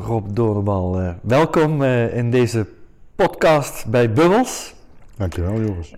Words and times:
Rob 0.00 0.26
Doornbal, 0.32 1.00
uh, 1.00 1.08
welkom 1.20 1.82
uh, 1.82 2.16
in 2.16 2.30
deze 2.30 2.66
podcast 3.14 3.86
bij 3.86 4.12
Bubbles. 4.12 4.74
Dankjewel, 5.16 5.60
Joris. 5.60 5.94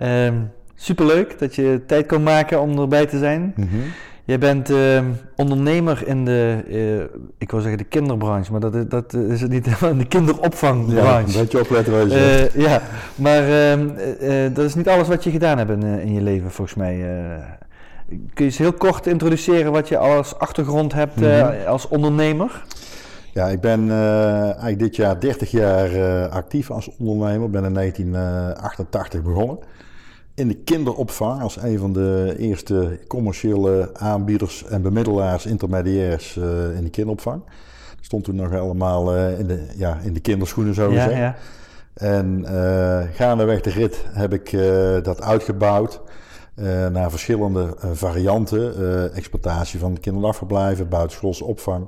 superleuk 0.75 1.39
dat 1.39 1.55
je 1.55 1.83
tijd 1.87 2.07
kon 2.07 2.23
maken 2.23 2.61
om 2.61 2.79
erbij 2.79 3.07
te 3.07 3.19
zijn. 3.19 3.53
Mm 3.57 3.69
-hmm. 3.69 3.83
Jij 4.25 4.39
bent 4.39 4.71
uh, 4.71 5.01
ondernemer 5.37 6.07
in 6.07 6.25
de, 6.25 6.63
uh, 6.69 7.21
ik 7.39 7.51
wil 7.51 7.61
zeggen 7.61 7.79
de 7.79 7.85
kinderbranche, 7.85 8.53
maar 8.53 8.61
dat, 8.61 8.91
dat 8.91 9.15
is 9.15 9.41
het 9.41 9.51
niet 9.51 9.67
helemaal, 9.67 9.99
de 10.05 10.09
kinderopvangbranche. 10.09 11.33
Ja, 11.33 11.39
een 11.39 11.43
beetje 11.43 11.61
opletten 11.61 11.93
wat 11.93 12.13
je 12.13 12.51
Ja, 12.55 12.83
maar 13.15 13.49
uh, 13.49 14.55
dat 14.55 14.65
is 14.65 14.75
niet 14.75 14.89
alles 14.89 15.09
wat 15.09 15.25
je 15.25 15.31
gedaan 15.31 15.59
hebt 15.59 15.71
in, 15.71 15.83
in 15.83 16.13
je 16.13 16.23
leven 16.23 16.51
volgens 16.51 16.77
mij. 16.77 16.99
kun 18.09 18.19
je 18.35 18.45
eens 18.45 18.59
heel 18.59 18.73
kort 18.73 19.07
introduceren 19.07 19.73
wat 19.73 19.89
je 19.89 19.99
als 19.99 20.39
achtergrond 20.39 20.93
hebt 20.93 21.17
mm 21.17 21.25
-hmm. 21.25 21.67
als 21.67 21.89
ondernemer? 21.89 22.63
Ja, 23.33 23.49
ik 23.49 23.61
ben 23.61 23.91
eigenlijk 23.91 24.79
dit 24.79 24.97
jaar 24.97 25.21
30 25.21 25.51
jaar 25.51 26.29
actief 26.29 26.71
als 26.71 26.97
ondernemer. 26.99 27.47
Ik 27.47 27.53
ben 27.53 27.65
in 27.65 27.75
1988 27.75 29.23
begonnen 29.23 29.59
in 30.41 30.49
de 30.49 30.55
kinderopvang 30.55 31.43
als 31.43 31.57
een 31.63 31.79
van 31.79 31.93
de 31.93 32.35
eerste 32.39 32.99
commerciële 33.09 33.91
aanbieders 33.93 34.65
en 34.65 34.83
bemiddelaars, 34.83 35.47
intermediairs 35.47 36.37
uh, 36.37 36.45
in 36.77 36.85
de 36.85 36.91
kinderopvang. 36.91 37.43
Stond 38.01 38.25
toen 38.25 38.35
nog 38.35 38.55
allemaal 38.55 39.17
in, 39.17 39.47
de, 39.47 39.67
ja, 39.77 39.99
in 40.03 40.13
de 40.13 40.21
kinderschoenen, 40.21 40.75
zo 40.75 40.89
gezegd. 40.89 41.11
Ja, 41.11 41.19
ja. 41.19 41.37
En 41.95 42.45
gaandeweg 43.13 43.61
de 43.61 43.71
rit 43.71 44.05
heb 44.13 44.33
ik 44.33 44.51
dat 45.05 45.23
uitgebouwd 45.23 46.01
naar 46.93 47.11
verschillende 47.11 47.75
varianten. 47.93 48.75
exploitatie 49.15 49.79
van 49.79 50.01
kinderdagverblijven, 50.01 50.89
buitenschoolse 50.89 51.45
opvang. 51.45 51.87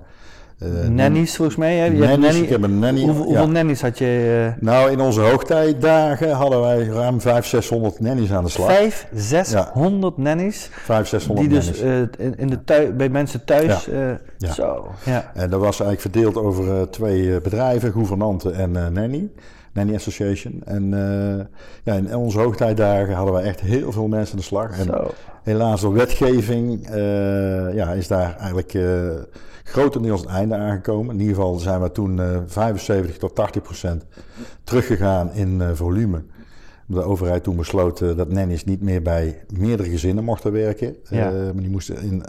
Uh, 0.63 0.89
nannies 0.89 1.37
volgens 1.37 1.57
mij. 1.57 1.77
Hè? 1.77 1.85
Je 1.85 1.99
nannies, 1.99 2.19
nanny, 2.19 2.41
ik 2.41 2.49
heb 2.49 2.63
een 2.63 2.79
nanny. 2.79 3.03
Hoeveel, 3.03 3.25
hoeveel 3.25 3.49
nannies 3.49 3.83
had 3.83 3.99
je? 3.99 4.53
Uh... 4.57 4.63
Nou, 4.63 4.91
in 4.91 5.01
onze 5.01 5.21
hoogtijdagen 5.21 6.31
hadden 6.31 6.61
wij 6.61 6.85
ruim 6.85 7.21
500, 7.21 7.47
600 7.47 8.01
nannies 8.01 8.33
aan 8.33 8.45
de 8.45 8.51
slag. 8.51 8.73
500, 8.73 9.25
600 9.25 10.17
ja. 10.17 10.23
nannies? 10.23 10.69
500, 10.73 11.09
600 11.09 11.49
Die 11.49 11.59
dus 11.59 11.83
uh, 11.83 11.99
in, 11.99 12.39
in 12.39 12.49
de 12.49 12.65
thui, 12.65 12.93
bij 12.93 13.09
mensen 13.09 13.45
thuis... 13.45 13.85
Ja. 13.85 14.21
ja. 14.39 14.53
Zo, 14.53 14.87
ja. 15.05 15.31
En 15.35 15.51
dat 15.51 15.61
was 15.61 15.81
eigenlijk 15.81 16.01
verdeeld 16.01 16.37
over 16.37 16.91
twee 16.91 17.41
bedrijven, 17.41 17.93
gouvernante 17.93 18.51
en 18.51 18.71
nanny. 18.71 19.31
Nanny 19.73 19.95
Association. 19.95 20.63
En 20.65 20.91
ja, 21.83 21.95
in 21.95 22.17
onze 22.17 22.39
hoogtijdagen 22.39 23.15
hadden 23.15 23.35
wij 23.35 23.43
echt 23.43 23.61
heel 23.61 23.93
veel 23.93 24.09
mensen 24.09 24.33
aan 24.33 24.39
de 24.39 24.45
slag. 24.45 24.79
En 24.79 24.85
Zo. 24.85 25.11
helaas 25.43 25.81
door 25.81 25.93
wetgeving 25.93 26.89
ja, 27.75 27.93
is 27.93 28.09
daar 28.09 28.37
eigenlijk 28.39 28.75
grotendeels 29.65 30.21
het 30.21 30.31
einde 30.31 30.57
aangekomen. 30.57 31.15
In 31.15 31.21
ieder 31.21 31.35
geval 31.35 31.59
zijn 31.59 31.83
we 31.83 31.93
toen 31.93 32.19
uh, 32.19 32.39
75 32.47 33.17
tot 33.17 33.35
80 33.35 33.63
procent 33.63 34.05
teruggegaan 34.65 35.33
in 35.33 35.61
uh, 35.61 35.71
volume. 35.73 36.23
De 36.87 37.03
overheid 37.03 37.43
toen 37.43 37.57
besloot 37.57 38.01
uh, 38.01 38.17
dat 38.17 38.29
nannies 38.29 38.65
niet 38.65 38.83
meer 38.83 39.03
bij 39.03 39.45
meerdere 39.59 39.91
gezinnen 39.91 40.25
mochten 40.25 40.53
werken. 40.53 40.97
Ja. 41.09 41.31
maar 41.31 41.63
die 41.63 41.71
moesten 41.71 42.03
in, 42.03 42.25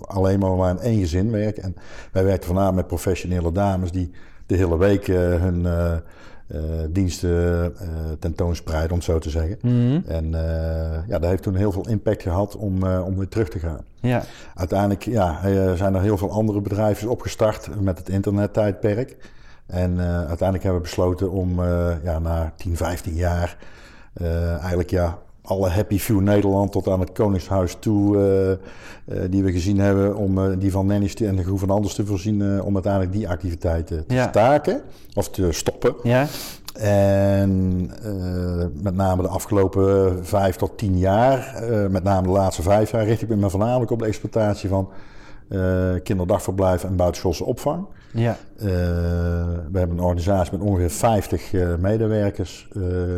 alleen 0.00 0.38
maar, 0.38 0.50
maar 0.50 0.70
in 0.70 0.78
één 0.78 0.98
gezin 0.98 1.30
werken. 1.30 1.62
En 1.62 1.76
wij 2.12 2.24
werkten 2.24 2.46
voornamelijk 2.46 2.76
met 2.76 2.86
professionele 2.86 3.52
dames 3.52 3.92
die 3.92 4.10
de 4.46 4.56
hele 4.56 4.78
week 4.78 5.06
hun 5.06 5.66
diensten 6.90 7.72
uh, 7.82 7.88
tentoonspreiden, 8.18 8.90
om 8.90 8.96
het 8.96 9.04
zo 9.04 9.18
te 9.18 9.30
zeggen. 9.30 9.58
Mm-hmm. 9.62 10.02
En 10.06 10.24
uh, 10.24 11.08
ja, 11.08 11.18
dat 11.18 11.30
heeft 11.30 11.42
toen 11.42 11.54
heel 11.54 11.72
veel 11.72 11.88
impact 11.88 12.22
gehad 12.22 12.56
om, 12.56 12.84
om 12.84 13.16
weer 13.16 13.28
terug 13.28 13.48
te 13.48 13.58
gaan. 13.58 13.84
Ja. 14.00 14.22
Uiteindelijk 14.54 15.02
ja, 15.02 15.40
zijn 15.76 15.94
er 15.94 16.02
heel 16.02 16.16
veel 16.16 16.30
andere 16.30 16.60
bedrijven 16.60 17.08
opgestart 17.08 17.80
met 17.80 17.98
het 17.98 18.08
internettijdperk. 18.08 19.16
En 19.66 20.00
uiteindelijk 20.00 20.62
hebben 20.62 20.82
we 20.82 20.88
besloten 20.88 21.30
om 21.30 21.64
ja, 22.02 22.18
na 22.18 22.52
10, 22.56 22.76
15 22.76 23.14
jaar 23.14 23.56
eigenlijk 24.60 24.90
ja, 24.90 25.18
alle 25.50 25.68
Happy 25.68 25.98
Few 25.98 26.20
Nederland 26.20 26.72
tot 26.72 26.88
aan 26.88 27.00
het 27.00 27.12
Koningshuis 27.12 27.76
toe, 27.78 28.16
uh, 28.16 28.50
uh, 29.16 29.24
die 29.30 29.42
we 29.42 29.52
gezien 29.52 29.78
hebben, 29.78 30.16
om 30.16 30.38
uh, 30.38 30.44
die 30.58 30.70
van 30.70 30.86
nannies 30.86 31.14
en 31.14 31.36
de 31.36 31.44
gouvernantes 31.44 31.94
te 31.94 32.06
voorzien, 32.06 32.62
om 32.62 32.74
uiteindelijk 32.74 33.12
die 33.12 33.28
activiteiten 33.28 34.06
te 34.06 34.14
ja. 34.14 34.28
staken 34.28 34.82
of 35.14 35.30
te 35.30 35.52
stoppen. 35.52 35.94
Ja. 36.02 36.26
En 36.74 37.80
met 38.82 38.94
name 38.94 39.22
de 39.22 39.28
afgelopen 39.28 40.18
vijf 40.26 40.56
tot 40.56 40.78
tien 40.78 40.98
jaar, 40.98 41.62
met 41.90 42.02
name 42.02 42.26
de 42.26 42.32
laatste 42.32 42.62
vijf 42.62 42.90
jaar, 42.90 43.04
richt 43.04 43.22
ik 43.22 43.28
me 43.28 43.50
voornamelijk 43.50 43.90
op 43.90 43.98
de 43.98 44.06
exploitatie 44.06 44.68
van 44.68 44.88
kinderdagverblijf 46.02 46.84
en 46.84 46.96
buitenschoolse 46.96 47.44
opvang. 47.44 47.86
Ja. 48.12 48.36
we 48.56 49.78
hebben 49.78 49.98
een 49.98 50.04
organisatie 50.04 50.58
met 50.58 50.68
ongeveer 50.68 50.90
50 50.90 51.52
medewerkers, 51.78 52.68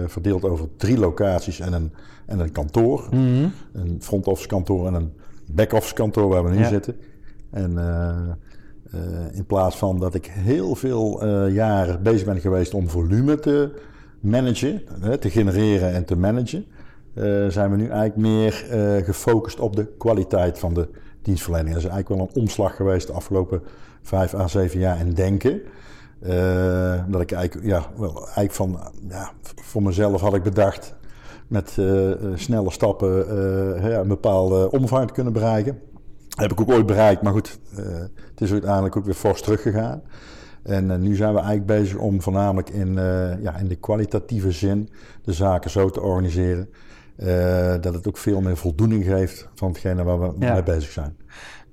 verdeeld 0.06 0.44
over 0.44 0.68
drie 0.76 0.98
locaties 0.98 1.60
en 1.60 1.72
een 1.72 1.92
en 2.26 2.38
een 2.38 2.52
kantoor. 2.52 3.08
Mm 3.10 3.52
Een 3.72 3.96
front 4.00 4.26
office 4.26 4.48
kantoor 4.48 4.86
en 4.86 4.94
een 4.94 5.12
back 5.46 5.72
office 5.72 5.94
kantoor 5.94 6.28
waar 6.28 6.44
we 6.44 6.50
nu 6.50 6.64
zitten. 6.64 6.96
En 7.50 7.72
uh, 7.72 8.16
uh, 8.94 9.00
in 9.36 9.44
plaats 9.46 9.76
van 9.76 9.98
dat 9.98 10.14
ik 10.14 10.26
heel 10.26 10.74
veel 10.74 11.24
uh, 11.24 11.54
jaren 11.54 12.02
bezig 12.02 12.26
ben 12.26 12.40
geweest 12.40 12.74
om 12.74 12.88
volume 12.88 13.38
te 13.38 13.80
managen, 14.20 14.82
te 15.20 15.30
genereren 15.30 15.92
en 15.92 16.04
te 16.04 16.16
managen, 16.16 16.64
zijn 17.48 17.70
we 17.70 17.76
nu 17.76 17.88
eigenlijk 17.88 18.16
meer 18.16 18.52
gefocust 19.04 19.60
op 19.60 19.76
de 19.76 19.86
kwaliteit 19.98 20.58
van 20.58 20.74
de 20.74 20.88
dienstverlening. 21.22 21.74
Dat 21.74 21.84
is 21.84 21.90
eigenlijk 21.90 22.20
wel 22.20 22.28
een 22.32 22.42
omslag 22.42 22.76
geweest 22.76 23.06
de 23.06 23.12
afgelopen 23.12 23.62
vijf 24.02 24.34
à 24.34 24.48
zeven 24.48 24.78
jaar 24.78 25.00
in 25.00 25.14
denken. 25.14 25.62
dat 27.08 27.20
ik 27.20 27.32
eigenlijk, 27.32 27.66
ja, 27.66 27.86
wel, 27.96 28.16
eigenlijk 28.16 28.52
van, 28.52 28.78
ja, 29.08 29.30
voor 29.42 29.82
mezelf 29.82 30.20
had 30.20 30.34
ik 30.34 30.42
bedacht, 30.42 30.94
met 31.52 31.76
uh, 31.78 32.10
snelle 32.34 32.70
stappen 32.70 33.10
ja, 33.90 33.98
een 33.98 34.08
bepaalde 34.08 34.70
omvang 34.70 35.06
te 35.06 35.12
kunnen 35.12 35.32
bereiken. 35.32 35.78
Dat 36.28 36.40
heb 36.40 36.52
ik 36.52 36.60
ook 36.60 36.70
ooit 36.70 36.86
bereikt, 36.86 37.22
maar 37.22 37.32
goed, 37.32 37.58
het 38.30 38.40
is 38.40 38.52
uiteindelijk 38.52 38.96
ook 38.96 39.04
weer 39.04 39.14
fors 39.14 39.42
teruggegaan. 39.42 40.02
En 40.62 41.00
nu 41.00 41.14
zijn 41.14 41.34
we 41.34 41.38
eigenlijk 41.38 41.66
bezig 41.66 41.98
om 41.98 42.22
voornamelijk 42.22 42.70
in, 42.70 42.94
ja, 43.40 43.56
in 43.56 43.68
de 43.68 43.76
kwalitatieve 43.76 44.50
zin 44.50 44.88
de 45.22 45.32
zaken 45.32 45.70
zo 45.70 45.90
te 45.90 46.00
organiseren. 46.00 46.68
dat 47.80 47.94
het 47.94 48.08
ook 48.08 48.16
veel 48.16 48.40
meer 48.40 48.56
voldoening 48.56 49.04
geeft 49.04 49.48
van 49.54 49.68
hetgene 49.68 50.04
waar 50.04 50.20
we 50.20 50.32
mee 50.38 50.62
bezig 50.62 50.90
zijn. 50.90 51.16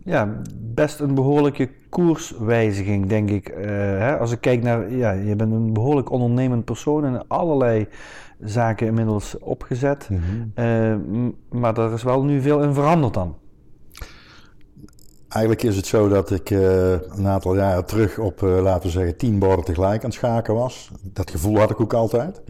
Ja, 0.04 0.42
best 0.56 1.00
een 1.00 1.14
behoorlijke 1.14 1.70
koerswijziging, 1.90 3.08
denk 3.08 3.30
ik. 3.30 3.54
hè? 3.56 4.18
Als 4.18 4.32
ik 4.32 4.42
kijk 4.42 4.64
naar, 4.64 4.92
ja, 4.92 5.12
je 5.12 5.36
bent 5.36 5.52
een 5.52 5.74
behoorlijk 5.74 6.12
ondernemend 6.12 6.66
persoon 6.66 7.06
en 7.06 7.28
allerlei 7.28 7.88
zaken 8.40 8.88
inmiddels 8.88 9.38
opgezet. 9.40 10.10
Mm 10.10 10.22
-hmm. 10.22 10.52
uh, 10.56 11.30
maar 11.60 11.78
er 11.78 11.94
is 11.94 12.04
wel 12.04 12.24
nu 12.24 12.42
veel 12.42 12.64
in 12.64 12.74
veranderd 12.74 13.14
dan. 13.14 13.38
Eigenlijk 15.30 15.64
is 15.64 15.76
het 15.76 15.86
zo 15.86 16.08
dat 16.08 16.32
ik 16.32 16.50
uh, 16.50 16.92
een 16.92 17.28
aantal 17.28 17.56
jaren 17.56 17.86
terug 17.86 18.18
op, 18.18 18.42
uh, 18.42 18.62
laten 18.62 18.84
we 18.84 18.90
zeggen, 18.90 19.18
tien 19.18 19.40
borden 19.40 19.66
tegelijk 19.66 20.04
aan 20.04 20.10
het 20.10 20.20
schaken 20.20 20.54
was. 20.54 20.92
Dat 21.02 21.32
gevoel 21.32 21.58
had 21.58 21.70
ik 21.70 21.82
ook 21.82 21.94
altijd. 21.94 22.42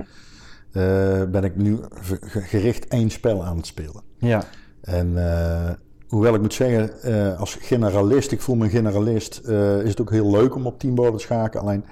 ben 1.31 1.43
ik 1.43 1.55
nu 1.55 1.79
gericht 2.21 2.87
één 2.87 3.09
spel 3.09 3.45
aan 3.45 3.57
het 3.57 3.65
spelen. 3.65 4.01
Ja. 4.17 4.43
En 4.81 5.17
hoewel 6.07 6.33
ik 6.33 6.41
moet 6.41 6.53
zeggen, 6.53 6.91
als 7.37 7.57
generalist, 7.61 8.31
ik 8.31 8.41
voel 8.41 8.55
me 8.55 8.63
een 8.63 8.69
generalist, 8.69 9.41
is 9.83 9.89
het 9.89 10.01
ook 10.01 10.11
heel 10.11 10.31
leuk 10.31 10.55
om 10.55 10.65
op 10.65 10.79
tien 10.79 10.95
borden 10.95 11.17
te 11.17 11.23
schaken. 11.23 11.59
Alleen 11.59 11.85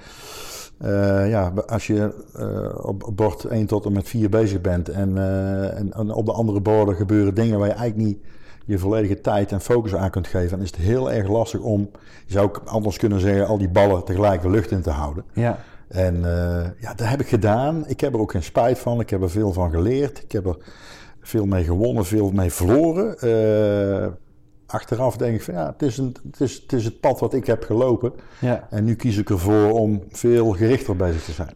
uh, 0.82 1.30
ja, 1.30 1.54
als 1.68 1.88
je 1.88 2.14
uh, 2.40 2.86
op 2.86 3.12
bord 3.16 3.44
1 3.44 3.66
tot 3.66 3.86
en 3.86 3.92
met 3.92 4.08
4 4.08 4.30
bezig 4.30 4.62
bent 4.62 4.90
en, 4.90 5.10
uh, 5.10 5.78
en, 5.78 5.94
en, 5.94 6.12
op 6.12 6.26
de 6.26 6.32
andere 6.32 6.62
borden 6.62 6.96
gebeuren 6.96 7.36
dingen 7.36 7.60
waar 7.60 7.68
je 7.68 7.74
eigenlijk 7.74 8.10
niet 8.10 8.20
je 8.66 8.78
volledige 8.78 9.22
tijd 9.22 9.52
en 9.52 9.62
focus 9.62 9.96
aan 9.96 10.10
kunt 10.10 10.28
geven, 10.28 10.50
dan 10.50 10.60
is 10.60 10.72
het 10.72 10.80
heel 10.80 11.12
erg 11.12 11.28
lastig 11.28 11.60
om, 11.60 11.90
je 12.26 12.34
zou 12.34 12.46
ook 12.46 12.62
anders 12.66 12.98
kunnen 12.98 13.20
zeggen, 13.20 13.48
al 13.48 13.58
die 13.58 13.70
ballen 13.70 14.04
tegelijk 14.04 14.42
de 14.42 14.50
lucht 14.50 14.72
in 14.72 14.82
te 14.82 14.90
houden. 14.90 15.24
Ja. 15.34 15.60
En 15.88 16.22
ja, 16.80 16.94
dat 16.96 17.08
heb 17.08 17.22
ik 17.22 17.28
gedaan. 17.28 17.88
Ik 17.88 18.00
heb 18.00 18.14
er 18.14 18.20
ook 18.20 18.32
geen 18.32 18.44
spijt 18.44 18.80
van. 18.80 19.00
Ik 19.00 19.10
heb 19.10 19.22
er 19.22 19.30
veel 19.30 19.54
van 19.54 19.72
geleerd. 19.72 20.24
Ik 20.24 20.32
heb 20.32 20.46
er 20.46 20.58
veel 21.22 21.46
mee 21.46 21.64
gewonnen, 21.64 22.06
veel 22.06 22.32
mee 22.32 22.52
verloren. 22.52 23.16
Achteraf 24.68 25.18
denk 25.18 25.36
ik 25.36 25.42
van 25.42 25.54
ja, 25.54 25.66
het 25.66 25.82
is, 25.82 25.98
een, 25.98 26.16
het, 26.32 26.42
is, 26.42 26.54
het 26.54 26.74
is 26.74 26.86
het 26.86 27.00
pad 27.00 27.20
wat 27.20 27.34
ik 27.34 27.46
heb 27.46 27.64
gelopen. 27.64 28.14
Ja. 28.40 28.68
En 28.70 28.84
nu 28.84 28.96
kies 28.96 29.18
ik 29.18 29.30
ervoor 29.30 29.72
om 29.72 30.04
veel 30.12 30.52
gerichter 30.52 30.96
bezig 30.96 31.24
te 31.24 31.32
zijn. 31.32 31.50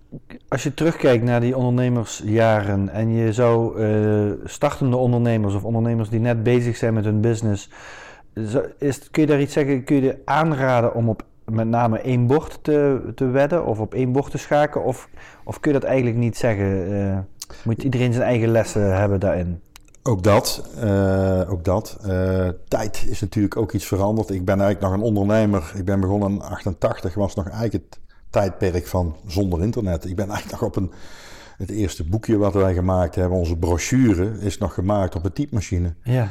Als 0.48 0.64
je 0.64 0.74
terugkijkt 0.74 1.24
naar 1.24 1.40
die 1.40 1.58
ondernemersjaren 1.58 2.90
en 2.90 3.12
je 3.12 3.34
zou 3.34 3.82
uh, 3.82 4.32
startende 4.44 4.98
ondernemers 4.98 5.54
of 5.54 5.64
ondernemers 5.64 6.10
die 6.10 6.20
net 6.20 6.44
bezig 6.44 6.78
zijn 6.78 6.94
met 6.94 7.06
hun 7.06 7.22
business, 7.22 7.70
is, 8.78 9.10
kun 9.12 9.22
je 9.22 9.28
daar 9.28 9.42
iets 9.42 9.54
zeggen? 9.54 9.84
Kun 9.84 10.02
je 10.04 10.18
aanraden 10.26 10.94
om 10.94 11.10
op 11.10 11.24
met 11.46 11.68
name 11.68 12.00
één 12.00 12.28
bord 12.28 12.60
te, 12.62 13.12
te 13.16 13.26
wedden 13.26 13.66
of 13.66 13.80
op 13.80 13.94
één 13.94 14.12
bord 14.12 14.32
te 14.32 14.38
schaken? 14.38 14.84
Of, 14.84 15.10
of 15.44 15.60
kun 15.60 15.74
je 15.74 15.80
dat 15.80 15.90
eigenlijk 15.90 16.18
niet 16.18 16.38
zeggen? 16.38 16.92
Uh, 16.92 17.18
moet 17.64 17.84
iedereen 17.84 18.14
zijn 18.14 18.26
eigen 18.26 18.50
lessen 18.50 19.00
hebben 19.00 19.20
daarin? 19.20 19.62
Ook 20.04 20.24
dat. 20.24 20.64
Uh, 20.84 21.52
ook 21.52 21.64
dat. 21.64 21.98
Uh, 22.06 22.50
tijd 22.68 23.06
is 23.08 23.22
natuurlijk 23.22 23.58
ook 23.58 23.72
iets 23.72 23.86
veranderd. 23.86 24.30
Ik 24.30 24.46
ben 24.46 24.62
eigenlijk 24.62 24.82
nog 24.82 24.94
een 24.94 25.08
ondernemer. 25.08 25.72
Ik 25.76 25.86
ben 25.86 26.00
begonnen 26.00 26.32
in 26.32 26.42
88, 26.42 27.14
was 27.14 27.36
nog 27.36 27.50
eigenlijk 27.50 27.74
het 27.74 28.00
tijdperk 28.30 28.88
van 28.88 29.16
zonder 29.28 29.62
internet. 29.62 30.06
Ik 30.06 30.16
ben 30.16 30.30
eigenlijk 30.30 30.62
nog 30.62 30.70
op 30.70 30.76
een. 30.76 30.92
Het 31.58 31.70
eerste 31.70 32.04
boekje 32.04 32.38
wat 32.38 32.54
wij 32.54 32.74
gemaakt 32.74 33.16
hebben, 33.16 33.38
onze 33.38 33.58
brochure, 33.58 34.40
is 34.40 34.58
nog 34.58 34.74
gemaakt 34.74 35.16
op 35.16 35.26
een 35.26 35.34
typemachine. 35.34 35.94
Ja. 36.04 36.30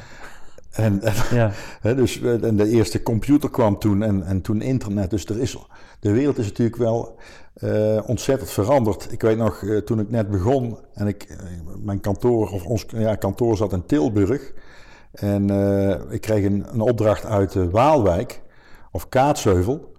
En, 0.70 1.02
en, 1.02 1.14
ja. 1.30 1.52
dus, 1.94 2.20
en 2.20 2.56
de 2.56 2.68
eerste 2.68 3.02
computer 3.02 3.50
kwam 3.50 3.78
toen 3.78 4.02
en, 4.02 4.22
en 4.24 4.40
toen 4.40 4.62
internet. 4.62 5.10
Dus 5.10 5.24
er 5.24 5.40
is, 5.40 5.56
de 6.00 6.12
wereld 6.12 6.38
is 6.38 6.46
natuurlijk 6.46 6.76
wel 6.76 7.18
uh, 7.56 8.00
ontzettend 8.06 8.50
veranderd. 8.50 9.12
Ik 9.12 9.22
weet 9.22 9.36
nog, 9.36 9.62
uh, 9.62 9.78
toen 9.78 10.00
ik 10.00 10.10
net 10.10 10.30
begon 10.30 10.78
en 10.94 11.06
ik, 11.06 11.26
uh, 11.30 11.36
mijn 11.82 12.00
kantoor, 12.00 12.50
of 12.50 12.64
ons 12.64 12.86
ja, 12.88 13.14
kantoor 13.14 13.56
zat 13.56 13.72
in 13.72 13.86
Tilburg. 13.86 14.52
En 15.12 15.50
ik 16.10 16.20
kreeg 16.20 16.44
een, 16.44 16.66
een 16.72 16.80
opdracht 16.80 17.24
uit 17.24 17.54
Waalwijk, 17.70 18.42
of 18.92 19.08
Kaatsheuvel. 19.08 19.92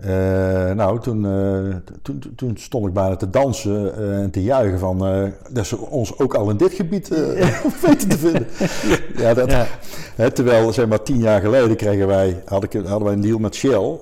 Uh, 0.00 0.70
nou, 0.70 1.00
toen, 1.00 1.24
uh, 1.24 1.74
toen, 2.02 2.22
toen 2.36 2.56
stond 2.56 2.86
ik 2.86 2.92
bijna 2.92 3.16
te 3.16 3.30
dansen 3.30 3.92
uh, 3.98 4.22
en 4.22 4.30
te 4.30 4.42
juichen 4.42 4.78
van 4.78 5.32
dat 5.50 5.66
ze 5.66 5.78
ons 5.78 6.18
ook 6.18 6.34
al 6.34 6.50
in 6.50 6.56
dit 6.56 6.72
gebied 6.72 7.08
weten 7.82 8.08
te 8.08 8.18
vinden. 8.18 8.46
ja, 9.24 9.34
dat, 9.34 9.50
ja. 9.50 9.66
Hè, 10.14 10.30
terwijl, 10.30 10.72
zeg 10.72 10.86
maar, 10.86 11.02
tien 11.02 11.18
jaar 11.18 11.40
geleden 11.40 11.76
kregen 11.76 12.06
wij, 12.06 12.42
had 12.44 12.62
ik, 12.62 12.72
hadden 12.72 13.04
wij 13.04 13.12
een 13.12 13.20
deal 13.20 13.38
met 13.38 13.54
Shell 13.54 13.98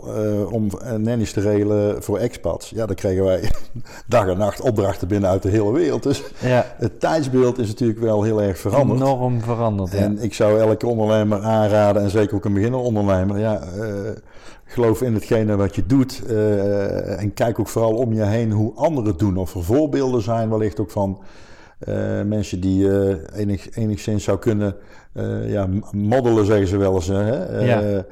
om 0.50 0.71
nannies 0.97 1.33
te 1.33 1.41
regelen 1.41 2.03
voor 2.03 2.19
expats. 2.19 2.71
Ja, 2.71 2.87
dan 2.87 2.97
kregen 2.97 3.25
wij 3.25 3.50
dag 4.06 4.29
en 4.29 4.39
nacht 4.39 4.61
opdrachten 4.61 5.09
binnen 5.09 5.31
uit 5.31 5.43
de 5.43 5.49
hele 5.49 5.73
wereld. 5.73 6.03
Dus 6.03 6.23
ja. 6.39 6.75
het 6.77 7.00
tijdsbeeld 7.00 7.59
is 7.59 7.69
natuurlijk 7.69 8.00
wel 8.00 8.23
heel 8.23 8.43
erg 8.43 8.59
veranderd. 8.59 9.00
Enorm 9.00 9.41
veranderd, 9.41 9.94
En 9.94 10.19
ik 10.23 10.35
zou 10.35 10.61
elke 10.61 10.87
ondernemer 10.87 11.43
aanraden, 11.43 12.03
en 12.03 12.11
zeker 12.11 12.37
ook 12.37 12.44
een 12.44 12.55
beginnende 12.55 12.87
ondernemer, 12.87 13.39
ja 13.39 13.61
geloof 14.72 15.02
in 15.02 15.14
hetgene 15.14 15.56
wat 15.56 15.74
je 15.74 15.86
doet. 15.86 16.22
Uh, 16.30 17.20
en 17.20 17.34
kijk 17.34 17.58
ook 17.58 17.69
vooral 17.69 17.94
om 17.94 18.12
je 18.12 18.22
heen 18.22 18.50
hoe 18.50 18.74
anderen 18.74 19.10
het 19.10 19.19
doen. 19.19 19.36
Of 19.36 19.54
er 19.54 19.64
voorbeelden 19.64 20.22
zijn 20.22 20.50
wellicht 20.50 20.80
ook 20.80 20.90
van 20.90 21.22
uh, 21.88 22.22
mensen 22.22 22.60
die 22.60 22.84
uh, 22.84 23.14
enig, 23.34 23.76
enigszins 23.76 24.24
zou 24.24 24.38
kunnen 24.38 24.74
ja, 25.46 25.69
moddelen, 25.90 26.46
zeggen 26.46 26.66
ze 26.66 26.76
wel 26.76 26.94
eens. 26.94 27.06
Hè? 27.06 27.64
Ja. 27.64 28.04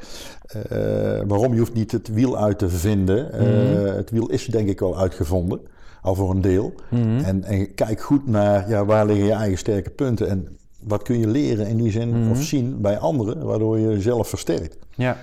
waarom? 1.26 1.52
Je 1.52 1.58
hoeft 1.58 1.74
niet 1.74 1.92
het 1.92 2.08
wiel 2.08 2.38
uit 2.38 2.58
te 2.58 2.68
vinden. 2.68 3.30
Mm-hmm. 3.32 3.86
Het 3.86 4.10
wiel 4.10 4.30
is 4.30 4.46
denk 4.46 4.68
ik 4.68 4.80
wel 4.80 4.98
uitgevonden. 4.98 5.60
Al 6.02 6.14
voor 6.14 6.30
een 6.30 6.40
deel. 6.40 6.74
Mm-hmm. 6.90 7.18
en, 7.18 7.44
en, 7.44 7.74
kijk 7.74 8.00
goed 8.00 8.26
naar 8.26 8.68
ja, 8.68 8.84
waar 8.84 9.06
liggen 9.06 9.26
je 9.26 9.32
eigen 9.32 9.58
sterke 9.58 9.90
punten. 9.90 10.28
En 10.28 10.48
wat 10.82 11.02
kun 11.02 11.18
je 11.18 11.26
leren 11.26 11.66
in 11.66 11.76
die 11.76 11.90
zin 11.90 12.08
mm-hmm. 12.08 12.30
of 12.30 12.42
zien 12.42 12.80
bij 12.80 12.98
anderen, 12.98 13.44
waardoor 13.44 13.78
je 13.78 13.88
jezelf 13.88 14.28
versterkt. 14.28 14.78
Ja. 14.94 15.16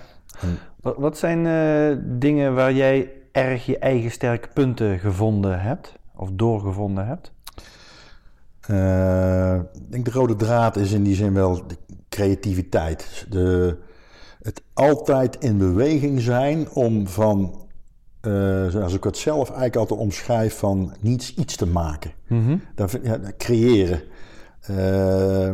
Wat 0.82 1.18
zijn 1.18 1.46
uh, 1.46 2.04
dingen 2.20 2.56
waar 2.56 2.74
jij 2.74 3.12
erg 3.32 3.66
je 3.66 3.78
eigen 3.78 4.12
sterke 4.12 4.48
punten 4.54 5.00
gevonden 5.00 5.62
hebt? 5.62 5.94
Of 6.16 6.30
doorgevonden 6.34 7.08
hebt? 7.08 7.32
Uh, 8.70 9.56
ik 9.56 9.92
denk 9.92 10.06
de 10.06 10.12
rode 10.12 10.36
draad 10.36 10.76
is 10.76 10.92
in 10.92 11.04
die 11.04 11.16
zin 11.16 11.34
wel 11.34 11.68
de 11.68 11.78
creativiteit. 12.10 13.26
De, 13.30 13.78
het 14.42 14.62
altijd 14.74 15.36
in 15.40 15.58
beweging 15.58 16.22
zijn 16.22 16.70
om 16.70 17.08
van, 17.08 17.68
uh, 18.22 18.68
zoals 18.68 18.94
ik 18.94 19.04
het 19.04 19.18
zelf 19.18 19.48
eigenlijk 19.48 19.76
altijd 19.76 20.00
omschrijf, 20.00 20.58
van 20.58 20.96
niets 21.00 21.36
iets 21.36 21.56
te 21.56 21.68
maken. 21.68 22.12
Mm 22.28 22.46
-hmm. 22.46 22.62
ja, 23.04 23.20
creëren. 23.38 24.02
Uh, 24.72 25.50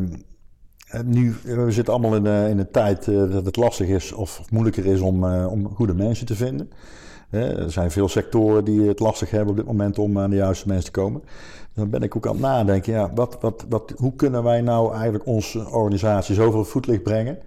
nu, 1.05 1.35
we 1.43 1.71
zitten 1.71 1.93
allemaal 1.93 2.15
in, 2.15 2.25
uh, 2.25 2.49
in 2.49 2.59
een 2.59 2.71
tijd 2.71 3.05
dat 3.05 3.45
het 3.45 3.55
lastig 3.55 3.87
is 3.87 4.11
of, 4.11 4.41
moeilijker 4.51 4.85
is 4.85 4.99
om, 4.99 5.25
om 5.25 5.75
goede 5.75 5.93
mensen 5.93 6.25
te 6.25 6.35
vinden. 6.35 6.71
er 7.29 7.71
zijn 7.71 7.91
veel 7.91 8.07
sectoren 8.07 8.65
die 8.65 8.87
het 8.87 8.99
lastig 8.99 9.31
hebben 9.31 9.49
op 9.49 9.55
dit 9.55 9.65
moment 9.65 9.99
om 9.99 10.19
aan 10.19 10.29
de 10.29 10.35
juiste 10.35 10.67
mensen 10.67 10.93
te 10.93 10.99
komen. 10.99 11.21
Dan 11.73 11.89
ben 11.89 12.01
ik 12.01 12.15
ook 12.15 12.27
aan 12.27 12.31
het 12.31 12.41
nadenken, 12.41 12.93
ja, 12.93 13.11
wat, 13.15 13.37
wat, 13.41 13.65
wat, 13.69 13.93
hoe 13.95 14.15
kunnen 14.15 14.43
wij 14.43 14.61
nou 14.61 14.93
eigenlijk 14.93 15.25
onze 15.25 15.69
organisatie 15.69 16.35
zoveel 16.35 16.65
voetlicht 16.65 17.03
brengen 17.03 17.37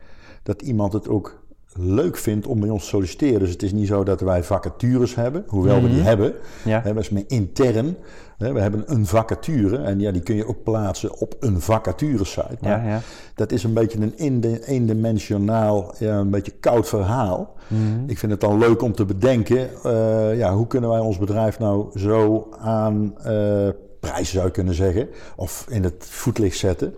dat 0.42 0.62
iemand 0.62 0.92
het 0.92 1.08
ook 1.08 1.45
leuk 1.78 2.16
vindt 2.16 2.46
om 2.46 2.60
bij 2.60 2.68
ons 2.68 2.82
te 2.82 2.88
solliciteren. 2.88 3.38
Dus 3.38 3.50
het 3.50 3.62
is 3.62 3.72
niet 3.72 3.86
zo 3.86 4.04
dat 4.04 4.20
wij 4.20 4.42
vacatures 4.42 5.14
hebben, 5.14 5.44
hoewel 5.46 5.82
we 5.82 5.88
die 5.88 5.96
mhm. 5.96 6.06
hebben. 6.06 6.32
Ja. 6.64 6.80
dat 6.80 6.96
is 6.96 7.10
meer 7.10 7.24
intern. 7.26 7.96
We 8.38 8.60
hebben 8.60 8.82
een 8.86 9.06
vacature 9.06 9.76
en 9.76 10.00
ja, 10.00 10.10
die 10.10 10.22
kun 10.22 10.36
je 10.36 10.46
ook 10.46 10.62
plaatsen 10.62 11.18
op 11.18 11.36
een 11.40 11.60
vacaturesite. 11.60 12.56
Ja, 12.60 12.82
ja. 12.84 13.00
Dat 13.34 13.52
is 13.52 13.64
een 13.64 13.72
beetje 13.72 13.98
een 14.16 14.42
eendimensionaal, 14.64 15.94
ja, 15.98 16.18
een 16.18 16.30
beetje 16.30 16.52
koud 16.60 16.88
verhaal. 16.88 17.54
Mhm. 17.68 18.10
Ik 18.10 18.18
vind 18.18 18.32
het 18.32 18.40
dan 18.40 18.58
leuk 18.58 18.82
om 18.82 18.92
te 18.92 19.04
bedenken, 19.04 19.68
uh, 19.86 20.38
ja, 20.38 20.54
hoe 20.54 20.66
kunnen 20.66 20.90
wij 20.90 20.98
ons 20.98 21.18
bedrijf 21.18 21.58
nou 21.58 21.98
zo 21.98 22.48
aan 22.58 23.14
uh, 23.18 23.68
prijzen 24.00 24.32
zou 24.32 24.44
je 24.44 24.50
kunnen 24.50 24.74
zeggen, 24.74 25.08
of 25.36 25.66
in 25.68 25.84
het 25.84 26.06
voetlicht 26.08 26.58
zetten 26.58 26.94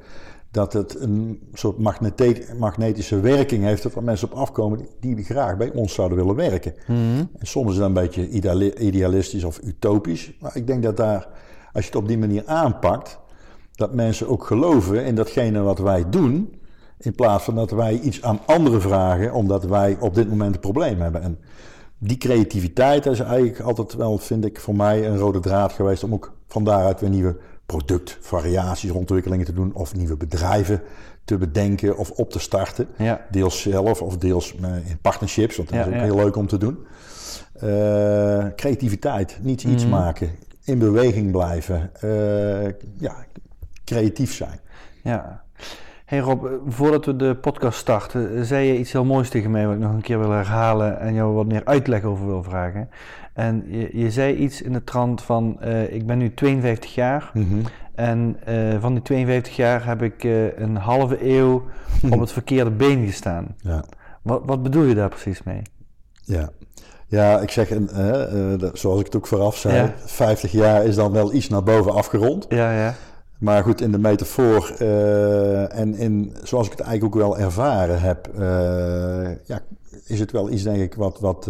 dat 0.50 0.72
het 0.72 1.00
een 1.00 1.40
soort 1.52 1.78
magnetische 2.58 3.20
werking 3.20 3.64
heeft 3.64 3.82
dat 3.82 3.94
er 3.94 4.02
mensen 4.02 4.32
op 4.32 4.38
afkomen 4.38 4.86
die, 5.00 5.24
graag 5.24 5.56
bij 5.56 5.72
ons 5.72 5.94
zouden 5.94 6.18
willen 6.18 6.34
werken. 6.34 6.74
Mhm. 6.86 7.24
En 7.38 7.46
soms 7.46 7.70
is 7.70 7.76
dat 7.76 7.86
een 7.86 7.92
beetje 7.92 8.28
idealistisch 8.78 9.44
of 9.44 9.60
utopisch, 9.64 10.32
maar 10.40 10.56
ik 10.56 10.66
denk 10.66 10.82
dat 10.82 10.96
daar, 10.96 11.28
als 11.72 11.84
je 11.84 11.90
het 11.90 12.00
op 12.00 12.08
die 12.08 12.18
manier 12.18 12.42
aanpakt, 12.46 13.18
dat 13.74 13.94
mensen 13.94 14.28
ook 14.28 14.44
geloven 14.44 15.04
in 15.04 15.14
datgene 15.14 15.60
wat 15.60 15.78
wij 15.78 16.08
doen, 16.10 16.54
in 16.98 17.14
plaats 17.14 17.44
van 17.44 17.54
dat 17.54 17.70
wij 17.70 18.00
iets 18.00 18.22
aan 18.22 18.40
anderen 18.46 18.80
vragen 18.80 19.32
omdat 19.32 19.64
wij 19.64 19.96
op 20.00 20.14
dit 20.14 20.28
moment 20.28 20.54
een 20.54 20.60
probleem 20.60 21.00
hebben. 21.00 21.22
En 21.22 21.38
die 21.98 22.16
creativiteit 22.16 23.06
is 23.06 23.20
eigenlijk 23.20 23.60
altijd 23.60 23.94
wel, 23.94 24.18
vind 24.18 24.44
ik, 24.44 24.60
voor 24.60 24.76
mij 24.76 25.06
een 25.06 25.18
rode 25.18 25.40
draad 25.40 25.72
geweest 25.72 26.04
om 26.04 26.12
ook 26.12 26.32
van 26.46 26.64
daaruit 26.64 27.00
weer 27.00 27.10
nieuwe 27.10 27.36
productvariaties, 27.68 28.90
ontwikkelingen 28.90 29.46
te 29.46 29.52
doen 29.52 29.74
of 29.74 29.94
nieuwe 29.94 30.16
bedrijven 30.16 30.82
te 31.24 31.38
bedenken 31.38 31.96
of 31.96 32.10
op 32.10 32.30
te 32.30 32.38
starten. 32.38 32.88
Ja. 32.96 33.26
Deels 33.30 33.62
zelf 33.62 34.02
of 34.02 34.18
deels 34.18 34.54
in 34.84 34.98
partnerships, 35.00 35.56
want 35.56 35.68
dat 35.68 35.78
is 35.78 35.86
ook 35.86 36.00
heel 36.00 36.16
leuk 36.16 36.36
om 36.36 36.46
te 36.46 36.58
doen. 36.58 36.86
Uh, 37.64 38.46
creativiteit, 38.56 39.38
niet 39.42 39.62
iets 39.62 39.82
mhm. 39.82 39.92
maken, 39.92 40.30
in 40.64 40.78
beweging 40.78 41.30
blijven, 41.30 41.90
uh, 42.04 42.64
ja, 42.98 43.24
creatief 43.84 44.34
zijn. 44.34 44.60
Ja. 45.02 45.42
Hey 46.04 46.18
Rob, 46.18 46.46
voordat 46.66 47.04
we 47.04 47.16
de 47.16 47.36
podcast 47.36 47.78
starten, 47.78 48.44
zei 48.44 48.66
je 48.66 48.78
iets 48.78 48.92
heel 48.92 49.04
moois 49.04 49.28
tegen 49.28 49.50
mij 49.50 49.66
wat 49.66 49.74
ik 49.74 49.80
nog 49.80 49.92
een 49.92 50.00
keer 50.00 50.18
wil 50.18 50.30
herhalen 50.30 51.00
en 51.00 51.14
jou 51.14 51.34
wat 51.34 51.46
meer 51.46 51.64
uitleg 51.64 52.02
over 52.02 52.26
wil 52.26 52.42
vragen. 52.42 52.88
En 53.38 53.64
je, 53.66 53.88
je 53.92 54.10
zei 54.10 54.34
iets 54.34 54.62
in 54.62 54.72
de 54.72 54.84
trant 54.84 55.22
van, 55.22 55.58
uh, 55.64 55.92
ik 55.92 56.06
ben 56.06 56.18
nu 56.18 56.34
52 56.34 56.94
jaar 56.94 57.30
mm 57.34 57.48
-hmm. 57.48 57.62
en 57.94 58.36
uh, 58.48 58.80
van 58.80 58.92
die 58.92 59.02
52 59.02 59.56
jaar 59.56 59.86
heb 59.86 60.02
ik 60.02 60.24
uh, 60.24 60.58
een 60.58 60.76
halve 60.76 61.28
eeuw 61.28 61.64
op 62.10 62.20
het 62.20 62.32
verkeerde 62.32 62.70
been 62.70 63.06
gestaan. 63.06 63.54
Ja. 63.58 63.84
Wat, 64.22 64.42
wat 64.44 64.62
bedoel 64.62 64.82
je 64.82 64.94
daar 64.94 65.08
precies 65.08 65.42
mee? 65.42 65.62
Ja, 66.24 66.50
ja, 67.06 67.40
ik 67.40 67.50
zeg, 67.50 67.70
uh, 67.70 67.80
zoals 68.72 69.00
ik 69.00 69.06
het 69.06 69.16
ook 69.16 69.26
vooraf 69.26 69.56
zei, 69.56 69.74
ja. 69.74 69.94
50 69.96 70.52
jaar 70.52 70.84
is 70.84 70.94
dan 70.94 71.12
wel 71.12 71.34
iets 71.34 71.48
naar 71.48 71.62
boven 71.62 71.92
afgerond. 71.92 72.46
Ja, 72.48 72.72
ja. 72.72 72.94
Maar 73.38 73.62
goed, 73.62 73.80
in 73.80 73.92
de 73.92 73.98
metafoor 73.98 74.72
uh, 74.80 75.78
en 75.78 75.94
in, 75.94 76.36
zoals 76.42 76.66
ik 76.66 76.72
het 76.72 76.80
eigenlijk 76.80 77.14
ook 77.14 77.22
wel 77.22 77.38
ervaren 77.38 78.00
heb, 78.00 78.30
ja, 79.44 79.60
is 80.06 80.20
het 80.20 80.32
wel 80.32 80.50
iets, 80.50 80.62
denk 80.62 80.80
ik, 80.80 80.94
wat, 80.94 81.20
wat 81.20 81.48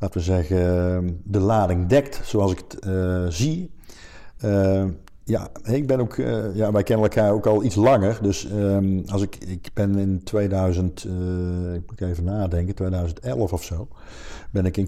laten 0.00 0.18
we 0.18 0.24
zeggen, 0.24 1.20
de 1.24 1.38
lading 1.38 1.86
dekt, 1.86 2.20
zoals 2.24 2.52
ik 2.52 2.58
het 2.58 2.84
zie. 3.34 3.70
ja, 5.24 5.48
ik 5.62 5.86
ben 5.86 6.00
ook, 6.00 6.16
ja, 6.54 6.72
wij 6.72 6.82
kennen 6.82 7.04
elkaar 7.04 7.32
ook 7.32 7.46
al 7.46 7.64
iets 7.64 7.74
langer. 7.74 8.18
Dus 8.22 8.48
um, 8.52 9.02
als 9.06 9.22
ik, 9.22 9.36
ik 9.36 9.70
ben 9.74 9.98
in 9.98 10.20
2000, 10.24 11.04
ik 11.74 11.82
moet 11.86 12.00
even 12.00 12.24
nadenken, 12.24 12.74
2011 12.74 13.52
of 13.52 13.64
zo, 13.64 13.88
ben 14.50 14.64
ik 14.64 14.76
in 14.76 14.86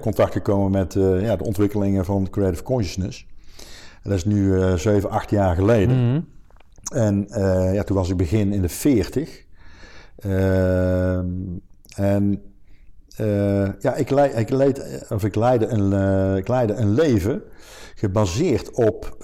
contact 0.00 0.32
gekomen 0.32 0.70
met 0.70 0.92
ja, 1.20 1.36
de 1.36 1.44
ontwikkelingen 1.44 2.04
van 2.04 2.30
Creative 2.30 2.62
Consciousness 2.62 3.26
dat 4.04 4.12
is 4.12 4.24
nu 4.24 4.54
uh, 4.54 4.74
7, 4.74 5.10
8 5.10 5.30
jaar 5.30 5.54
geleden. 5.54 6.08
Mhm. 6.08 6.20
En 6.92 7.26
ja, 7.72 7.82
toen 7.82 7.96
was 7.96 8.10
ik 8.10 8.16
begin 8.16 8.52
in 8.52 8.62
de 8.62 8.68
40. 8.68 9.44
Ehm, 10.16 11.26
en 13.16 13.76
ja, 13.80 13.94
ik, 13.94 14.10
leid, 14.10 14.38
ik, 14.38 14.50
leid, 14.50 15.06
of 15.10 15.24
ik, 15.24 15.34
leidde 15.34 15.66
een, 15.66 16.36
ik 16.36 16.48
leidde 16.48 16.74
een 16.74 16.94
leven 16.94 17.42
gebaseerd 17.94 18.70
op 18.70 19.16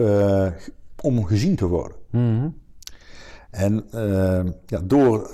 om 1.03 1.25
gezien 1.27 1.57
te 1.57 1.67
worden. 1.67 1.97
Mm 2.11 2.55
En 3.51 3.85
ja, 4.67 4.81
door 4.85 5.31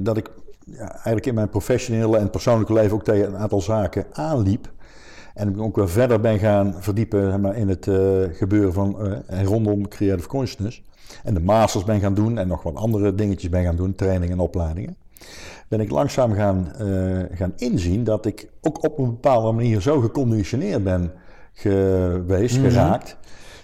dat 0.00 0.16
ik 0.16 0.30
ja, 0.64 0.90
eigenlijk 0.90 1.26
in 1.26 1.34
mijn 1.34 1.48
professionele 1.48 2.18
en 2.18 2.30
persoonlijke 2.30 2.72
leven 2.72 2.92
ook 2.92 3.04
tegen 3.04 3.26
een 3.26 3.36
aantal 3.36 3.60
zaken 3.60 4.06
aanliep. 4.12 4.72
En 5.34 5.48
ik 5.48 5.60
ook 5.60 5.76
weer 5.76 5.88
verder 5.88 6.20
ben 6.20 6.38
gaan 6.38 6.74
verdiepen 6.78 7.40
maar, 7.40 7.56
in 7.56 7.68
het 7.68 7.88
gebeuren 8.36 8.72
van 8.72 9.22
en 9.26 9.44
rondom 9.44 9.88
creative 9.88 10.28
consciousness. 10.28 10.84
En 11.24 11.34
de 11.34 11.40
masters 11.40 11.84
ben 11.84 12.00
gaan 12.00 12.14
doen 12.14 12.38
en 12.38 12.48
nog 12.48 12.62
wat 12.62 12.74
andere 12.74 13.14
dingetjes 13.14 13.50
ben 13.50 13.64
gaan 13.64 13.76
doen, 13.76 13.94
trainingen 13.94 14.32
en 14.36 14.42
opleidingen. 14.42 14.96
Ben 15.68 15.80
ik 15.80 15.90
langzaam 15.90 16.32
gaan, 16.32 16.72
uh, 16.80 17.22
gaan 17.32 17.52
inzien 17.56 18.04
dat 18.04 18.26
ik 18.26 18.48
ook 18.60 18.84
op 18.84 18.98
een 18.98 19.10
bepaalde 19.10 19.52
manier 19.52 19.80
zo 19.80 20.00
geconditioneerd 20.00 20.84
ben 20.84 21.12
geweest, 21.52 22.58
mhm. 22.58 22.68
geraakt. 22.68 23.16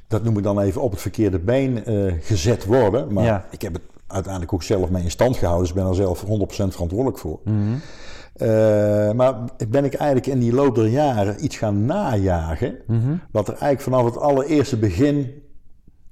Dat 0.09 0.25
noem 0.25 0.39
ik 0.39 0.45
dan 0.45 0.61
even 0.61 0.83
op 0.83 0.91
het 0.91 1.01
verkeerde 1.01 1.39
been 1.39 1.83
gezet 2.21 2.65
worden. 2.65 3.13
Maar 3.13 3.47
ik 3.51 3.63
heb 3.63 3.73
het 3.73 3.83
uiteindelijk 4.13 4.53
ook 4.53 4.63
zelf 4.63 4.91
mee 4.91 5.03
in 5.03 5.11
stand 5.11 5.37
gehouden. 5.37 5.67
Dus 5.67 5.77
ik 5.77 5.83
ben 5.83 5.91
er 5.91 5.95
zelf 5.95 6.25
100% 6.25 6.27
verantwoordelijk 6.47 7.19
voor. 7.19 7.41
Mm 7.45 7.53
-hmm. 7.53 7.81
uh, 8.37 9.13
maar 9.13 9.35
ben 9.69 9.85
ik 9.85 9.95
eigenlijk 9.95 10.27
in 10.27 10.39
die 10.39 10.53
loop 10.53 10.75
der 10.75 10.89
jaren 10.89 11.45
iets 11.45 11.57
gaan 11.57 11.85
najagen. 11.85 12.77
Mm 12.87 13.21
Wat 13.31 13.49
er 13.49 13.55
eigenlijk 13.55 13.83
vanaf 13.83 14.05
het 14.05 14.17
allereerste 14.17 14.77
begin. 14.77 15.42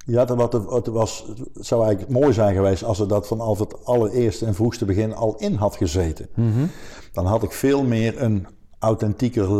Ja, 0.05 0.25
wat 0.25 0.53
het, 0.53 0.87
was, 0.87 1.25
het 1.53 1.65
zou 1.65 1.85
eigenlijk 1.85 2.19
mooi 2.19 2.33
zijn 2.33 2.55
geweest 2.55 2.83
als 2.83 2.99
er 2.99 3.07
dat 3.07 3.27
vanaf 3.27 3.59
het 3.59 3.85
allereerste 3.85 4.45
en 4.45 4.55
vroegste 4.55 4.85
begin 4.85 5.13
al 5.15 5.35
in 5.37 5.53
had 5.53 5.75
gezeten. 5.75 6.27
Mm 6.35 6.53
-hmm. 6.53 6.69
Dan 7.11 7.25
had 7.25 7.43
ik 7.43 7.51
veel 7.51 7.83
meer 7.83 8.21
een 8.21 8.47
authentieker 8.79 9.53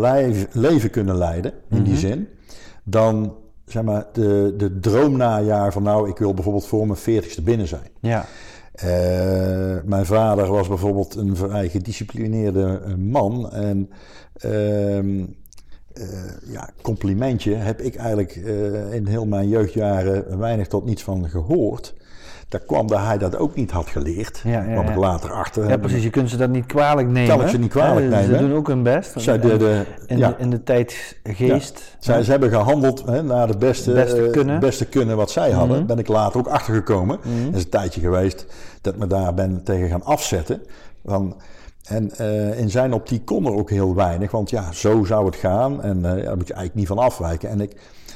leven 0.52 0.90
kunnen 0.90 1.18
leiden, 1.18 1.54
in 1.70 1.84
die 1.84 1.94
mhm. 1.94 2.02
zin, 2.02 2.28
dan 2.84 3.36
zeg 3.66 3.84
maar, 3.84 4.08
de, 4.14 4.54
de 4.58 4.80
droomnajaar 4.80 5.72
van 5.72 5.84
nou, 5.84 6.10
ik 6.10 6.18
wil 6.18 6.34
bijvoorbeeld 6.34 6.66
voor 6.66 6.86
mijn 6.86 7.00
veertigste 7.00 7.42
binnen 7.42 7.68
zijn. 7.68 7.90
Ja. 8.00 8.26
Uh, 8.76 9.78
mijn 9.86 10.06
vader 10.06 10.48
was 10.48 10.68
bijvoorbeeld 10.68 11.16
een 11.16 11.36
vrij 11.36 11.70
gedisciplineerde 11.70 12.82
eh, 12.86 12.96
man. 12.96 13.52
En 13.52 13.90
uh, 14.46 15.26
ja, 16.44 16.70
complimentje 16.82 17.56
heb 17.56 17.82
ik 17.82 17.96
eigenlijk 17.96 18.36
in 18.92 19.08
heel 19.08 19.26
mijn 19.26 19.50
jeugdjaren 19.50 20.40
weinig 20.40 20.68
tot 20.68 20.86
niets 20.86 21.04
van 21.04 21.30
gehoord. 21.30 21.94
Daar 22.52 22.62
kwam 22.62 22.88
dat 22.88 23.00
hij 23.00 23.18
dat 23.18 23.38
ook 23.38 23.56
niet 23.56 23.72
had 23.72 23.88
geleerd. 23.88 24.42
Ja, 24.44 24.52
ja, 24.52 24.74
kwam 24.74 24.88
ik 24.88 24.96
later 24.96 25.32
achter. 25.32 25.70
Ja, 25.70 25.78
precies. 25.78 26.04
Je 26.04 26.10
kunt 26.10 26.30
ze 26.30 26.38
dat 26.38 26.50
niet 26.50 26.66
kwalijk 26.66 27.08
nemen. 27.08 27.38
Kan 27.38 27.46
ik 27.46 27.52
ze 27.52 27.58
niet 27.58 27.70
kwalijk 27.70 28.10
nemen. 28.10 28.26
Ze 28.26 28.38
doen 28.38 28.54
ook 28.54 28.68
hun 28.68 28.84
best. 28.84 29.14
Zij 29.16 29.40
de, 29.40 29.58
de, 29.58 29.86
in, 30.08 30.18
de, 30.20 30.36
in 30.38 30.50
de 30.50 30.64
tijdgeest. 30.64 31.96
Zij, 32.00 32.24
ze 32.24 32.32
hebben 32.32 32.50
gehandeld 32.50 33.04
hè, 33.06 33.24
naar 33.24 33.48
het 33.48 33.60
beste, 33.60 33.92
beste, 33.94 34.26
eh, 34.26 34.32
kunnen. 34.32 34.60
beste 34.60 34.86
kunnen 34.86 35.16
wat 35.16 35.32
zij 35.32 35.52
hadden. 35.52 35.80
Mm 35.80 35.86
Ben 35.86 36.00
ik 36.00 36.08
later 36.08 36.40
ook 36.40 36.48
achtergekomen. 36.48 37.20
Mm 37.24 37.46
Het 37.46 37.56
is 37.56 37.64
een 37.64 37.70
tijdje 37.70 38.02
geweest 38.02 38.46
dat 38.82 38.94
ik 38.94 39.00
me 39.00 39.08
daar 39.08 39.34
ben 39.34 39.64
tegen 39.64 39.90
gaan 39.90 40.04
afzetten. 40.04 40.62
Van, 41.06 41.36
en 41.84 42.12
uh, 42.22 42.60
in 42.60 42.70
zijn 42.70 42.94
optiek 42.94 43.26
kon 43.26 43.46
er 43.46 43.54
ook 43.54 43.70
heel 43.70 43.96
weinig. 43.96 44.32
Want 44.32 44.50
ja, 44.50 44.72
zo 44.72 45.04
zou 45.04 45.26
het 45.26 45.36
gaan. 45.36 45.82
En 45.82 45.98
uh, 45.98 46.04
daar 46.04 46.38
moet 46.38 46.48
je 46.48 46.54
eigenlijk 46.54 46.76
niet 46.76 46.88
van 46.88 46.98
afwijken. 46.98 47.50
En 47.50 47.62
ik 47.62 47.76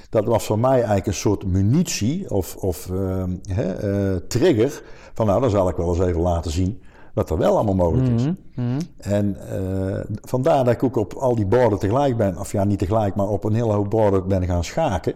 dat 0.10 0.25
was 0.25 0.45
voor 0.45 0.60
mij 0.60 0.75
eigenlijk 0.75 1.07
een 1.07 1.13
soort 1.13 1.45
munitie 1.45 2.29
of, 2.31 2.55
of 2.55 2.89
uh, 2.91 3.24
trigger. 4.27 4.81
Van 5.13 5.25
nou, 5.25 5.41
dan 5.41 5.50
zal 5.50 5.69
ik 5.69 5.75
wel 5.75 5.89
eens 5.89 6.00
even 6.00 6.22
laten 6.22 6.51
zien 6.51 6.81
wat 7.13 7.29
er 7.29 7.38
wel 7.38 7.55
allemaal 7.55 7.75
mogelijk 7.75 8.10
is. 8.10 8.24
Mhm, 8.24 8.36
mhm. 8.55 8.79
En 8.98 9.38
vandaar 10.22 10.63
dat 10.63 10.74
ik 10.74 10.84
ook 10.84 10.95
op 10.95 11.13
al 11.13 11.36
die 11.36 11.45
borden 11.45 11.79
tegelijk 11.79 12.17
ben, 12.17 12.39
of 12.39 12.51
ja, 12.51 12.63
niet 12.63 12.79
tegelijk, 12.79 13.15
maar 13.15 13.27
op 13.27 13.43
een 13.43 13.53
hele 13.53 13.74
hoop 13.74 13.89
borden 13.89 14.27
ben 14.27 14.45
gaan 14.45 14.63
schaken. 14.63 15.13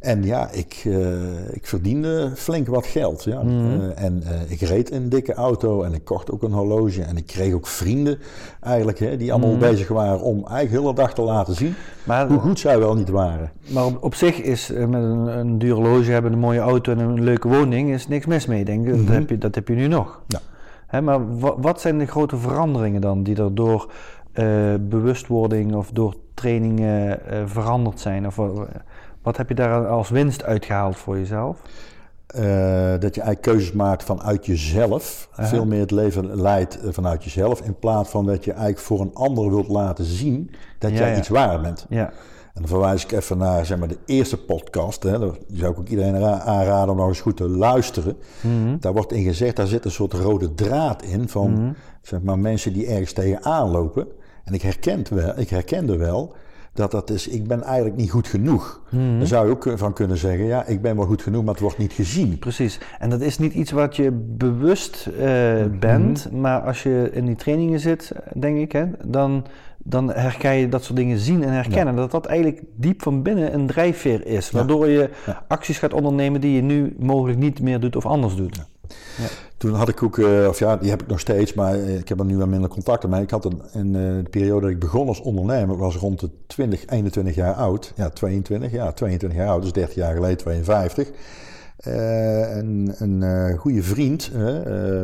En 0.00 0.24
ja, 0.24 0.50
ik, 0.50 0.82
uh, 0.86 1.54
ik 1.54 1.66
verdiende 1.66 2.30
flink 2.34 2.66
wat 2.66 2.86
geld. 2.86 3.24
Ja. 3.24 3.42
Mhm. 3.42 3.80
Eh, 3.80 4.04
en 4.04 4.22
uh, 4.22 4.50
ik 4.50 4.60
reed 4.60 4.92
een 4.92 5.08
dikke 5.08 5.34
auto 5.34 5.82
en 5.82 5.94
ik 5.94 6.04
kocht 6.04 6.30
ook 6.30 6.42
een 6.42 6.52
horloge. 6.52 7.02
En 7.02 7.16
ik 7.16 7.26
kreeg 7.26 7.54
ook 7.54 7.66
vrienden 7.66 8.18
eigenlijk, 8.60 8.98
hè, 8.98 9.16
die 9.16 9.32
allemaal 9.32 9.50
mhm. 9.50 9.58
bezig 9.58 9.88
waren 9.88 10.20
om 10.20 10.34
eigenlijk 10.34 10.70
de 10.70 10.78
hele 10.78 10.94
dag 10.94 11.14
te 11.14 11.22
laten 11.22 11.54
zien 11.54 11.74
maar, 12.04 12.28
hoe 12.28 12.38
goed 12.38 12.58
zij 12.58 12.78
wel 12.78 12.94
niet 12.94 13.08
waren. 13.08 13.50
Maar 13.72 13.84
op, 13.84 14.02
op 14.02 14.14
zich 14.14 14.42
is 14.42 14.68
met 14.68 15.02
een, 15.02 15.38
een 15.38 15.58
duur 15.58 15.74
horloge 15.74 16.10
hebben, 16.10 16.32
een 16.32 16.38
mooie 16.38 16.60
auto 16.60 16.92
en 16.92 16.98
een 16.98 17.22
leuke 17.22 17.48
woning, 17.48 17.90
is 17.90 18.08
niks 18.08 18.26
mis 18.26 18.46
mee, 18.46 18.64
denk 18.64 18.86
ik. 18.86 18.92
dat, 18.92 19.00
mhm. 19.00 19.12
heb 19.12 19.30
je, 19.30 19.38
dat 19.38 19.54
heb 19.54 19.68
je 19.68 19.74
nu 19.74 19.86
nog. 19.86 20.20
Ja. 20.26 20.40
Hè, 20.86 21.00
maar 21.00 21.38
wat 21.60 21.80
zijn 21.80 21.98
de 21.98 22.06
grote 22.06 22.36
veranderingen 22.36 23.00
dan 23.00 23.22
die 23.22 23.36
er 23.36 23.54
door 23.54 23.90
bewustwording 24.80 25.74
of 25.74 25.90
door 25.90 26.14
trainingen 26.34 27.20
veranderd 27.46 28.00
zijn? 28.00 28.26
Of, 28.26 28.38
wat 29.26 29.36
heb 29.36 29.48
je 29.48 29.54
daar 29.54 29.88
als 29.88 30.08
winst 30.08 30.44
uitgehaald 30.44 30.96
voor 30.96 31.18
jezelf? 31.18 31.60
Uh, 32.36 32.42
dat 32.98 33.14
je 33.14 33.20
eigenlijk 33.20 33.40
keuzes 33.40 33.72
maakt 33.72 34.04
vanuit 34.04 34.46
jezelf. 34.46 35.28
Veel 35.32 35.66
meer 35.66 35.80
het 35.80 35.90
leven 35.90 36.40
leidt 36.40 36.80
eh, 36.80 36.92
vanuit 36.92 37.24
jezelf. 37.24 37.60
In 37.60 37.78
plaats 37.78 38.10
van 38.10 38.26
dat 38.26 38.44
je 38.44 38.50
eigenlijk 38.50 38.80
voor 38.80 39.00
een 39.00 39.14
ander 39.14 39.50
wilt 39.50 39.68
laten 39.68 40.04
zien 40.04 40.50
dat 40.78 40.90
jij 40.90 41.18
iets 41.18 41.28
waar 41.28 41.60
bent. 41.60 41.86
Ja. 41.88 42.06
En 42.54 42.62
dan 42.62 42.68
verwijs 42.68 43.04
ik 43.04 43.12
even 43.12 43.38
naar 43.38 43.66
zeg 43.66 43.78
maar, 43.78 43.88
de 43.88 43.98
eerste 44.04 44.44
podcast. 44.44 45.02
Hè. 45.02 45.18
Die 45.18 45.58
zou 45.58 45.72
ik 45.72 45.78
ook 45.78 45.88
iedereen 45.88 46.24
aanraden 46.24 46.90
om 46.90 46.96
nog 46.96 47.08
eens 47.08 47.20
goed 47.20 47.36
te 47.36 47.48
luisteren. 47.48 48.16
Mm 48.40 48.76
Daar 48.80 48.92
wordt 48.92 49.12
in 49.12 49.24
gezegd, 49.24 49.56
daar 49.56 49.66
zit 49.66 49.84
een 49.84 49.90
soort 49.90 50.12
rode 50.12 50.54
draad 50.54 51.02
in 51.02 51.28
van 51.28 51.52
mhm. 51.52 51.72
zeg 52.02 52.22
maar, 52.22 52.38
mensen 52.38 52.72
die 52.72 52.86
ergens 52.86 53.12
tegenaan 53.12 53.70
lopen. 53.70 54.06
En 54.44 54.54
ik, 54.54 54.62
herkent 54.62 55.08
wel, 55.08 55.32
ik 55.38 55.48
herkende 55.48 55.96
wel 55.96 56.34
dat 56.76 56.90
dat 56.90 57.10
is, 57.10 57.28
ik 57.28 57.46
ben 57.48 57.62
eigenlijk 57.62 57.96
niet 57.96 58.10
goed 58.10 58.28
genoeg. 58.28 58.80
Mm 58.90 59.18
Dan 59.18 59.26
zou 59.26 59.46
je 59.46 59.52
ook 59.52 59.72
van 59.74 59.92
kunnen 59.92 60.16
zeggen, 60.16 60.44
ja, 60.44 60.64
ik 60.64 60.82
ben 60.82 60.96
wel 60.96 61.06
goed 61.06 61.22
genoeg, 61.22 61.44
maar 61.44 61.52
het 61.52 61.62
wordt 61.62 61.78
niet 61.78 61.92
gezien. 61.92 62.38
Precies. 62.38 62.80
En 62.98 63.10
dat 63.10 63.20
is 63.20 63.38
niet 63.38 63.54
iets 63.54 63.70
wat 63.70 63.96
je 63.96 64.10
bewust 64.12 65.08
uh, 65.12 65.18
bent, 65.80 66.26
mhm. 66.30 66.40
maar 66.40 66.60
als 66.60 66.82
je 66.82 67.10
in 67.12 67.26
die 67.26 67.36
trainingen 67.36 67.80
zit, 67.80 68.12
denk 68.34 68.58
ik, 68.58 68.72
hè, 68.72 68.84
dan, 69.04 69.46
dan 69.78 70.12
herken 70.12 70.54
je 70.54 70.68
dat 70.68 70.84
soort 70.84 70.96
dingen 70.96 71.18
zien 71.18 71.42
en 71.42 71.52
herkennen. 71.52 71.96
Dat 71.96 72.10
dat 72.10 72.26
eigenlijk 72.26 72.62
diep 72.74 73.02
van 73.02 73.22
binnen 73.22 73.54
een 73.54 73.66
drijfveer 73.66 74.26
is, 74.26 74.50
waardoor 74.50 74.88
je 74.88 75.10
acties 75.48 75.78
gaat 75.78 75.92
ondernemen 75.92 76.40
die 76.40 76.52
je 76.52 76.62
nu 76.62 76.96
mogelijk 76.98 77.38
niet 77.38 77.60
meer 77.60 77.80
doet 77.80 77.96
of 77.96 78.06
anders 78.06 78.36
doet. 78.36 78.56
Ja. 78.56 79.24
Toen 79.56 79.74
had 79.74 79.88
ik 79.88 80.02
ook, 80.02 80.16
uh, 80.16 80.48
of 80.48 80.58
ja, 80.58 80.76
die 80.76 80.90
heb 80.90 81.02
ik 81.02 81.08
nog 81.08 81.20
steeds, 81.20 81.54
maar 81.54 81.74
eh, 81.74 81.98
ik 81.98 82.08
heb 82.08 82.18
er 82.18 82.24
nu 82.24 82.36
wel 82.36 82.46
minder 82.46 82.70
contacten 82.70 83.10
mee. 83.10 83.22
Ik 83.22 83.30
had 83.30 83.44
een, 83.44 83.62
in 83.72 83.86
uh, 83.86 84.22
de 84.22 84.30
periode 84.30 84.60
dat 84.60 84.70
ik 84.70 84.78
begon 84.78 85.08
als 85.08 85.20
ondernemer, 85.20 85.76
was 85.76 85.96
rond 85.96 86.20
de 86.20 86.30
20, 86.46 86.86
21 86.86 87.34
jaar 87.34 87.54
oud. 87.54 87.92
Ja, 87.96 88.08
22, 88.08 88.72
ja, 88.72 88.92
22 88.92 89.38
jaar 89.38 89.48
oud, 89.48 89.62
dus 89.62 89.72
30 89.72 89.94
jaar 89.94 90.14
geleden, 90.14 90.36
52. 90.36 91.10
Uh, 91.86 92.56
een 92.56 92.94
een 92.98 93.56
goede 93.56 93.82
vriend, 93.82 94.30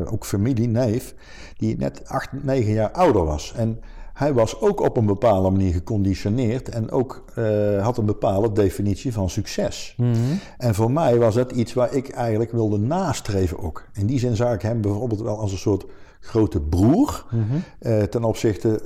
ook 0.04 0.26
familie, 0.26 0.68
neef, 0.68 1.14
die 1.56 1.76
net 1.76 2.02
8, 2.06 2.28
9 2.42 2.72
jaar 2.72 2.90
ouder 2.90 3.24
was. 3.24 3.52
En 3.56 3.80
hij 4.12 4.32
was 4.34 4.60
ook 4.60 4.80
op 4.80 4.96
een 4.96 5.06
bepaalde 5.06 5.50
manier 5.50 5.72
geconditioneerd 5.72 6.68
en 6.68 6.90
ook 6.90 7.24
uh, 7.38 7.82
had 7.84 7.98
een 7.98 8.06
bepaalde 8.06 8.52
definitie 8.52 9.12
van 9.12 9.30
succes. 9.30 9.94
Mm 9.96 10.12
-hmm. 10.12 10.38
En 10.58 10.74
voor 10.74 10.90
mij 10.90 11.18
was 11.18 11.34
dat 11.34 11.52
iets 11.52 11.72
waar 11.72 11.94
ik 11.94 12.08
eigenlijk 12.08 12.52
wilde 12.52 12.78
nastreven 12.78 13.58
ook. 13.58 13.88
In 13.92 14.06
die 14.06 14.18
zin 14.18 14.36
zag 14.36 14.54
ik 14.54 14.62
hem 14.62 14.80
bijvoorbeeld 14.80 15.20
wel 15.20 15.38
als 15.38 15.52
een 15.52 15.58
soort 15.58 15.84
grote 16.20 16.60
broer. 16.60 17.24
Mm 17.30 17.46
-hmm. 17.48 17.62
uh, 17.80 18.02
ten 18.02 18.24
opzichte, 18.24 18.80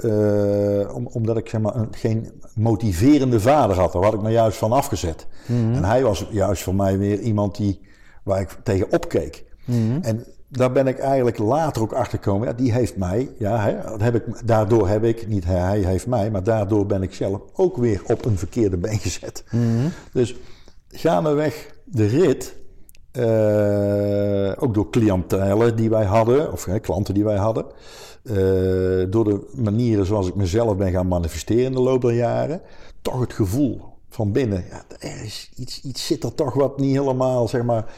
uh, 0.89 0.95
om, 0.95 1.07
omdat 1.07 1.37
ik 1.37 1.49
zeg 1.49 1.61
maar, 1.61 1.77
een, 1.77 1.89
geen 1.91 2.33
motiverende 2.55 3.41
vader 3.41 3.77
had. 3.77 3.93
Daar 3.93 4.03
had 4.03 4.15
ik 4.15 4.23
me 4.23 4.31
juist 4.31 4.59
van 4.59 4.73
afgezet. 4.73 5.27
Mm 5.47 5.57
-hmm. 5.57 5.75
En 5.75 5.85
hij 5.85 6.03
was 6.03 6.27
juist 6.31 6.63
voor 6.63 6.75
mij 6.75 6.99
weer 6.99 7.21
iemand 7.21 7.57
die, 7.57 7.81
waar 8.23 8.41
ik 8.41 8.57
tegen 8.63 8.93
opkeek. 8.93 9.45
Mhm. 9.65 9.99
En 10.03 10.25
daar 10.49 10.73
ben 10.73 10.87
ik 10.87 10.99
eigenlijk 10.99 11.39
later 11.39 11.83
ook 11.83 11.93
achter 11.93 12.19
gekomen. 12.19 12.49
Ja, 12.49 12.55
die 12.55 12.73
heeft 12.73 12.97
mij, 12.97 13.31
ja, 13.39 13.61
hè, 13.61 14.05
heb 14.05 14.15
ik, 14.15 14.47
daardoor 14.47 14.89
heb 14.89 15.05
ik, 15.05 15.29
niet 15.29 15.45
hij, 15.45 15.79
heeft 15.79 16.07
mij, 16.07 16.31
maar 16.31 16.45
daardoor 16.45 16.87
ben 16.87 17.03
ik 17.03 17.15
zelf 17.15 17.41
ook 17.53 17.77
weer 17.77 18.03
op 18.07 18.25
een 18.25 18.39
verkeerde 18.39 18.77
been 18.77 18.99
gezet. 18.99 19.45
Mm 19.51 19.61
-hmm. 19.61 19.91
Dus 20.13 20.37
gaandeweg 20.89 21.75
de 21.85 22.07
rit, 22.07 22.57
uh, 23.13 24.53
ook 24.63 24.75
door 24.75 24.91
cliëntelen 24.91 25.77
die 25.77 25.91
wij 25.91 26.05
hadden, 26.05 26.53
of 26.53 26.65
hè, 26.65 26.79
klanten 26.79 27.15
die 27.15 27.25
wij 27.25 27.37
hadden, 27.37 27.65
uh, 28.23 28.35
door 29.11 29.25
de 29.25 29.51
manieren 29.55 30.07
zoals 30.07 30.29
ik 30.29 30.35
mezelf 30.35 30.77
ben 30.77 30.93
gaan 30.93 31.09
manifesteren 31.09 31.65
in 31.65 31.73
de 31.73 31.81
loop 31.81 32.03
der 32.03 32.15
jaren, 32.15 32.61
toch 33.03 33.21
het 33.21 33.33
gevoel 33.33 33.81
van 34.09 34.33
binnen, 34.33 34.65
ja, 34.71 34.83
er 34.99 35.25
is 35.25 35.51
iets, 35.57 35.83
iets 35.83 36.07
zit 36.07 36.25
er 36.25 36.35
toch 36.35 36.55
wat 36.55 36.79
niet 36.79 36.97
helemaal, 36.97 37.49
zeg 37.49 37.63
maar 37.63 37.85
eh, 37.85 37.93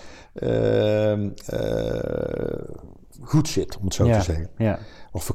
goed 3.20 3.48
zit, 3.48 3.76
om 3.78 3.84
het 3.84 3.94
zo 3.94 4.04
te 4.04 4.20
zeggen. 4.20 4.48
Ja. 4.56 4.78
Of 5.12 5.34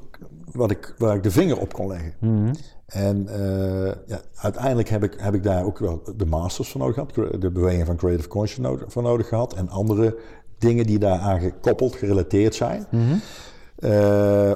wat 0.52 0.72
ik, 0.72 0.96
waar 0.98 1.16
ik 1.16 1.24
de 1.24 1.32
vinger 1.32 1.60
op 1.60 1.74
kon 1.74 1.88
leggen. 1.88 2.14
Mhm. 2.20 2.54
En 2.86 3.28
uh, 3.30 3.86
ja, 3.86 4.22
uiteindelijk 4.36 4.90
heb 4.90 5.04
ik, 5.04 5.16
heb 5.18 5.34
ik 5.34 5.44
daar 5.44 5.66
ook 5.66 5.80
wel 5.80 6.02
de 6.18 6.26
masters 6.26 6.72
van 6.72 6.82
nodig 6.82 6.96
gehad. 6.96 7.42
De 7.42 7.52
beweging 7.52 7.86
van 7.86 7.96
Creative 7.96 8.28
Conscious 8.28 8.78
van 8.88 9.04
nodig 9.04 9.28
gehad. 9.28 9.54
En 9.54 9.70
andere 9.70 10.18
dingen 10.58 10.86
die 10.86 11.00
daaraan 11.00 11.40
gekoppeld, 11.40 11.96
gerelateerd 11.96 12.56
zijn. 12.56 12.86
Mhm. 12.90 13.16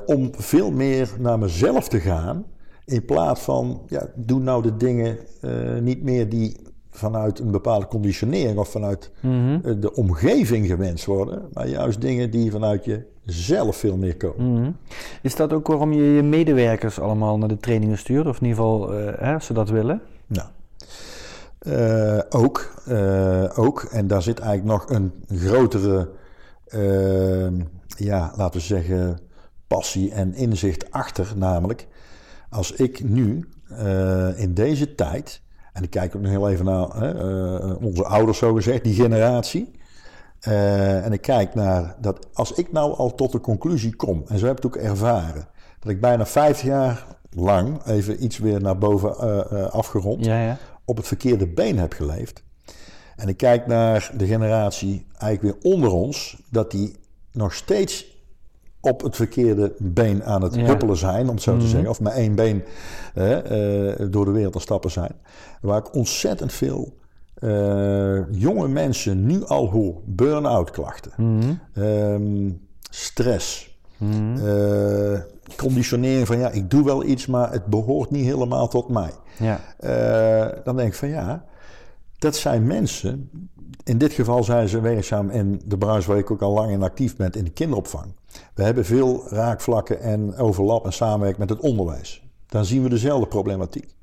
om 0.05 0.31
veel 0.31 0.71
meer 0.71 1.09
naar 1.19 1.39
mezelf 1.39 1.87
te 1.87 1.99
gaan. 1.99 2.45
In 2.85 3.05
plaats 3.05 3.41
van, 3.41 3.81
ja, 3.87 4.07
doe 4.15 4.39
nou 4.39 4.63
de 4.63 4.77
dingen 4.77 5.17
niet 5.83 6.03
meer 6.03 6.29
die 6.29 6.66
vanuit 6.97 7.39
een 7.39 7.51
bepaalde 7.51 7.87
conditionering 7.87 8.57
of 8.57 8.69
vanuit 8.69 9.11
mhm. 9.19 9.79
de 9.79 9.93
omgeving 9.93 10.67
gewenst 10.67 11.05
worden. 11.05 11.49
Maar 11.53 11.67
juist 11.67 12.01
dingen 12.01 12.31
die 12.31 12.51
vanuit 12.51 12.85
jezelf 13.23 13.75
veel 13.75 13.97
meer 13.97 14.17
komen. 14.17 14.51
Mhm. 14.53 14.71
Is 15.21 15.35
dat 15.35 15.53
ook 15.53 15.67
waarom 15.67 15.93
je 15.93 16.03
je 16.03 16.23
medewerkers 16.23 16.99
allemaal 16.99 17.37
naar 17.37 17.47
de 17.47 17.57
trainingen 17.57 17.97
stuurt? 17.97 18.27
Of 18.27 18.41
in 18.41 18.47
ieder 18.47 18.63
geval, 18.63 18.89
hè, 19.19 19.39
ze 19.39 19.53
dat 19.53 19.69
willen? 19.69 20.01
Nou, 20.27 20.47
uh, 21.61 22.19
ook, 22.29 22.73
uh, 22.89 23.59
ook. 23.59 23.81
En 23.91 24.07
daar 24.07 24.21
zit 24.21 24.39
eigenlijk 24.39 24.79
nog 24.79 24.97
een 24.97 25.11
grotere, 25.27 26.09
ja, 27.87 28.33
laten 28.35 28.59
we 28.59 28.65
zeggen, 28.65 29.19
passie 29.67 30.11
en 30.11 30.33
inzicht 30.33 30.91
achter. 30.91 31.33
Namelijk, 31.35 31.87
als 32.49 32.71
ik 32.71 33.03
nu 33.03 33.49
in 34.35 34.53
deze 34.53 34.95
tijd, 34.95 35.41
en 35.77 35.83
ik 35.83 35.89
kijk 35.89 36.15
ook 36.15 36.21
nog 36.21 36.31
heel 36.31 36.49
even 36.49 36.65
naar 36.65 37.13
onze 37.81 38.05
ouders, 38.05 38.37
zo 38.37 38.53
gezegd, 38.53 38.83
die 38.83 38.93
generatie. 38.93 39.71
en 40.39 41.11
ik 41.11 41.21
kijk 41.21 41.55
naar 41.55 41.95
dat 42.01 42.27
als 42.33 42.53
ik 42.53 42.71
nou 42.71 42.93
al 42.95 43.15
tot 43.15 43.31
de 43.31 43.39
conclusie 43.39 43.95
kom, 43.95 44.23
en 44.27 44.39
zo 44.39 44.45
heb 44.45 44.57
ik 44.57 44.63
het 44.63 44.75
ook 44.75 44.81
ervaren, 44.83 45.47
dat 45.79 45.91
ik 45.91 46.01
bijna 46.01 46.25
vijf 46.25 46.61
jaar 46.61 47.05
lang, 47.29 47.85
even 47.85 48.23
iets 48.23 48.37
weer 48.37 48.61
naar 48.61 48.77
boven 48.77 49.71
afgerond, 49.71 50.25
ja, 50.25 50.41
ja 50.41 50.57
op 50.87 50.97
het 50.97 51.07
verkeerde 51.07 51.47
been 51.47 51.79
heb 51.79 51.93
geleefd. 51.93 52.43
En 53.15 53.27
ik 53.27 53.37
kijk 53.37 53.67
naar 53.67 54.11
de 54.17 54.25
generatie 54.25 55.05
eigenlijk 55.17 55.41
weer 55.41 55.71
onder 55.73 55.91
ons, 55.91 56.43
dat 56.49 56.71
die 56.71 56.95
nog 57.31 57.53
steeds 57.53 58.16
op 58.87 59.01
het 59.01 59.15
verkeerde 59.15 59.73
been 59.77 60.23
aan 60.23 60.41
het 60.41 60.55
huppelen 60.55 60.97
zijn, 60.97 61.27
om 61.27 61.33
het 61.33 61.43
zo 61.43 61.51
te 61.51 61.57
mhm. 61.57 61.67
zeggen. 61.67 61.89
Of 61.89 62.01
met 62.01 62.13
één 62.13 62.35
been 62.35 62.63
eh, 63.13 63.37
door 64.09 64.25
de 64.25 64.31
wereld 64.31 64.53
te 64.53 64.59
stappen 64.59 64.91
zijn. 64.91 65.11
Waar 65.61 65.77
ik 65.77 65.95
ontzettend 65.95 66.53
veel 66.53 66.93
uh, 67.39 68.31
jonge 68.31 68.67
mensen 68.67 69.25
nu 69.25 69.45
al 69.45 69.69
hoor. 69.69 69.95
Burn-out 70.05 70.71
klachten. 70.71 71.11
Mhm. 71.17 71.53
Ehm, 71.73 72.49
stress. 72.89 73.75
Mm 73.97 74.35
conditionering 75.55 76.27
van 76.27 76.37
ja, 76.37 76.49
ik 76.49 76.69
doe 76.69 76.83
wel 76.83 77.03
iets, 77.03 77.25
maar 77.25 77.51
het 77.51 77.65
behoort 77.65 78.11
niet 78.11 78.25
helemaal 78.25 78.67
tot 78.67 78.89
mij. 78.89 79.11
Ja. 79.37 79.59
Uh, 79.79 80.63
dan 80.63 80.75
denk 80.75 80.89
ik 80.89 80.95
van 80.95 81.09
ja, 81.09 81.45
dat 82.17 82.35
zijn 82.35 82.67
mensen. 82.67 83.29
In 83.83 83.97
dit 83.97 84.13
geval 84.13 84.43
zijn 84.43 84.67
ze 84.67 84.81
werkzaam 84.81 85.29
in 85.29 85.61
de 85.65 85.77
branche 85.77 86.07
waar 86.07 86.17
ik 86.17 86.31
ook 86.31 86.41
al 86.41 86.53
lang 86.53 86.71
in 86.71 86.83
actief 86.83 87.15
ben, 87.15 87.31
in 87.31 87.43
de 87.43 87.51
kinderopvang. 87.51 88.05
We 88.53 88.63
hebben 88.63 88.85
veel 88.85 89.27
raakvlakken 89.29 90.01
en 90.01 90.35
overlap 90.35 90.85
en 90.85 90.93
samenwerking 90.93 91.39
met 91.39 91.49
het 91.49 91.59
onderwijs. 91.59 92.23
Dan 92.47 92.65
zien 92.65 92.83
we 92.83 92.89
dezelfde 92.89 93.27
problematiek. 93.27 93.95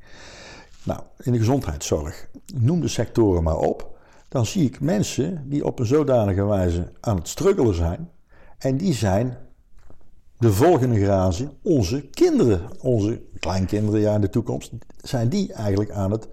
Nou, 0.82 1.00
in 1.22 1.32
de 1.32 1.38
gezondheidszorg, 1.38 2.28
noem 2.54 2.80
de 2.80 2.88
sectoren 2.88 3.42
maar 3.42 3.58
op. 3.58 3.98
Dan 4.28 4.46
zie 4.46 4.64
ik 4.64 4.80
mensen 4.80 5.48
die 5.48 5.64
op 5.64 5.78
een 5.78 5.86
zodanige 5.86 6.44
wijze 6.44 6.92
aan 7.00 7.16
het 7.16 7.28
struggelen 7.28 7.74
zijn. 7.74 8.10
En 8.58 8.76
die 8.76 8.94
zijn 8.94 9.36
de 10.38 10.52
volgende 10.52 10.94
generatie, 10.94 11.48
onze 11.62 12.08
kinderen, 12.10 12.60
onze 12.80 13.22
kleinkinderen 13.38 14.00
ja, 14.00 14.14
in 14.14 14.20
de 14.20 14.30
toekomst, 14.30 14.72
zijn 15.02 15.28
die 15.28 15.52
eigenlijk 15.52 15.90
aan 15.90 16.10
het 16.10 16.28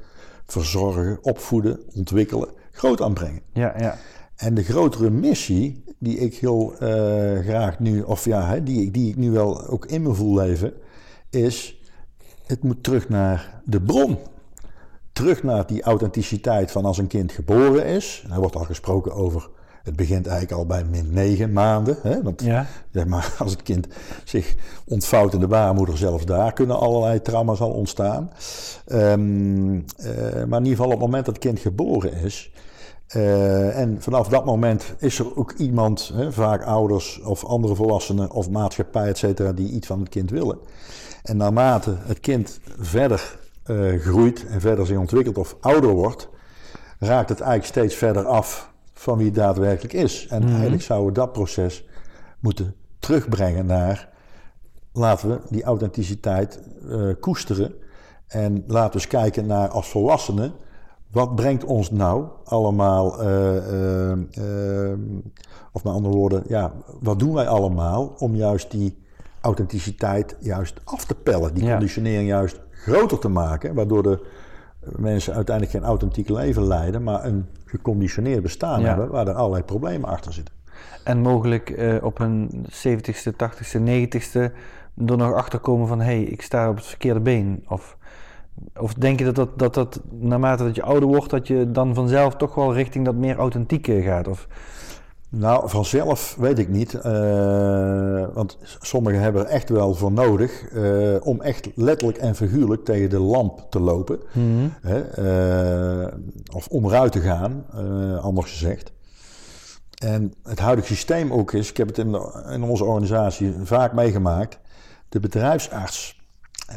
verzorgen, 0.45 1.17
opvoeden, 1.21 1.79
ontwikkelen, 1.95 2.49
groot 2.71 3.01
aanbrengen. 3.01 3.41
Ja, 3.53 3.73
ja. 3.77 3.97
En 4.35 4.53
de 4.53 4.63
grotere 4.63 5.09
missie 5.09 5.83
die 6.01 6.17
ik 6.17 6.35
heel 6.35 6.73
uh, 6.73 6.79
graag 7.39 7.79
nu, 7.79 8.01
of 8.01 8.25
ja, 8.25 8.59
die, 8.59 8.91
die 8.91 9.09
ik 9.09 9.15
nu 9.15 9.31
wel 9.31 9.67
ook 9.67 9.85
in 9.85 10.01
me 10.01 10.13
voel 10.13 10.35
leven, 10.35 10.73
is 11.29 11.81
het 12.45 12.63
moet 12.63 12.83
terug 12.83 13.09
naar 13.09 13.61
de 13.65 13.81
bron. 13.81 14.17
Terug 15.11 15.43
naar 15.43 15.67
die 15.67 15.81
authenticiteit 15.81 16.71
van 16.71 16.85
als 16.85 16.97
een 16.97 17.07
kind 17.07 17.31
geboren 17.31 17.85
is. 17.85 18.25
Er 18.31 18.39
wordt 18.39 18.55
al 18.55 18.63
gesproken 18.63 19.13
over 19.13 19.49
het 19.83 19.95
begint 19.95 20.27
eigenlijk 20.27 20.59
al 20.59 20.65
bij 20.65 20.83
min 20.83 21.13
negen 21.13 21.53
maanden. 21.53 21.97
Hè? 22.01 22.23
Want 22.23 22.41
ja. 22.41 22.65
zeg 22.91 23.05
maar, 23.05 23.33
als 23.39 23.51
het 23.51 23.63
kind 23.63 23.87
zich 24.23 24.55
ontvouwt 24.85 25.33
in 25.33 25.39
de 25.39 25.47
baarmoeder, 25.47 25.97
zelfs 25.97 26.25
daar 26.25 26.53
kunnen 26.53 26.79
allerlei 26.79 27.21
trauma's 27.21 27.59
al 27.59 27.71
ontstaan. 27.71 28.31
Um, 28.87 29.73
uh, 29.73 29.83
maar 30.47 30.59
in 30.59 30.65
ieder 30.65 30.69
geval 30.69 30.85
op 30.85 30.91
het 30.91 30.99
moment 30.99 31.25
dat 31.25 31.35
het 31.35 31.43
kind 31.43 31.59
geboren 31.59 32.13
is. 32.13 32.51
Uh, 33.15 33.77
en 33.79 34.01
vanaf 34.01 34.27
dat 34.27 34.45
moment 34.45 34.93
is 34.97 35.19
er 35.19 35.37
ook 35.37 35.51
iemand, 35.51 36.11
hè, 36.13 36.31
vaak 36.31 36.63
ouders 36.63 37.21
of 37.21 37.45
andere 37.45 37.75
volwassenen 37.75 38.31
of 38.31 38.49
maatschappij, 38.49 39.07
et 39.07 39.17
cetera, 39.17 39.51
die 39.51 39.71
iets 39.71 39.87
van 39.87 39.99
het 39.99 40.09
kind 40.09 40.29
willen. 40.29 40.57
En 41.23 41.37
naarmate 41.37 41.95
het 41.99 42.19
kind 42.19 42.59
verder 42.79 43.39
uh, 43.65 43.99
groeit 43.99 44.45
en 44.45 44.61
verder 44.61 44.85
zich 44.85 44.97
ontwikkelt 44.97 45.37
of 45.37 45.55
ouder 45.59 45.89
wordt, 45.89 46.29
raakt 46.99 47.29
het 47.29 47.39
eigenlijk 47.39 47.71
steeds 47.71 47.95
verder 47.95 48.25
af 48.25 48.71
van 48.93 49.17
wie 49.17 49.25
het 49.25 49.35
daadwerkelijk 49.35 49.93
is. 49.93 50.27
En 50.27 50.41
mhm. 50.41 50.51
eigenlijk 50.51 50.83
zouden 50.83 51.07
we 51.07 51.13
dat 51.13 51.31
proces 51.31 51.85
moeten 52.39 52.75
terugbrengen 52.99 53.65
naar 53.65 54.09
laten 54.93 55.29
we 55.29 55.39
die 55.49 55.63
authenticiteit 55.63 56.59
uh, 56.85 57.13
koesteren. 57.19 57.73
En 58.27 58.63
laten 58.67 58.91
we 58.91 58.95
eens 58.95 59.07
kijken 59.07 59.45
naar 59.45 59.67
als 59.69 59.89
volwassenen. 59.89 60.53
Wat 61.11 61.35
brengt 61.35 61.63
ons 61.63 61.91
nou 61.91 62.25
allemaal, 62.43 63.23
uh, 63.23 63.55
uh, 63.55 64.93
of 65.71 65.83
met 65.83 65.93
andere 65.93 66.15
woorden, 66.15 66.43
ja, 66.47 66.73
wat 66.99 67.19
doen 67.19 67.33
wij 67.33 67.47
allemaal 67.47 68.15
om 68.17 68.35
juist 68.35 68.71
die 68.71 68.97
authenticiteit 69.41 70.35
juist 70.39 70.81
af 70.83 71.05
te 71.05 71.15
pellen, 71.15 71.53
die 71.53 71.69
conditionering 71.69 72.27
juist 72.27 72.61
groter 72.71 73.19
te 73.19 73.27
maken, 73.27 73.73
waardoor 73.75 74.03
de 74.03 74.25
mensen 74.95 75.33
uiteindelijk 75.33 75.77
geen 75.77 75.85
authentiek 75.85 76.29
leven 76.29 76.67
leiden, 76.67 77.03
maar 77.03 77.25
een 77.25 77.45
geconditioneerd 77.65 78.41
bestaan 78.41 78.83
hebben 78.83 79.09
waar 79.09 79.27
er 79.27 79.33
allerlei 79.33 79.63
problemen 79.63 80.09
achter 80.09 80.33
zitten. 80.33 80.53
En 81.03 81.19
mogelijk 81.19 81.99
op 82.01 82.19
een 82.19 82.65
70ste, 82.87 83.31
80ste, 83.31 83.79
90ste 83.79 84.51
er 84.95 85.17
nog 85.17 85.33
achter 85.33 85.59
komen 85.59 85.87
van 85.87 85.99
hé, 85.99 86.05
hey, 86.05 86.23
ik 86.23 86.41
sta 86.41 86.69
op 86.69 86.75
het 86.75 86.85
verkeerde 86.85 87.19
been. 87.19 87.63
Of, 87.67 87.97
of 88.79 88.93
denk 88.93 89.19
je 89.19 89.25
dat 89.25 89.35
dat, 89.35 89.59
dat 89.59 89.73
dat 89.73 90.01
naarmate 90.11 90.63
dat 90.63 90.75
je 90.75 90.83
ouder 90.83 91.09
wordt, 91.09 91.29
dat 91.29 91.47
je 91.47 91.71
dan 91.71 91.93
vanzelf 91.93 92.35
toch 92.35 92.55
wel 92.55 92.73
richting 92.73 93.05
dat 93.05 93.15
meer 93.15 93.35
authentieke 93.37 94.01
gaat? 94.01 94.27
Of... 94.27 94.47
Nou, 95.29 95.69
vanzelf 95.69 96.35
weet 96.39 96.59
ik 96.59 96.69
niet. 96.69 96.93
Uh, 96.93 97.01
want 98.33 98.57
sommigen 98.79 99.21
hebben 99.21 99.41
er 99.45 99.51
echt 99.51 99.69
wel 99.69 99.93
voor 99.93 100.11
nodig 100.11 100.71
uh, 100.73 101.15
om 101.23 101.41
echt 101.41 101.69
letterlijk 101.75 102.17
en 102.17 102.35
figuurlijk 102.35 102.85
tegen 102.85 103.09
de 103.09 103.19
lamp 103.19 103.65
te 103.69 103.79
lopen. 103.79 104.19
Mm 104.31 104.73
uh, 104.85 106.07
of 106.53 106.67
onderuit 106.67 107.11
te 107.11 107.19
gaan, 107.19 107.65
anders 108.21 108.51
gezegd. 108.51 108.91
En 110.03 110.33
het 110.43 110.59
huidige 110.59 110.87
systeem 110.87 111.33
ook 111.33 111.53
is, 111.53 111.69
ik 111.69 111.77
heb 111.77 111.87
het 111.87 111.97
in, 111.97 112.11
de, 112.11 112.49
in 112.53 112.63
onze 112.63 112.83
organisatie 112.83 113.53
vaak 113.63 113.93
meegemaakt. 113.93 114.59
De 115.09 115.19
bedrijfsarts 115.19 116.20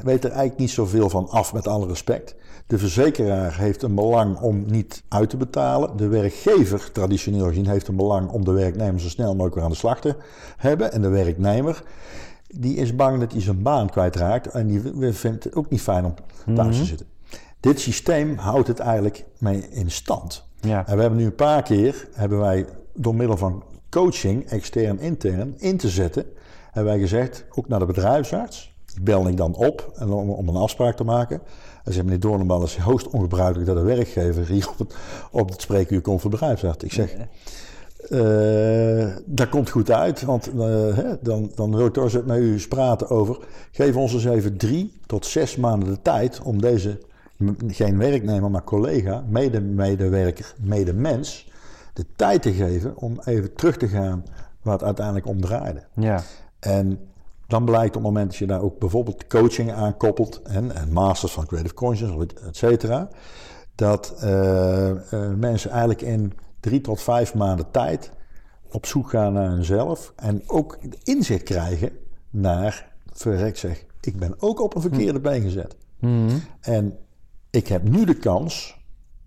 weet 0.02 0.24
er 0.24 0.30
eigenlijk 0.30 0.58
niet 0.58 0.70
zoveel 0.70 1.08
van 1.08 1.28
af, 1.28 1.52
met 1.52 1.66
alle 1.66 1.86
respect. 1.86 2.34
De 2.66 2.78
verzekeraar 2.78 3.56
heeft 3.56 3.82
een 3.82 3.94
belang 3.94 4.40
om 4.40 4.64
niet 4.66 5.02
uit 5.08 5.30
te 5.30 5.36
betalen. 5.36 5.96
De 5.96 6.08
werkgever, 6.08 6.92
traditioneel 6.92 7.46
gezien, 7.46 7.68
heeft 7.68 7.88
een 7.88 7.96
belang 7.96 8.30
om 8.30 8.44
de 8.44 8.52
werknemer 8.52 9.00
zo 9.00 9.08
snel 9.08 9.30
mogelijk 9.30 9.54
weer 9.54 9.64
aan 9.64 9.70
de 9.70 9.76
slag 9.76 10.00
te 10.00 10.16
hebben. 10.56 10.92
En 10.92 11.02
de 11.02 11.08
werknemer, 11.08 11.82
die 12.48 12.76
is 12.76 12.96
bang 12.96 13.20
dat 13.20 13.32
hij 13.32 13.40
zijn 13.40 13.62
baan 13.62 13.90
kwijtraakt. 13.90 14.46
En 14.46 14.66
die 14.66 15.12
vindt 15.12 15.44
het 15.44 15.54
ook 15.54 15.70
niet 15.70 15.80
fijn 15.80 16.04
om 16.04 16.14
thuis 16.54 16.76
te 16.76 16.80
mhm. 16.80 16.88
zitten. 16.88 17.06
Dit 17.60 17.80
systeem 17.80 18.36
houdt 18.36 18.68
het 18.68 18.78
eigenlijk 18.78 19.24
mee 19.38 19.68
in 19.70 19.90
stand. 19.90 20.44
Ja. 20.60 20.86
En 20.86 20.94
we 20.94 21.00
hebben 21.00 21.18
nu 21.18 21.24
een 21.24 21.34
paar 21.34 21.62
keer, 21.62 22.08
hebben 22.12 22.38
wij 22.38 22.66
door 22.94 23.14
middel 23.14 23.36
van 23.36 23.64
coaching, 23.90 24.46
extern, 24.46 24.98
intern, 24.98 25.54
in 25.58 25.76
te 25.76 25.88
zetten, 25.88 26.26
hebben 26.64 26.92
wij 26.92 27.00
gezegd, 27.00 27.44
ook 27.54 27.68
naar 27.68 27.78
de 27.78 27.86
bedrijfsarts, 27.86 28.73
die 28.94 29.02
bel 29.02 29.28
ik 29.28 29.36
dan 29.36 29.54
op 29.54 29.92
en 29.94 30.12
om, 30.12 30.30
om 30.30 30.48
een 30.48 30.56
afspraak 30.56 30.96
te 30.96 31.04
maken. 31.04 31.40
Hij 31.82 31.92
zegt, 31.92 32.04
meneer 32.04 32.20
Doornbal, 32.20 32.60
het 32.60 32.68
is 32.68 32.76
hoogst 32.76 33.08
ongebruikelijk 33.08 33.66
dat 33.66 33.76
een 33.76 33.84
werkgever 33.84 34.46
hier 34.46 34.68
op 34.68 34.78
het, 34.78 34.94
op 35.30 35.48
het 35.50 35.60
spreekuur 35.60 36.00
komt 36.00 36.20
voor 36.20 36.30
bedrijfsarts. 36.30 36.84
Ik 36.84 36.92
zeg, 36.92 37.16
uh, 38.10 39.16
dat 39.24 39.48
komt 39.48 39.70
goed 39.70 39.90
uit, 39.90 40.22
want 40.22 40.54
uh, 40.54 40.62
hè, 40.96 41.16
dan, 41.20 41.50
dan 41.54 41.76
wil 41.76 41.86
ik 41.86 41.92
toch 41.92 42.04
eens 42.04 42.24
met 42.24 42.38
u 42.38 42.52
eens 42.52 42.68
praten 42.68 43.10
over. 43.10 43.38
Geef 43.72 43.96
ons 43.96 44.12
eens 44.12 44.24
even 44.24 44.56
drie 44.56 45.00
tot 45.06 45.26
zes 45.26 45.56
maanden 45.56 45.88
de 45.88 46.02
tijd 46.02 46.40
om 46.42 46.60
deze, 46.60 47.00
geen 47.66 47.98
werknemer, 47.98 48.50
maar 48.50 48.64
collega, 48.64 49.24
mede-medewerker, 49.28 50.54
mede-mens, 50.60 51.50
de 51.92 52.04
tijd 52.16 52.42
te 52.42 52.52
geven 52.52 52.96
om 52.96 53.20
even 53.24 53.54
terug 53.54 53.76
te 53.76 53.88
gaan 53.88 54.24
waar 54.62 54.74
het 54.74 54.82
uiteindelijk 54.82 55.26
om 55.26 55.40
draaide. 55.40 55.82
Ja. 55.94 56.22
En 56.58 56.98
dan 57.54 57.64
blijkt 57.64 57.96
op 57.96 58.02
het 58.02 58.02
moment 58.02 58.26
dat 58.26 58.36
je 58.36 58.46
daar 58.46 58.62
ook 58.62 58.78
bijvoorbeeld 58.78 59.26
coaching 59.26 59.72
aan 59.72 59.96
koppelt 59.96 60.42
en, 60.42 60.74
en 60.74 60.92
masters 60.92 61.32
van 61.32 61.46
creative 61.46 61.74
conscience, 61.74 62.26
et 62.46 62.56
cetera, 62.56 63.08
dat 63.74 64.14
uh, 64.24 64.88
uh, 64.88 64.96
mensen 65.36 65.70
eigenlijk 65.70 66.02
in 66.02 66.32
drie 66.60 66.80
tot 66.80 67.02
vijf 67.02 67.34
maanden 67.34 67.70
tijd 67.70 68.10
op 68.70 68.86
zoek 68.86 69.10
gaan 69.10 69.32
naar 69.32 69.50
hunzelf 69.50 70.12
en 70.16 70.42
ook 70.46 70.78
inzicht 71.02 71.42
krijgen 71.42 71.90
naar, 72.30 72.92
verrek 73.12 73.56
zeg, 73.56 73.84
ik 74.00 74.16
ben 74.16 74.34
ook 74.38 74.60
op 74.60 74.74
een 74.74 74.80
verkeerde 74.80 75.20
been 75.20 75.42
gezet. 75.42 75.76
Mhm. 75.98 76.36
En 76.60 76.98
ik 77.50 77.68
heb 77.68 77.82
nu 77.82 78.04
de 78.04 78.16
kans 78.16 78.76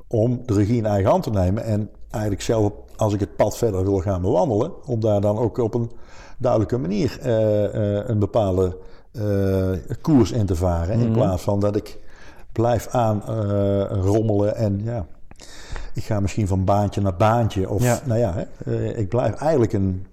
om 0.08 0.42
de 0.46 0.54
regie 0.54 0.78
in 0.78 0.86
eigen 0.86 1.10
hand 1.10 1.24
te 1.24 1.30
nemen 1.30 1.63
en 1.63 1.90
eigenlijk 2.17 2.45
zelf, 2.45 2.71
als 2.95 3.13
ik 3.13 3.19
het 3.19 3.36
pad 3.36 3.58
verder 3.58 3.84
wil 3.84 3.99
gaan 3.99 4.21
bewandelen, 4.21 4.71
om 4.86 4.99
daar 4.99 5.21
dan 5.21 5.38
ook 5.38 5.58
op 5.58 5.73
een 5.73 5.91
duidelijke 6.38 6.77
manier 6.77 7.17
eh, 7.21 7.97
eh, 7.99 8.08
een 8.08 8.19
bepaalde 8.19 8.77
eh, 9.12 9.95
koers 10.01 10.32
in 10.32 10.45
te 10.45 10.56
varen. 10.56 10.93
In 10.99 10.99
Mhm. 11.10 11.12
plaats 11.17 11.43
van 11.43 11.60
dat 11.60 11.75
ik 11.75 11.97
blijf 12.51 12.88
aan 12.88 13.21
rommelen 13.89 14.56
en 14.56 14.82
ja, 14.84 15.06
ik 15.93 16.03
ga 16.03 16.19
misschien 16.19 16.47
van 16.47 16.63
baantje 16.63 17.01
naar 17.01 17.15
baantje. 17.15 17.69
Of 17.69 17.84
Ja. 17.84 17.99
nou 18.06 18.19
ja, 18.19 18.34
hè, 18.63 18.93
ik 18.93 19.10
blijf 19.10 19.34
eigenlijk 19.36 19.73
een 19.73 20.06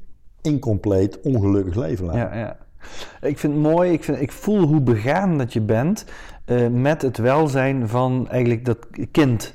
incompleet, 0.43 1.21
ongelukkig 1.21 1.75
leven 1.75 2.07
leiden. 2.07 2.39
Ja, 2.39 2.45
ja. 2.45 2.57
Ik 3.29 3.39
vind 3.39 3.53
het 3.53 3.63
mooi, 3.63 3.93
ik, 3.93 4.05
vind, 4.05 4.21
ik 4.21 4.33
voel 4.33 4.63
hoe 4.63 4.81
begaan 4.81 5.39
dat 5.39 5.53
je 5.53 5.61
bent 5.61 6.05
met 6.71 7.03
het 7.03 7.17
welzijn 7.19 7.89
van 7.89 8.29
eigenlijk 8.29 8.65
dat 8.65 8.79
kind. 9.11 9.55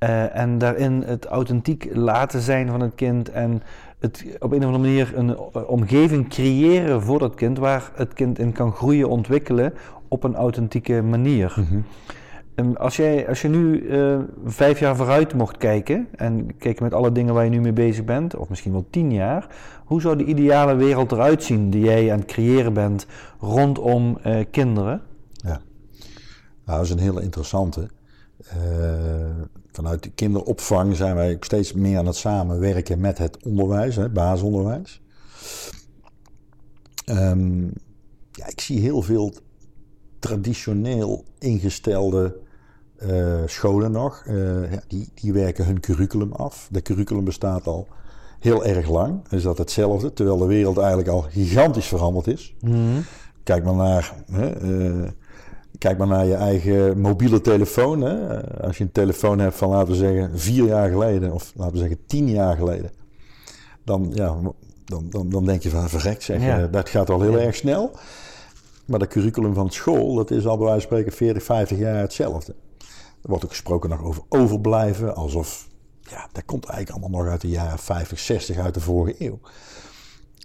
Eh, 0.00 0.36
en 0.36 0.58
daarin 0.58 1.02
het 1.06 1.26
authentiek 1.26 1.88
laten 1.92 2.40
zijn 2.40 2.68
van 2.68 2.80
het 2.80 2.94
kind 2.94 3.30
en 3.30 3.62
het 3.98 4.24
op 4.38 4.52
een 4.52 4.58
of 4.58 4.64
andere 4.64 4.78
manier 4.78 5.12
een 5.16 5.36
eh, 5.36 5.68
omgeving 5.70 6.28
creëren 6.28 7.02
voor 7.02 7.18
dat 7.18 7.34
kind 7.34 7.58
waar 7.58 7.90
het 7.94 8.12
kind 8.12 8.38
in 8.38 8.52
kan 8.52 8.72
groeien, 8.72 9.08
ontwikkelen 9.08 9.74
op 10.08 10.24
een 10.24 10.34
authentieke 10.34 11.02
manier. 11.02 11.54
Mhm. 11.56 12.76
Als, 12.76 12.96
jij, 12.96 13.28
als 13.28 13.42
je 13.42 13.48
nu 13.48 13.88
eh, 13.88 14.18
vijf 14.44 14.80
jaar 14.80 14.96
vooruit 14.96 15.34
mocht 15.34 15.56
kijken 15.56 16.08
en 16.16 16.56
kijken 16.56 16.84
met 16.84 16.94
alle 16.94 17.12
dingen 17.12 17.34
waar 17.34 17.44
je 17.44 17.50
nu 17.50 17.60
mee 17.60 17.72
bezig 17.72 18.04
bent, 18.04 18.36
of 18.36 18.48
misschien 18.48 18.72
wel 18.72 18.86
tien 18.90 19.12
jaar, 19.12 19.46
hoe 19.84 20.00
zou 20.00 20.16
de 20.16 20.24
ideale 20.24 20.74
wereld 20.74 21.12
eruit 21.12 21.42
zien 21.42 21.70
die 21.70 21.84
jij 21.84 22.12
aan 22.12 22.18
het 22.18 22.28
creëren 22.28 22.72
bent 22.72 23.06
rondom 23.40 24.18
kinderen? 24.50 25.02
Ja, 25.32 25.60
nou, 26.64 26.78
dat 26.78 26.80
is 26.80 26.90
een 26.90 26.98
hele 26.98 27.22
interessante. 27.22 27.88
Vanuit 29.72 30.02
de 30.02 30.10
kinderopvang 30.10 30.96
zijn 30.96 31.14
wij 31.14 31.34
ook 31.34 31.44
steeds 31.44 31.72
meer 31.72 31.98
aan 31.98 32.06
het 32.06 32.16
samenwerken 32.16 33.00
met 33.00 33.18
het 33.18 33.44
onderwijs, 33.44 33.96
hè, 33.96 34.08
basisonderwijs. 34.08 35.00
Ehm, 37.04 37.62
ja, 38.32 38.46
ik 38.46 38.60
zie 38.60 38.80
heel 38.80 39.02
veel 39.02 39.34
traditioneel 40.18 41.24
ingestelde 41.38 42.36
eh, 42.96 43.42
scholen 43.46 43.92
nog. 43.92 44.22
Eh, 44.26 44.72
ja, 44.72 44.82
die, 44.88 45.08
die 45.14 45.32
werken 45.32 45.64
hun 45.66 45.80
curriculum 45.80 46.32
af. 46.32 46.68
De 46.70 46.82
curriculum 46.82 47.24
bestaat 47.24 47.66
al 47.66 47.88
heel 48.40 48.64
erg 48.64 48.88
lang. 48.88 49.28
Is 49.30 49.42
dat 49.42 49.58
hetzelfde, 49.58 50.12
terwijl 50.12 50.38
de 50.38 50.46
wereld 50.46 50.78
eigenlijk 50.78 51.08
al 51.08 51.20
gigantisch 51.20 51.86
veranderd 51.86 52.26
is. 52.26 52.54
Kijk 53.42 53.64
maar 53.64 53.74
naar, 53.74 54.14
hè, 54.30 54.50
eh, 54.50 55.10
kijk 55.78 55.98
maar 55.98 56.06
naar 56.06 56.26
je 56.26 56.34
eigen 56.34 57.00
mobiele 57.00 57.40
telefoon. 57.40 58.00
Hè. 58.00 58.42
Als 58.62 58.78
je 58.78 58.84
een 58.84 58.92
telefoon 58.92 59.38
hebt 59.38 59.56
van, 59.56 59.68
laten 59.68 59.88
we 59.92 59.94
zeggen, 59.98 60.38
vier 60.38 60.64
jaar 60.64 60.90
geleden, 60.90 61.32
of 61.32 61.52
laten 61.54 61.72
we 61.72 61.78
zeggen 61.78 61.98
tien 62.06 62.28
jaar 62.28 62.56
geleden, 62.56 62.90
dan, 63.84 64.10
ja, 64.14 64.36
dan, 64.84 65.06
dan, 65.10 65.30
dan 65.30 65.44
denk 65.44 65.62
je 65.62 65.70
van, 65.70 65.88
verrekt 65.88 66.22
zeg, 66.22 66.42
Ja. 66.42 66.58
eh, 66.62 66.72
dat 66.72 66.88
gaat 66.88 67.10
al 67.10 67.20
heel 67.20 67.38
Ja. 67.38 67.44
erg 67.44 67.54
snel. 67.54 67.90
Maar 68.84 68.98
dat 68.98 69.08
curriculum 69.08 69.54
van 69.54 69.70
school, 69.70 70.14
dat 70.14 70.30
is 70.30 70.46
al 70.46 70.56
bij 70.56 70.66
wijze 70.66 70.80
van 70.80 70.88
spreken 70.90 71.12
40, 71.16 71.42
50 71.42 71.78
jaar 71.78 72.00
hetzelfde. 72.00 72.54
Er 73.22 73.28
wordt 73.28 73.44
ook 73.44 73.50
gesproken 73.50 73.90
nog 73.90 74.02
over 74.02 74.22
overblijven, 74.28 75.14
alsof, 75.14 75.68
ja, 76.02 76.28
dat 76.32 76.44
komt 76.44 76.64
eigenlijk 76.64 77.02
allemaal 77.02 77.20
nog 77.22 77.30
uit 77.30 77.40
de 77.40 77.48
jaren 77.48 77.78
50, 77.78 78.18
60, 78.18 78.56
uit 78.58 78.74
de 78.74 78.80
vorige 78.80 79.24
eeuw. 79.26 79.38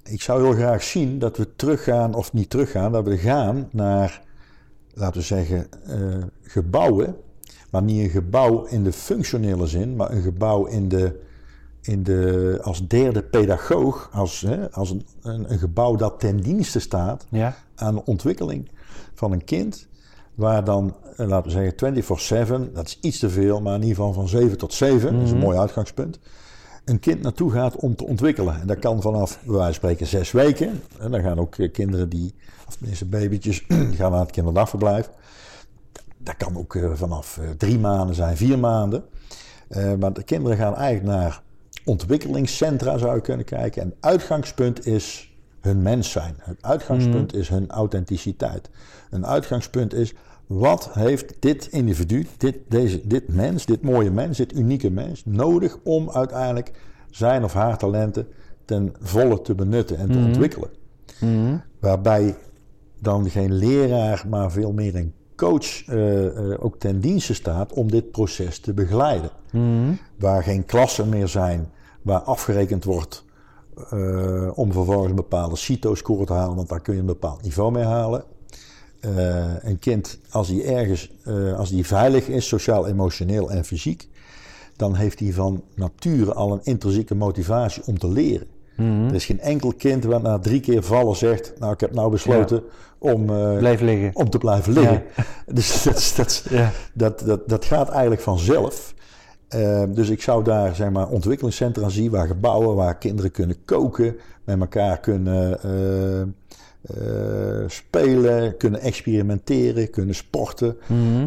Ik 0.03 0.21
zou 0.21 0.43
heel 0.43 0.53
graag 0.53 0.83
zien 0.83 1.19
dat 1.19 1.37
we 1.37 1.55
teruggaan, 1.55 2.13
of 2.13 2.33
niet 2.33 2.49
teruggaan, 2.49 2.91
dat 2.91 3.05
we 3.07 3.17
gaan 3.17 3.69
naar, 3.71 4.21
laten 4.95 5.19
we 5.19 5.25
zeggen, 5.25 5.67
eh, 5.85 6.23
gebouwen. 6.41 7.15
Maar 7.71 7.83
niet 7.83 8.03
een 8.03 8.09
gebouw 8.09 8.63
in 8.65 8.83
de 8.83 8.91
functionele 8.93 9.67
zin, 9.67 9.95
maar 9.95 10.11
een 10.11 10.21
gebouw 10.21 10.65
in 10.65 10.89
de, 10.89 11.19
in 11.81 12.03
de, 12.03 12.59
als 12.61 12.87
derde 12.87 13.23
pedagoog, 13.23 14.09
als, 14.13 14.41
hè, 14.41 14.71
als 14.71 14.89
een, 14.89 15.05
een, 15.21 15.51
een 15.51 15.59
gebouw 15.59 15.95
dat 15.95 16.19
ten 16.19 16.37
dienste 16.37 16.79
staat 16.79 17.25
Ja. 17.29 17.55
aan 17.75 17.95
de 17.95 18.05
ontwikkeling 18.05 18.69
van 19.13 19.31
een 19.31 19.43
kind. 19.43 19.87
Waar 20.35 20.63
dan, 20.63 20.95
eh, 21.17 21.27
laten 21.27 21.45
we 21.45 21.51
zeggen, 21.51 21.75
24-7, 21.75 22.73
dat 22.73 22.85
is 22.87 22.97
iets 23.01 23.19
te 23.19 23.29
veel, 23.29 23.61
maar 23.61 23.75
in 23.75 23.81
ieder 23.81 23.95
geval 23.95 24.13
van 24.13 24.27
7 24.27 24.57
tot 24.57 24.73
7, 24.73 25.13
dat 25.13 25.23
is 25.23 25.31
een 25.31 25.37
mooi 25.37 25.57
uitgangspunt. 25.57 26.19
Een 26.85 26.99
kind 26.99 27.21
naartoe 27.21 27.51
gaat 27.51 27.75
om 27.75 27.95
te 27.95 28.05
ontwikkelen. 28.05 28.61
En 28.61 28.67
dat 28.67 28.79
kan 28.79 29.01
vanaf, 29.01 29.39
van 29.45 29.73
spreken, 29.73 30.07
zes 30.07 30.31
weken. 30.31 30.81
En 30.99 31.11
dan 31.11 31.21
gaan 31.21 31.39
ook 31.39 31.55
eh, 31.55 31.71
kinderen 31.71 32.09
die, 32.09 32.33
of 32.67 32.75
tenminste 32.75 33.05
babytjes, 33.05 33.65
die 33.89 33.95
gaan 33.95 34.11
naar 34.11 34.19
het 34.19 34.31
kinderdagverblijf. 34.31 35.09
Dat 36.17 36.37
kan 36.37 36.57
ook 36.57 36.75
eh, 36.75 36.91
vanaf 36.93 37.37
eh, 37.37 37.49
drie 37.49 37.79
maanden 37.79 38.15
zijn, 38.15 38.37
vier 38.37 38.59
maanden. 38.59 39.03
Eh, 39.67 39.93
maar 39.93 40.13
de 40.13 40.23
kinderen 40.23 40.57
gaan 40.57 40.75
eigenlijk 40.75 41.17
naar 41.17 41.41
ontwikkelingscentra, 41.85 42.97
zou 42.97 43.15
je 43.15 43.21
kunnen 43.21 43.45
kijken. 43.45 43.81
En 43.81 43.93
uitgangspunt 43.99 44.85
is 44.85 45.35
hun 45.61 45.81
mens 45.81 46.11
zijn. 46.11 46.35
Het 46.39 46.57
uitgangspunt 46.61 47.33
is 47.33 47.49
hun 47.49 47.69
authenticiteit. 47.69 48.69
Een 49.09 49.25
uitgangspunt 49.25 49.93
is, 49.93 50.13
wat 50.47 50.89
heeft 50.93 51.33
dit 51.39 51.67
individu, 51.67 52.27
dit, 52.37 52.57
deze, 52.67 53.07
dit 53.07 53.27
mens, 53.27 53.65
dit 53.65 53.81
mooie 53.81 54.11
mens, 54.11 54.37
dit 54.37 54.53
unieke 54.53 54.89
mens, 54.89 55.21
nodig 55.25 55.77
om 55.83 56.11
uiteindelijk 56.11 56.71
zijn 57.09 57.43
of 57.43 57.53
haar 57.53 57.77
talenten 57.77 58.27
ten 58.65 58.93
volle 58.99 59.41
te 59.41 59.55
benutten 59.55 59.97
en 59.97 60.11
te 60.11 60.17
ontwikkelen. 60.17 60.69
Waarbij 61.79 62.35
dan 62.99 63.29
geen 63.29 63.53
leraar, 63.53 64.25
maar 64.29 64.51
veel 64.51 64.71
meer 64.71 64.95
een 64.95 65.13
coach 65.35 65.85
eh, 65.87 66.25
eh, 66.25 66.63
ook 66.63 66.79
ten 66.79 66.99
dienste 66.99 67.33
staat 67.33 67.73
om 67.73 67.91
dit 67.91 68.11
proces 68.11 68.59
te 68.59 68.73
begeleiden. 68.73 69.29
Waar 70.19 70.43
geen 70.43 70.65
klassen 70.65 71.09
meer 71.09 71.27
zijn, 71.27 71.71
waar 72.01 72.19
afgerekend 72.19 72.83
wordt 72.83 73.25
eh, 73.89 74.51
om 74.53 74.71
vervolgens 74.71 75.09
een 75.09 75.15
bepaalde 75.15 75.55
CITO-score 75.55 76.25
te 76.25 76.33
halen, 76.33 76.55
want 76.55 76.69
daar 76.69 76.81
kun 76.81 76.93
je 76.93 76.99
een 76.99 77.05
bepaald 77.05 77.41
niveau 77.41 77.71
mee 77.71 77.83
halen. 77.83 78.23
Een 79.61 79.79
kind, 79.79 80.19
als 80.29 80.47
hij 80.47 80.65
ergens, 80.65 81.11
als 81.57 81.69
hij 81.69 81.83
veilig 81.83 82.27
is, 82.27 82.47
sociaal, 82.47 82.87
emotioneel 82.87 83.51
en 83.51 83.65
fysiek, 83.65 84.09
dan 84.75 84.95
heeft 84.95 85.19
hij 85.19 85.33
van 85.33 85.63
nature 85.75 86.33
al 86.33 86.51
een 86.51 86.63
intrinsieke 86.63 87.15
motivatie 87.15 87.83
om 87.85 87.99
te 87.99 88.07
leren. 88.07 88.47
Er 89.07 89.15
is 89.15 89.25
geen 89.25 89.39
enkel 89.39 89.73
kind 89.77 90.03
wat 90.03 90.21
na 90.21 90.39
drie 90.39 90.59
keer 90.59 90.83
vallen 90.83 91.15
zegt, 91.15 91.53
nou 91.59 91.73
ik 91.73 91.79
heb 91.79 91.93
nou 91.93 92.11
besloten 92.11 92.63
om, 92.97 93.29
eh, 93.29 93.57
om 94.13 94.29
te 94.29 94.37
blijven 94.37 94.73
liggen. 94.73 95.03
Dus 95.53 95.83
dat, 95.83 96.13
dat, 96.15 96.45
Ja. 96.49 96.71
dat, 96.93 97.19
dat, 97.19 97.49
dat 97.49 97.65
gaat 97.65 97.89
eigenlijk 97.89 98.21
vanzelf. 98.21 98.93
Eh, 99.47 99.83
dus 99.89 100.09
ik 100.09 100.21
zou 100.21 100.43
daar 100.43 100.75
zeg 100.75 100.89
maar, 100.89 101.07
ontwikkelingscentra 101.07 101.89
zien 101.89 102.11
waar 102.11 102.27
gebouwen 102.27 102.75
waar 102.75 102.97
kinderen 102.97 103.31
kunnen 103.31 103.57
koken, 103.65 104.15
met 104.43 104.59
elkaar 104.59 104.99
kunnen 104.99 105.61
eh, 105.63 106.21
eh, 106.21 107.63
spelen, 107.67 108.57
kunnen 108.57 108.79
experimenteren, 108.79 109.89
kunnen 109.89 110.15
sporten, 110.15 110.77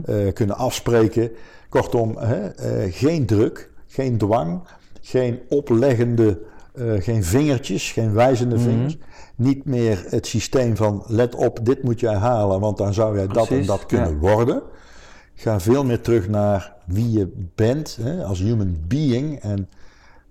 eh, 0.05 0.33
kunnen 0.33 0.57
afspreken. 0.57 1.31
Kortom, 1.69 2.17
hè, 2.17 2.51
geen 2.91 3.27
druk, 3.27 3.71
geen 3.87 4.19
dwang, 4.19 4.61
geen 5.01 5.41
opleggende, 5.49 6.39
eh, 6.75 6.93
geen 6.99 7.25
vingertjes, 7.25 7.93
geen 7.93 8.13
wijzende 8.13 8.59
vingers. 8.59 8.99
Niet 9.37 9.65
meer 9.65 10.05
het 10.09 10.27
systeem 10.27 10.77
van 10.77 11.05
let 11.07 11.35
op, 11.35 11.59
dit 11.63 11.83
moet 11.83 12.01
jij 12.01 12.15
halen, 12.15 12.61
want 12.61 12.77
dan 12.77 12.95
zou 12.95 13.17
jij 13.17 13.27
dat 13.27 13.49
en 13.49 13.67
dat 13.67 13.87
kunnen 13.87 14.11
ja. 14.11 14.17
worden. 14.17 14.63
Ga 15.35 15.61
veel 15.61 15.85
meer 15.85 16.01
terug 16.01 16.29
naar 16.29 16.75
wie 16.87 17.11
je 17.11 17.49
bent 17.55 17.99
hè, 18.03 18.25
als 18.25 18.39
human 18.39 18.77
being 18.87 19.41
en 19.41 19.69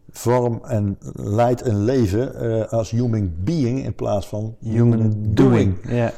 vorm 0.09 0.61
en 0.63 0.97
leid 1.13 1.65
een 1.65 1.83
leven 1.83 2.35
eh, 2.35 2.71
als 2.71 2.91
human 2.91 3.33
being 3.37 3.83
in 3.83 3.95
plaats 3.95 4.27
van 4.27 4.55
Human 4.59 5.15
doing. 5.17 5.77
Ja. 5.87 6.13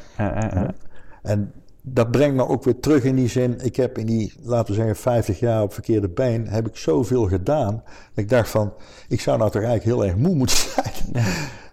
En 1.22 1.52
dat 1.92 2.10
brengt 2.10 2.36
me 2.36 2.48
ook 2.48 2.64
weer 2.64 2.80
terug 2.80 3.04
in 3.04 3.16
die 3.16 3.28
zin. 3.28 3.60
Ik 3.60 3.76
heb 3.76 3.98
in 3.98 4.06
die, 4.06 4.32
laten 4.42 4.66
we 4.66 4.74
zeggen, 4.74 4.96
50 4.96 5.40
jaar 5.40 5.62
op 5.62 5.72
verkeerde 5.72 6.08
been, 6.08 6.46
heb 6.46 6.68
ik 6.68 6.76
zoveel 6.76 7.26
gedaan. 7.26 7.74
Dat 7.74 8.24
ik 8.24 8.28
dacht 8.28 8.48
van, 8.48 8.72
ik 9.08 9.20
zou 9.20 9.38
nou 9.38 9.50
toch 9.50 9.62
eigenlijk 9.62 9.96
heel 9.96 10.08
erg 10.08 10.16
moe 10.16 10.34
moeten 10.34 10.56
zijn. 10.74 11.24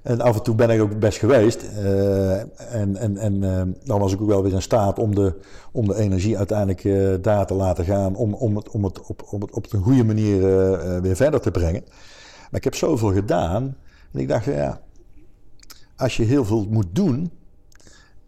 En 0.01 0.21
af 0.21 0.35
en 0.35 0.43
toe 0.43 0.55
ben 0.55 0.69
ik 0.69 0.81
ook 0.81 0.99
best 0.99 1.17
geweest. 1.17 1.63
eh, 1.63 2.39
en 2.75 2.95
en, 2.95 3.17
en 3.17 3.43
eh, 3.43 3.61
dan 3.83 3.99
was 3.99 4.13
ik 4.13 4.21
ook 4.21 4.27
wel 4.27 4.43
weer 4.43 4.53
in 4.53 4.61
staat 4.61 4.99
om 4.99 5.15
de, 5.15 5.33
om 5.71 5.87
de 5.87 5.95
energie 5.95 6.37
uiteindelijk 6.37 6.83
eh, 6.83 7.13
daar 7.21 7.45
te 7.45 7.53
laten 7.53 7.85
gaan. 7.85 8.15
Om, 8.15 8.33
om, 8.33 8.55
het, 8.55 8.69
om, 8.69 8.83
het 8.83 9.01
op, 9.01 9.27
om 9.29 9.41
het 9.41 9.51
op 9.51 9.73
een 9.73 9.81
goede 9.81 10.03
manier 10.03 10.41
weer 11.01 11.15
verder 11.15 11.39
te 11.39 11.51
brengen. 11.51 11.83
Maar 12.39 12.59
ik 12.59 12.63
heb 12.63 12.75
zoveel 12.75 13.13
gedaan. 13.13 13.75
En 14.13 14.19
ik 14.19 14.27
dacht, 14.27 14.45
ja, 14.45 14.81
als 15.95 16.17
je 16.17 16.23
heel 16.23 16.45
veel 16.45 16.67
moet 16.69 16.87
doen, 16.91 17.31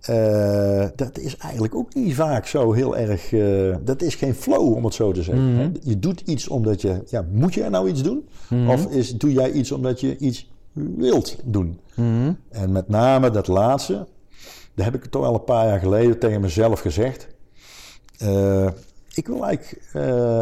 eh, 0.02 0.86
dat 0.96 1.18
is 1.18 1.38
eigenlijk 1.38 1.76
ook 1.76 1.94
niet 1.94 2.16
vaak 2.16 2.46
zo 2.46 2.72
heel 2.72 2.98
erg. 2.98 3.34
eh, 3.34 3.76
dat 3.82 4.02
is 4.02 4.16
geen 4.16 4.36
flow, 4.36 4.74
om 4.74 4.86
het 4.86 4.94
zo 4.94 5.12
te 5.12 5.24
zeggen. 5.24 5.46
hè. 5.56 5.70
Je 5.82 6.00
doet 6.00 6.22
iets 6.26 6.48
omdat 6.48 6.82
je. 6.82 7.04
Ja, 7.08 7.26
moet 7.32 7.54
je 7.54 7.64
er 7.64 7.70
nou 7.70 7.90
iets 7.90 8.04
doen? 8.04 8.28
Of 8.68 8.86
is, 8.86 9.18
doe 9.18 9.34
jij 9.34 9.52
iets 9.52 9.72
omdat 9.72 10.00
je 10.00 10.18
iets 10.18 10.50
wilt 10.74 11.36
doen? 11.44 11.80
En 12.50 12.72
met 12.72 12.88
name 12.88 13.32
dat 13.32 13.48
laatste. 13.48 14.08
daar 14.76 14.86
heb 14.86 14.96
ik 14.96 15.06
toch 15.06 15.22
wel 15.22 15.34
een 15.34 15.44
paar 15.44 15.68
jaar 15.68 15.80
geleden 15.80 16.20
tegen 16.20 16.42
mezelf 16.42 16.80
gezegd. 16.80 17.28
ik 19.14 19.28
wil 19.28 19.46
eigenlijk 19.46 19.82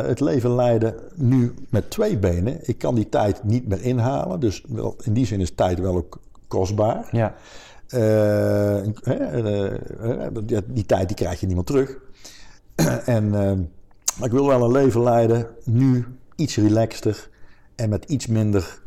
het 0.07 0.19
leven 0.19 0.55
leiden 0.55 0.95
nu 1.15 1.53
met 1.69 1.89
twee 1.89 2.17
benen. 2.17 2.57
Ik 2.61 2.77
kan 2.77 2.95
die 2.95 3.09
tijd 3.09 3.43
niet 3.43 3.67
meer 3.67 3.81
inhalen. 3.81 4.39
Dus 4.39 4.63
in 5.03 5.13
die 5.13 5.25
zin 5.25 5.39
is 5.41 5.51
tijd 5.55 5.79
wel 5.79 5.95
ook 5.95 6.19
kostbaar. 6.47 7.07
Ja. 7.11 7.35
Die, 10.43 10.61
die 10.67 10.85
tijd 10.85 11.07
die 11.07 11.17
krijg 11.17 11.39
je 11.39 11.47
niet 11.47 11.55
meer 11.55 11.65
terug. 11.65 11.97
en 13.05 13.33
ik 14.21 14.31
wil 14.31 14.47
wel 14.47 14.63
een 14.63 14.71
leven 14.71 15.03
leiden, 15.03 15.47
nu 15.63 16.05
iets 16.35 16.55
relaxter 16.55 17.29
en 17.75 17.89
met 17.89 18.05
iets 18.05 18.27
minder 18.27 18.81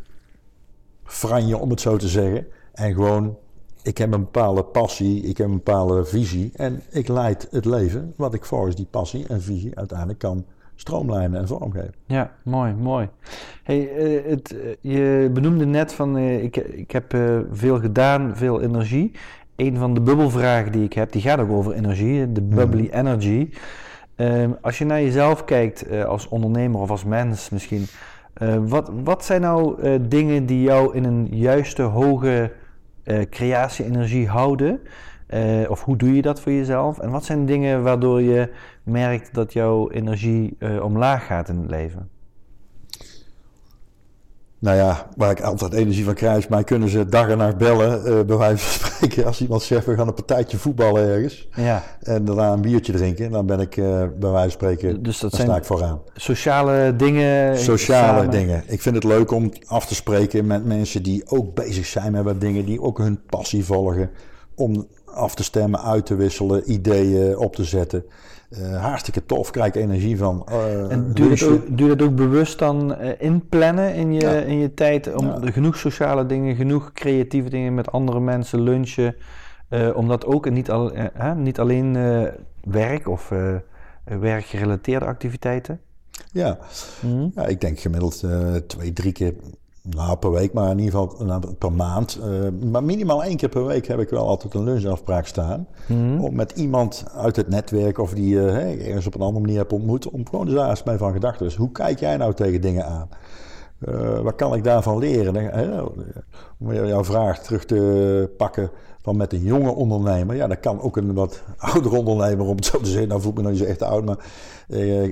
franje, 1.05 1.59
om 1.59 1.71
het 1.71 1.81
zo 1.81 1.97
te 1.97 2.09
zeggen. 2.09 2.47
En 2.73 2.95
gewoon, 2.95 3.37
ik 3.83 3.99
heb 3.99 4.13
een 4.13 4.21
bepaalde 4.21 4.65
passie, 4.65 5.23
ik 5.23 5.37
heb 5.37 5.47
een 5.47 5.55
bepaalde 5.55 6.05
visie 6.05 6.51
en 6.55 6.83
ik 6.91 7.09
leid 7.09 7.49
het 7.51 7.65
leven 7.65 8.15
wat 8.17 8.35
ik 8.35 8.45
volgens 8.45 8.77
die 8.77 8.87
passie 8.91 9.27
en 9.27 9.43
visie 9.43 9.77
uiteindelijk 9.77 10.19
kan 10.19 10.45
stroomlijnen 10.81 11.41
en 11.41 11.47
vormgeven. 11.47 11.95
Ja, 12.07 12.31
mooi, 12.43 12.75
mooi. 12.75 13.09
Hey, 13.63 13.91
uh, 13.99 14.31
het, 14.31 14.55
uh, 14.55 14.61
je 14.81 15.31
benoemde 15.33 15.67
net 15.67 15.93
van, 15.93 16.17
uh, 16.17 16.43
ik, 16.43 16.57
ik 16.57 16.91
heb 16.91 17.17
veel 17.53 17.81
gedaan, 17.81 18.37
veel 18.37 18.61
energie. 18.61 19.13
Een 19.57 19.77
van 19.77 19.95
de 19.95 20.01
bubbelvragen 20.01 20.73
die 20.73 20.85
ik 20.85 20.93
heb, 20.93 21.13
die 21.13 21.23
gaat 21.23 21.41
ook 21.41 21.51
over 21.51 21.73
energie, 21.73 22.33
de 22.33 22.43
bubbly 22.43 22.83
mm. 22.83 22.91
energy. 22.93 23.51
Ehm, 24.17 24.51
als 24.61 24.79
je 24.79 24.85
naar 24.85 25.03
jezelf 25.03 25.45
kijkt 25.45 25.91
als 26.07 26.29
ondernemer 26.29 26.81
of 26.81 26.91
als 26.91 27.05
mens 27.05 27.51
misschien, 27.51 27.87
wat, 28.61 28.91
wat 29.05 29.25
zijn 29.25 29.41
nou 29.41 29.99
dingen 30.09 30.47
die 30.47 30.63
jou 30.63 30.95
in 30.97 31.05
een 31.05 31.29
juiste 31.31 31.83
hoge 31.83 32.53
creatie-energie 33.31 34.29
houden? 34.29 34.81
Of 35.69 35.85
hoe 35.85 35.97
doe 35.97 36.15
je 36.15 36.23
dat 36.23 36.41
voor 36.41 36.53
jezelf? 36.53 36.99
En 36.99 37.11
wat 37.11 37.25
zijn 37.25 37.47
dingen 37.47 37.83
waardoor 37.83 38.23
je 38.23 38.53
merkt 38.83 39.35
dat 39.35 39.53
jouw 39.53 39.91
energie 39.91 40.57
omlaag 40.83 41.27
gaat 41.27 41.49
in 41.49 41.57
het 41.57 41.71
leven? 41.71 42.11
Nou 44.61 44.77
ja, 44.77 45.07
waar 45.17 45.31
ik 45.31 45.41
altijd 45.41 45.73
energie 45.73 46.05
van 46.05 46.15
krijg, 46.15 46.49
mij 46.49 46.65
kunnen 46.65 46.89
ze 46.89 47.07
dag 47.07 47.29
en 47.29 47.39
nacht 47.39 47.57
bellen, 47.57 48.01
uh, 48.07 48.21
bij 48.21 48.37
wijze 48.37 48.65
van 48.65 48.91
spreken. 48.91 49.25
Als 49.25 49.41
iemand 49.41 49.63
zegt, 49.63 49.87
we 49.87 49.95
gaan 49.95 50.09
een 50.09 50.15
partijtje 50.15 50.59
voetballen 50.59 51.09
ergens. 51.09 51.49
Ja. 51.55 51.83
En 52.03 52.25
daarna 52.25 52.53
een 52.53 52.61
biertje 52.61 52.93
drinken, 52.93 53.31
dan 53.31 53.47
ben 53.47 53.61
ik 53.61 53.77
uh, 53.77 53.85
bij 54.19 54.31
wijze 54.31 54.41
van 54.41 54.51
spreken, 54.51 55.03
dus 55.03 55.21
dat 55.21 55.31
dan 55.31 55.41
sta 55.41 55.57
ik 55.57 55.65
vooraan. 55.65 56.01
Sociale 56.15 56.97
dingen? 56.97 57.59
Sociale 57.59 58.29
dingen. 58.29 58.63
Ik 58.67 58.83
vind 58.83 58.95
het 58.95 59.05
leuk 59.05 59.31
om 59.31 59.53
af 59.67 59.87
te 59.87 59.95
spreken 59.95 60.47
met 60.47 60.65
mensen 60.65 61.03
die 61.03 61.31
ook 61.31 61.55
bezig 61.55 61.87
zijn 61.87 62.13
met 62.13 62.25
wat 62.25 62.41
dingen, 62.41 62.65
die 62.65 62.81
ook 62.81 62.99
hun 62.99 63.21
passie 63.27 63.65
volgen. 63.65 64.11
Om 64.55 64.87
af 65.11 65.35
te 65.35 65.45
stemmen, 65.45 65.83
uit 65.83 66.07
te 66.07 66.15
wisselen, 66.15 66.73
ideeën 66.73 67.37
op 67.37 67.55
te 67.55 67.65
zetten. 67.65 68.05
Uh, 68.59 68.83
hartstikke 68.83 69.27
tof, 69.27 69.51
krijg 69.51 69.69
ik 69.69 69.83
energie 69.83 70.19
van. 70.19 70.47
Uh, 70.51 70.93
en 70.93 71.13
doe 71.15 71.29
je, 71.29 71.37
dat 71.37 71.49
ook, 71.49 71.79
doe 71.79 71.89
dat 71.89 72.03
ook 72.03 72.15
bewust 72.15 72.59
dan 72.59 72.95
uh, 73.01 73.11
inplannen 73.19 73.95
in 73.95 74.13
je, 74.13 74.45
in 74.47 74.59
je 74.59 74.75
tijd? 74.75 75.15
Om 75.15 75.27
ja. 75.27 75.51
genoeg 75.51 75.77
sociale 75.77 76.27
dingen, 76.27 76.57
genoeg 76.57 76.93
creatieve 76.93 77.51
dingen 77.51 77.75
met 77.75 77.93
andere 77.93 78.21
mensen, 78.21 78.61
lunchen. 78.61 79.15
omdat 79.95 80.27
ook 80.27 80.47
en 80.47 80.53
niet, 80.53 80.71
al, 80.71 80.93
niet 81.37 81.59
alleen 81.59 81.93
werk 82.61 83.09
of 83.09 83.33
werkgerelateerde 84.05 85.07
activiteiten. 85.07 85.81
Ja. 86.33 86.59
Mm 87.01 87.31
ja, 87.35 87.47
ik 87.47 87.61
denk 87.61 87.81
gemiddeld 87.81 88.25
twee, 88.67 88.93
drie 88.93 89.13
keer 89.13 89.35
nou, 89.83 90.17
per 90.17 90.31
week, 90.31 90.53
maar 90.53 90.71
in 90.71 90.79
ieder 90.79 91.01
geval 91.01 91.27
nou, 91.27 91.53
per 91.53 91.73
maand. 91.73 92.21
Uh, 92.25 92.71
maar 92.71 92.85
minimaal 92.85 93.25
één 93.25 93.37
keer 93.37 93.49
per 93.49 93.67
week 93.67 93.87
heb 93.87 93.99
ik 94.01 94.09
wel 94.09 94.27
altijd 94.27 94.55
een 94.55 94.65
lunchafspraak 94.65 95.27
staan. 95.27 95.67
Mm. 95.87 96.25
Om 96.25 96.35
met 96.35 96.51
iemand 96.51 97.05
uit 97.15 97.37
het 97.37 97.49
netwerk 97.49 97.99
of 97.99 98.13
die 98.13 98.35
uh, 98.35 98.51
hey, 98.51 98.87
ergens 98.87 99.07
op 99.07 99.15
een 99.15 99.21
andere 99.21 99.41
manier 99.41 99.59
heb 99.59 99.73
ontmoet. 99.73 100.09
Om 100.09 100.29
gewoon 100.29 100.69
eens 100.69 100.83
mij 100.83 100.99
van 100.99 101.13
gedachten. 101.13 101.47
Dus 101.47 101.57
hoe 101.57 101.73
kijk 101.73 101.99
jij 101.99 102.17
nou 102.17 102.35
tegen 102.35 102.61
dingen 102.61 102.87
aan? 102.87 103.09
Uh, 103.89 104.21
wat 104.21 104.35
kan 104.35 104.55
ik 104.55 104.65
daarvan 104.65 104.99
leren? 104.99 105.89
Om 106.59 106.75
jouw 106.75 107.05
vraag 107.05 107.43
terug 107.43 107.65
te 107.65 108.31
pakken 108.37 108.71
van 109.03 109.17
met 109.17 109.33
een 109.33 109.43
jonge 109.43 109.71
ondernemer. 109.71 110.37
Ja, 110.37 110.47
dat 110.47 110.61
kan 110.61 110.81
ook 110.81 110.97
een 110.97 111.15
wat 111.15 111.43
oudere 111.75 111.97
ondernemer, 111.97 112.47
om 112.47 112.57
het 112.57 112.65
zo 112.65 112.79
te 112.79 112.91
zeggen. 112.91 113.09
Nou 113.09 113.21
voel 113.21 113.31
ik 113.31 113.37
me 113.37 113.43
nog 113.43 113.53
niet 113.53 113.61
zo 113.61 113.67
echt 113.67 113.83
oud, 113.83 114.05
maar 114.05 114.19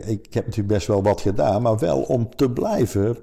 ik 0.07 0.35
heb 0.35 0.45
natuurlijk 0.45 0.75
best 0.75 0.87
wel 0.87 1.03
wat 1.03 1.21
gedaan. 1.21 1.63
Maar 1.63 1.79
wel 1.79 2.01
om 2.01 2.29
te 2.37 2.51
blijven 2.51 3.17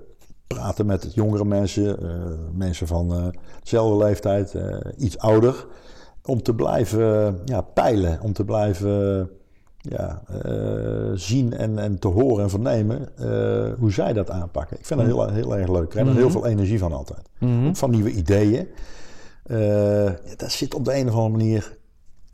praten 0.47 0.85
met 0.85 1.13
jongere 1.13 1.45
mensen, 1.45 2.03
uh, 2.03 2.09
mensen 2.53 2.87
van 2.87 3.17
uh, 3.17 3.27
dezelfde 3.61 4.05
leeftijd, 4.05 4.53
uh, 4.53 4.77
iets 4.97 5.17
ouder. 5.17 5.65
Om 6.25 6.41
te 6.41 6.53
blijven 6.53 7.39
ja, 7.45 7.61
peilen, 7.61 8.21
om 8.21 8.33
te 8.33 8.45
blijven 8.45 9.29
ja, 9.77 10.21
zien 11.13 11.53
en, 11.53 11.79
en 11.79 11.99
te 11.99 12.07
horen 12.07 12.43
en 12.43 12.49
vernemen 12.49 13.09
hoe 13.79 13.91
zij 13.91 14.13
dat 14.13 14.29
aanpakken. 14.29 14.77
Ik 14.79 14.85
vind 14.85 14.99
dat 14.99 15.09
heel, 15.09 15.29
heel 15.29 15.57
erg 15.57 15.69
leuk. 15.69 15.83
Ik 15.83 15.89
krijg 15.89 16.07
er 16.07 16.13
heel 16.13 16.23
mhm. 16.23 16.31
veel 16.31 16.45
energie 16.45 16.79
van 16.79 16.93
altijd. 16.93 17.29
Mm 17.39 17.75
Van 17.75 17.89
nieuwe 17.89 18.11
ideeën. 18.11 18.67
dat 20.37 20.51
zit 20.51 20.75
op 20.75 20.85
de 20.85 20.95
een 20.95 21.07
of 21.07 21.13
andere 21.13 21.29
manier 21.29 21.77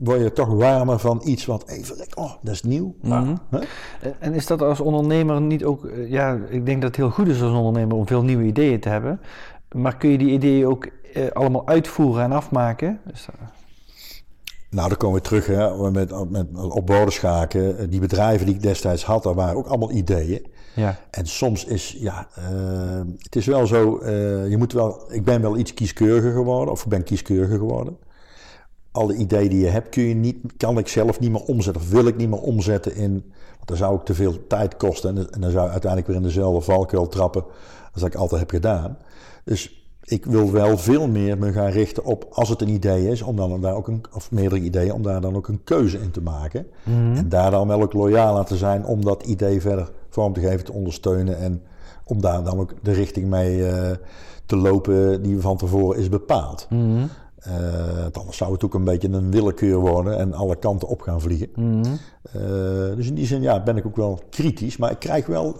word 0.03 0.21
je 0.21 0.33
toch 0.33 0.47
warmer 0.47 0.99
van 0.99 1.21
iets 1.23 1.45
wat 1.45 1.67
even, 1.67 1.95
oh, 2.15 2.31
dat 2.41 2.53
is 2.53 2.63
nieuw. 2.63 2.95
Mhm. 3.01 3.35
En 4.19 4.33
is 4.33 4.47
dat 4.47 4.61
als 4.61 4.79
ondernemer 4.79 5.41
niet 5.41 5.63
ook, 5.63 5.85
eh, 5.85 6.09
ja, 6.09 6.39
ik 6.49 6.65
denk 6.65 6.81
dat 6.81 6.89
het 6.89 6.95
heel 6.95 7.09
goed 7.09 7.27
is 7.27 7.41
als 7.41 7.53
ondernemer 7.53 7.97
om 7.97 8.07
veel 8.07 8.23
nieuwe 8.23 8.43
ideeën 8.43 8.79
te 8.79 8.89
hebben. 8.89 9.19
Maar 9.75 9.97
kun 9.97 10.09
je 10.09 10.17
die 10.17 10.31
ideeën 10.31 10.67
ook 10.67 10.87
eh, 11.13 11.31
allemaal 11.31 11.67
uitvoeren 11.67 12.23
en 12.23 12.31
afmaken? 12.31 12.99
Nou, 14.69 14.87
dan 14.87 14.97
komen 14.97 15.15
we 15.15 15.27
terug 15.27 15.45
hè, 15.45 15.91
met, 15.91 16.29
met. 16.29 16.47
Eh, 17.53 17.71
die 17.89 17.99
bedrijven 17.99 18.45
die 18.45 18.55
ik 18.55 18.61
destijds 18.61 19.05
had, 19.05 19.23
daar 19.23 19.33
waren 19.33 19.57
ook 19.57 19.67
allemaal 19.67 19.91
ideeën. 19.91 20.47
Ja. 20.75 20.97
En 21.11 21.27
soms 21.27 21.65
is, 21.65 21.95
ja, 21.99 22.27
uh, 22.39 23.01
het 23.17 23.35
is 23.35 23.45
wel 23.45 23.67
zo, 23.67 23.99
uh, 24.01 24.49
je 24.49 24.55
moet 24.57 24.73
wel, 24.73 25.13
ik 25.13 25.23
ben 25.23 25.41
wel 25.41 25.57
iets 25.57 25.73
kieskeuriger 25.73 26.31
geworden, 26.31 26.73
of 26.73 26.83
ik 26.83 26.89
ben 26.89 27.03
kieskeuriger 27.03 27.57
geworden 27.57 27.97
alle 28.91 29.15
ideeën 29.15 29.49
die 29.49 29.59
je 29.59 29.67
hebt, 29.67 29.89
kun 29.89 30.03
je 30.03 30.13
niet, 30.13 30.37
kan 30.57 30.77
ik 30.77 30.87
zelf 30.87 31.19
niet 31.19 31.31
meer 31.31 31.43
omzetten. 31.43 31.81
Of 31.81 31.89
wil 31.89 32.07
ik 32.07 32.17
niet 32.17 32.29
meer 32.29 32.41
omzetten 32.41 32.95
in. 32.95 33.11
Want 33.55 33.67
dan 33.67 33.77
zou 33.77 33.95
ik 33.95 34.01
te 34.01 34.13
veel 34.13 34.47
tijd 34.47 34.77
kosten. 34.77 35.17
En, 35.17 35.31
en 35.31 35.41
dan 35.41 35.51
zou 35.51 35.65
ik 35.65 35.71
uiteindelijk 35.71 36.11
weer 36.11 36.21
in 36.21 36.27
dezelfde 36.27 36.61
valkuil 36.61 37.07
trappen. 37.07 37.43
als 37.93 38.03
ik 38.03 38.15
altijd 38.15 38.39
heb 38.39 38.49
gedaan. 38.49 38.97
Dus 39.43 39.85
ik 40.03 40.25
wil 40.25 40.51
wel 40.51 40.77
veel 40.77 41.07
meer 41.07 41.37
me 41.37 41.51
gaan 41.51 41.69
richten 41.69 42.05
op, 42.05 42.27
als 42.31 42.49
het 42.49 42.61
een 42.61 42.69
idee 42.69 43.07
is, 43.07 43.21
om 43.21 43.35
dan 43.35 43.61
daar 43.61 43.75
ook 43.75 43.87
een, 43.87 44.03
of 44.13 44.31
meerdere 44.31 44.61
ideeën, 44.61 44.93
om 44.93 45.03
daar 45.03 45.21
dan 45.21 45.35
ook 45.35 45.47
een 45.47 45.63
keuze 45.63 45.99
in 45.99 46.11
te 46.11 46.21
maken. 46.21 46.67
Mhm. 46.83 47.15
En 47.15 47.29
daar 47.29 47.51
dan 47.51 47.67
wel 47.67 47.81
ook 47.81 47.93
loyaal 47.93 48.37
aan 48.37 48.45
te 48.45 48.57
zijn 48.57 48.85
om 48.85 49.05
dat 49.05 49.23
idee 49.23 49.61
verder 49.61 49.91
vorm 50.09 50.33
te 50.33 50.39
geven, 50.39 50.65
te 50.65 50.73
ondersteunen. 50.73 51.37
En 51.37 51.61
om 52.05 52.21
daar 52.21 52.43
dan 52.43 52.59
ook 52.59 52.73
de 52.81 52.91
richting 52.91 53.29
mee 53.29 53.57
uh, 53.57 53.89
te 54.45 54.55
lopen 54.55 55.21
die 55.21 55.39
van 55.39 55.57
tevoren 55.57 55.99
is 55.99 56.09
bepaald. 56.09 56.67
Mm 56.69 57.09
uh, 57.47 58.05
anders 58.11 58.37
zou 58.37 58.53
het 58.53 58.63
ook 58.63 58.73
een 58.73 58.83
beetje 58.83 59.09
een 59.09 59.31
willekeur 59.31 59.77
worden 59.77 60.17
en 60.17 60.33
alle 60.33 60.55
kanten 60.55 60.87
op 60.87 61.01
gaan 61.01 61.21
vliegen. 61.21 61.49
Mm 61.55 61.99
dus 62.95 63.07
in 63.07 63.15
die 63.15 63.25
zin 63.25 63.41
ja, 63.41 63.63
ben 63.63 63.77
ik 63.77 63.85
ook 63.85 63.95
wel 63.95 64.19
kritisch, 64.29 64.77
maar 64.77 64.91
ik 64.91 64.99
krijg 64.99 65.25
wel, 65.25 65.55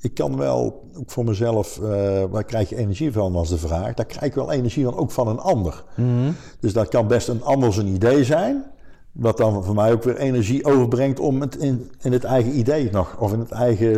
ik 0.00 0.14
kan 0.14 0.36
wel 0.36 0.88
ook 0.96 1.10
voor 1.10 1.24
mezelf, 1.24 1.78
uh, 1.82 1.88
waar 2.30 2.44
krijg 2.44 2.68
je 2.68 2.76
energie 2.76 3.12
van 3.12 3.32
was 3.32 3.48
de 3.48 3.58
vraag, 3.58 3.94
daar 3.94 4.06
krijg 4.06 4.24
ik 4.24 4.34
wel 4.34 4.52
energie 4.52 4.84
van 4.84 4.96
ook 4.96 5.10
van 5.10 5.28
een 5.28 5.38
ander. 5.38 5.84
Mm 5.96 6.34
Dus 6.60 6.72
dat 6.72 6.88
kan 6.88 7.06
best 7.06 7.28
een 7.28 7.42
ander 7.42 7.72
zijn 7.72 7.86
idee 7.86 8.24
zijn, 8.24 8.64
wat 9.12 9.36
dan 9.36 9.64
voor 9.64 9.74
mij 9.74 9.92
ook 9.92 10.02
weer 10.02 10.16
energie 10.16 10.64
overbrengt 10.64 11.20
om 11.20 11.40
het 11.40 11.56
in, 11.56 11.90
in 12.00 12.12
het 12.12 12.24
eigen 12.24 12.58
idee 12.58 12.90
nog, 12.90 13.16
of 13.18 13.32
in, 13.32 13.38
het 13.38 13.50
eigen, 13.50 13.92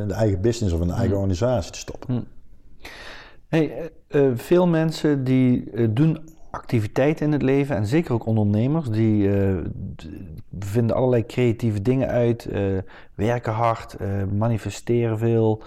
in 0.00 0.08
de 0.08 0.14
eigen 0.14 0.40
business 0.40 0.74
of 0.74 0.80
in 0.80 0.86
de 0.86 0.92
eigen 0.92 1.10
mhm. 1.10 1.18
organisatie 1.18 1.72
te 1.72 1.78
stoppen. 1.78 2.14
Mhm. 2.14 2.22
Hey, 3.48 3.90
veel 4.34 4.66
mensen 4.66 5.24
die 5.24 5.92
doen 5.92 6.18
activiteiten 6.54 7.26
in 7.26 7.32
het 7.32 7.42
leven 7.42 7.76
en 7.76 7.86
zeker 7.86 8.14
ook 8.14 8.26
ondernemers 8.26 8.90
die 8.90 9.28
uh, 9.28 9.56
vinden 10.58 10.96
allerlei 10.96 11.26
creatieve 11.26 11.82
dingen 11.82 12.08
uit, 12.08 12.48
uh, 12.52 12.78
werken 13.14 13.52
hard, 13.52 13.96
uh, 14.00 14.08
manifesteren 14.38 15.18
veel. 15.18 15.62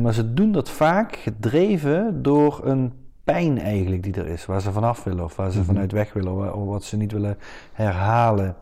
maar 0.00 0.14
ze 0.14 0.34
doen 0.34 0.52
dat 0.52 0.70
vaak 0.70 1.16
gedreven 1.16 2.22
door 2.22 2.60
een 2.64 2.92
pijn 3.24 3.58
eigenlijk 3.58 4.02
die 4.02 4.14
er 4.14 4.26
is, 4.26 4.46
waar 4.46 4.60
ze 4.60 4.72
vanaf 4.72 5.04
willen 5.04 5.24
of 5.24 5.36
waar 5.36 5.50
ze 5.50 5.58
mhm. 5.58 5.66
vanuit 5.66 5.92
weg 5.92 6.12
willen 6.12 6.54
of 6.54 6.66
wat 6.66 6.84
ze 6.84 6.96
niet 6.96 7.12
willen 7.12 7.38
herhalen. 7.72 8.56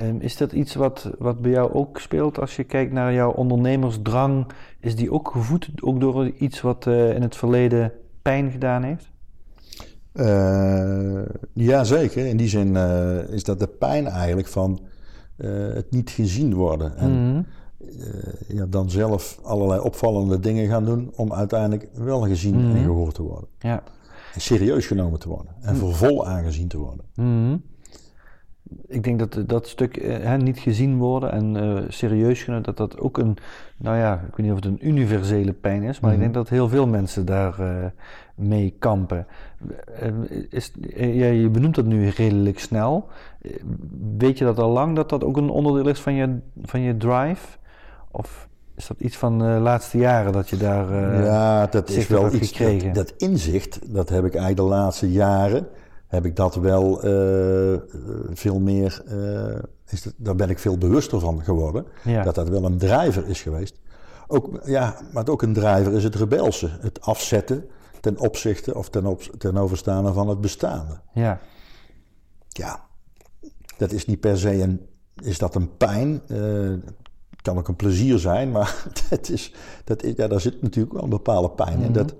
Um, 0.00 0.20
is 0.20 0.36
dat 0.36 0.52
iets 0.52 0.74
wat, 0.74 1.10
wat 1.18 1.42
bij 1.42 1.50
jou 1.50 1.72
ook 1.72 2.00
speelt 2.00 2.40
als 2.40 2.56
je 2.56 2.64
kijkt 2.64 2.92
naar 2.92 3.12
jouw 3.12 3.30
ondernemersdrang? 3.30 4.46
Is 4.80 4.96
die 4.96 5.12
ook 5.12 5.30
gevoed 5.30 5.70
ook 5.80 6.00
door 6.00 6.26
iets 6.28 6.60
wat 6.60 6.86
in 6.86 7.22
het 7.22 7.36
verleden 7.36 7.92
pijn 8.22 8.50
gedaan 8.50 8.82
heeft? 8.82 9.14
Uh, 10.20 11.22
ja, 11.52 11.84
zeker. 11.84 12.26
In 12.26 12.36
die 12.36 12.48
zin 12.48 12.74
uh, 12.74 13.28
is 13.28 13.44
dat 13.44 13.58
de 13.58 13.66
pijn 13.66 14.06
eigenlijk 14.06 14.48
van 14.48 14.80
uh, 15.36 15.74
het 15.74 15.90
niet 15.90 16.10
gezien 16.10 16.54
worden. 16.54 16.96
En 16.96 17.10
mm 17.10 17.16
-hmm. 17.16 17.46
ja, 18.48 18.66
dan 18.66 18.90
zelf 18.90 19.38
allerlei 19.42 19.80
opvallende 19.80 20.40
dingen 20.40 20.68
gaan 20.68 20.84
doen 20.84 21.12
om 21.16 21.32
uiteindelijk 21.32 21.88
wel 21.94 22.20
gezien 22.20 22.54
mm 22.54 22.76
en 22.76 22.84
gehoord 22.84 23.14
te 23.14 23.22
worden. 23.22 23.48
Ja. 23.58 23.82
En 24.34 24.40
serieus 24.40 24.86
genomen 24.86 25.18
te 25.18 25.28
worden. 25.28 25.52
En 25.60 25.74
mm. 25.74 25.80
voor 25.80 25.94
vol 25.94 26.26
aangezien 26.26 26.68
te 26.68 26.78
worden. 26.78 27.04
ik 28.86 29.04
denk 29.04 29.18
dat 29.18 29.48
dat 29.48 29.68
stuk 29.68 30.02
hè, 30.02 30.36
niet 30.36 30.58
gezien 30.58 30.96
worden 30.98 31.32
en 31.32 31.84
serieus 31.88 32.44
kunnen, 32.44 32.62
dat 32.62 32.76
dat 32.76 32.98
ook 32.98 33.18
een, 33.18 33.36
nou 33.76 33.96
ja, 33.96 34.14
ik 34.14 34.36
weet 34.36 34.46
niet 34.46 34.50
of 34.50 34.64
het 34.64 34.64
een 34.64 34.88
universele 34.88 35.52
pijn 35.52 35.82
is, 35.82 36.00
maar 36.00 36.12
ik 36.12 36.18
denk 36.18 36.30
mhm. 36.30 36.38
dat 36.38 36.48
heel 36.48 36.68
veel 36.68 36.86
mensen 36.86 37.26
daar 37.26 37.92
mee 38.36 38.76
kampen. 38.78 39.26
Is, 40.50 40.72
ja, 40.96 41.26
je 41.26 41.48
benoemt 41.48 41.74
dat 41.74 41.84
nu 41.84 42.08
redelijk 42.08 42.58
snel. 42.58 43.08
Weet 44.18 44.38
je 44.38 44.44
dat 44.44 44.58
al 44.58 44.70
lang 44.70 44.96
dat 44.96 45.08
dat 45.08 45.24
ook 45.24 45.36
een 45.36 45.50
onderdeel 45.50 45.88
is 45.88 46.00
van 46.00 46.14
je, 46.14 46.38
van 46.62 46.80
je 46.80 46.96
drive? 46.96 47.56
Of 48.10 48.48
is 48.74 48.86
dat 48.86 49.00
iets 49.00 49.16
van 49.16 49.38
de 49.38 49.44
laatste 49.44 49.98
jaren 49.98 50.32
dat 50.32 50.48
je 50.48 50.56
daar 50.56 50.90
uh, 50.90 51.24
Ja, 51.24 51.66
dat 51.66 51.88
is 51.88 52.06
wel 52.06 52.32
iets 52.32 52.48
gekregen? 52.48 52.92
Dat, 52.92 53.08
dat, 53.08 53.14
inzicht, 53.16 53.94
dat 53.94 54.08
heb 54.08 54.24
ik 54.24 54.34
eigenlijk 54.34 54.68
de 54.68 54.76
laatste 54.76 55.12
jaren, 55.12 55.68
heb 56.06 56.24
ik 56.24 56.36
dat 56.36 56.54
wel 56.54 57.06
uh, 57.06 57.78
veel 58.32 58.60
meer, 58.60 59.02
uh, 59.08 59.58
is 59.88 60.02
dat, 60.02 60.12
daar 60.16 60.36
ben 60.36 60.50
ik 60.50 60.58
veel 60.58 60.78
bewuster 60.78 61.20
van 61.20 61.42
geworden. 61.42 61.86
Dat 62.24 62.34
dat 62.34 62.48
wel 62.48 62.64
een 62.64 62.78
drijver 62.78 63.28
is 63.28 63.42
geweest. 63.42 63.80
Ook, 64.26 64.60
ja, 64.64 64.96
maar 65.12 65.28
ook 65.28 65.42
een 65.42 65.52
drijver 65.52 65.92
is 65.92 66.04
het 66.04 66.14
rebelse. 66.14 66.68
Het 66.80 67.00
afzetten 67.00 67.64
ten 68.06 68.18
opzichte 68.18 68.74
of 68.74 68.88
ten, 68.90 69.06
op, 69.06 69.22
ten 69.22 69.56
overstaande 69.56 70.12
van 70.12 70.28
het 70.28 70.40
bestaande. 70.40 71.00
Ja. 71.14 71.40
Ja, 72.48 72.80
dat 73.78 73.92
is 73.92 74.06
niet 74.06 74.20
per 74.20 74.38
se 74.38 74.62
een, 74.62 74.86
is 75.22 75.38
dat 75.38 75.54
een 75.54 75.76
pijn 75.76 76.22
kan 77.46 77.58
ook 77.58 77.68
een 77.68 77.76
plezier 77.76 78.18
zijn, 78.18 78.50
maar 78.50 78.84
dat 79.10 79.28
is, 79.28 79.54
dat 79.84 80.02
is, 80.02 80.12
ja, 80.16 80.28
daar 80.28 80.40
zit 80.40 80.62
natuurlijk 80.62 80.94
wel 80.94 81.02
een 81.02 81.08
bepaalde 81.08 81.50
pijn 81.50 81.80
in. 81.80 81.90
Mhm. 81.90 81.92
Dat 81.92 82.14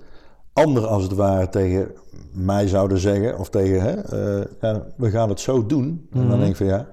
anderen 0.52 0.88
als 0.88 1.02
het 1.02 1.12
ware 1.12 1.48
tegen 1.48 1.90
mij 2.32 2.68
zouden 2.68 2.98
zeggen, 2.98 3.38
of 3.38 3.50
tegen, 3.50 3.82
hè, 3.82 3.94
uh, 4.40 4.44
ja, 4.60 4.86
we 4.96 5.10
gaan 5.10 5.28
het 5.28 5.40
zo 5.40 5.66
doen. 5.66 6.08
En 6.12 6.18
dan 6.18 6.26
mhm. 6.26 6.38
denk 6.38 6.50
ik 6.50 6.56
van 6.56 6.66
ja, 6.66 6.88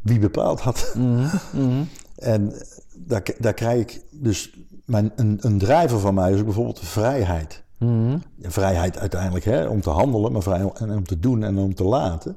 wie 0.00 0.18
bepaalt 0.18 0.64
dat? 0.64 0.94
Mhm. 0.96 1.82
en 2.16 2.52
daar, 2.96 3.22
daar 3.38 3.54
krijg 3.54 3.80
ik 3.80 4.02
dus, 4.10 4.58
mijn, 4.88 5.12
een, 5.16 5.38
een 5.40 5.58
drijver 5.58 5.98
van 5.98 6.14
mij 6.14 6.32
is 6.32 6.38
ook 6.38 6.44
bijvoorbeeld 6.44 6.80
vrijheid. 6.80 7.66
Vrijheid 8.40 8.98
uiteindelijk 8.98 9.44
hè, 9.44 9.66
om 9.66 9.80
te 9.80 9.90
handelen, 9.90 10.32
maar 10.32 10.42
vrij 10.42 10.70
en 10.74 10.90
om 10.90 11.04
te 11.04 11.20
doen 11.20 11.42
en 11.42 11.58
om 11.58 11.74
te 11.74 11.84
laten. 11.84 12.36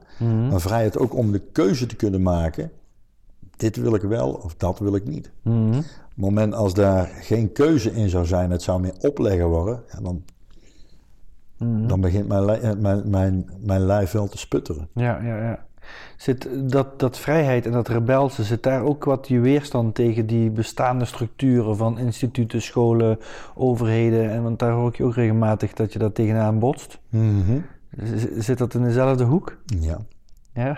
Maar 0.50 0.62
vrijheid 0.62 0.98
ook 0.98 1.16
om 1.16 1.32
de 1.32 1.42
keuze 1.52 1.86
te 1.86 1.96
kunnen 1.96 2.22
maken 2.22 2.72
dit 3.62 3.76
wil 3.76 3.96
ik 3.96 4.02
wel 4.02 4.30
of 4.32 4.56
dat 4.56 4.80
wil 4.80 4.96
ik 4.96 5.06
niet. 5.08 5.32
Mm 5.42 5.78
Op 5.78 5.84
het 6.10 6.16
moment 6.16 6.54
als 6.54 6.74
daar 6.74 7.06
geen 7.06 7.52
keuze 7.52 7.92
in 7.92 8.10
zou 8.10 8.26
zijn, 8.26 8.52
het 8.52 8.62
zou 8.62 8.82
meer 8.82 8.94
opleggen 9.00 9.48
worden, 9.48 9.84
ja, 9.92 10.00
dan, 10.02 10.24
mhm. 11.58 11.88
dan 11.88 12.02
begint 12.02 12.28
mijn, 12.28 12.50
eh, 12.50 12.74
mijn, 12.78 13.10
mijn, 13.10 13.50
mijn 13.60 13.86
lijf 13.86 14.12
wel 14.12 14.28
te 14.28 14.38
sputteren. 14.38 14.88
Ja, 14.94 15.22
ja, 15.22 15.38
ja. 15.38 15.66
Zit 16.18 16.48
dat, 16.72 17.00
dat 17.00 17.20
vrijheid 17.20 17.66
en 17.66 17.72
dat 17.72 17.88
rebelse, 17.88 18.44
zit 18.44 18.64
daar 18.64 18.84
ook 18.84 19.04
wat 19.04 19.28
je 19.28 19.40
weerstand 19.40 19.96
tegen 19.96 20.26
die 20.26 20.50
bestaande 20.50 21.06
structuren 21.06 21.78
van 21.78 22.00
instituten, 22.00 22.62
scholen, 22.62 23.20
overheden? 23.56 24.32
En 24.32 24.44
want 24.44 24.60
daar 24.60 24.72
hoor 24.72 24.90
ik 24.90 24.96
je 24.96 25.04
ook 25.04 25.16
regelmatig 25.16 25.74
dat 25.74 25.94
je 25.94 26.00
daar 26.00 26.12
tegenaan 26.12 26.60
botst. 26.60 27.00
Mm 27.10 27.66
Zit 28.38 28.58
dat 28.58 28.74
in 28.74 28.84
dezelfde 28.84 29.24
hoek? 29.24 29.58
Ja. 29.66 29.98
Ja? 30.54 30.78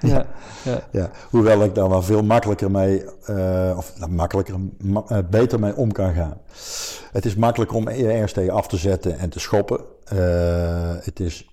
ja, 0.00 0.26
ja. 0.64 0.80
ja. 0.90 1.10
Hoewel 1.30 1.64
ik 1.64 1.74
daar 1.74 1.88
wel 1.88 2.02
veel 2.02 2.22
makkelijker 2.22 2.70
mee, 2.70 3.04
uh, 3.30 3.74
of 3.76 3.98
nou, 3.98 4.10
makkelijker, 4.10 4.54
uh, 4.84 5.18
beter 5.30 5.60
mee 5.60 5.76
om 5.76 5.92
kan 5.92 6.14
gaan. 6.14 6.38
Het 7.12 7.24
is 7.24 7.34
makkelijk 7.34 7.74
om 7.74 7.88
eerst 7.88 8.34
tegen 8.34 8.52
af 8.52 8.68
te 8.68 8.76
zetten 8.76 9.18
en 9.18 9.28
te 9.28 9.40
schoppen. 9.40 9.80
Uh, 10.12 10.18
het 11.00 11.20
is 11.20 11.48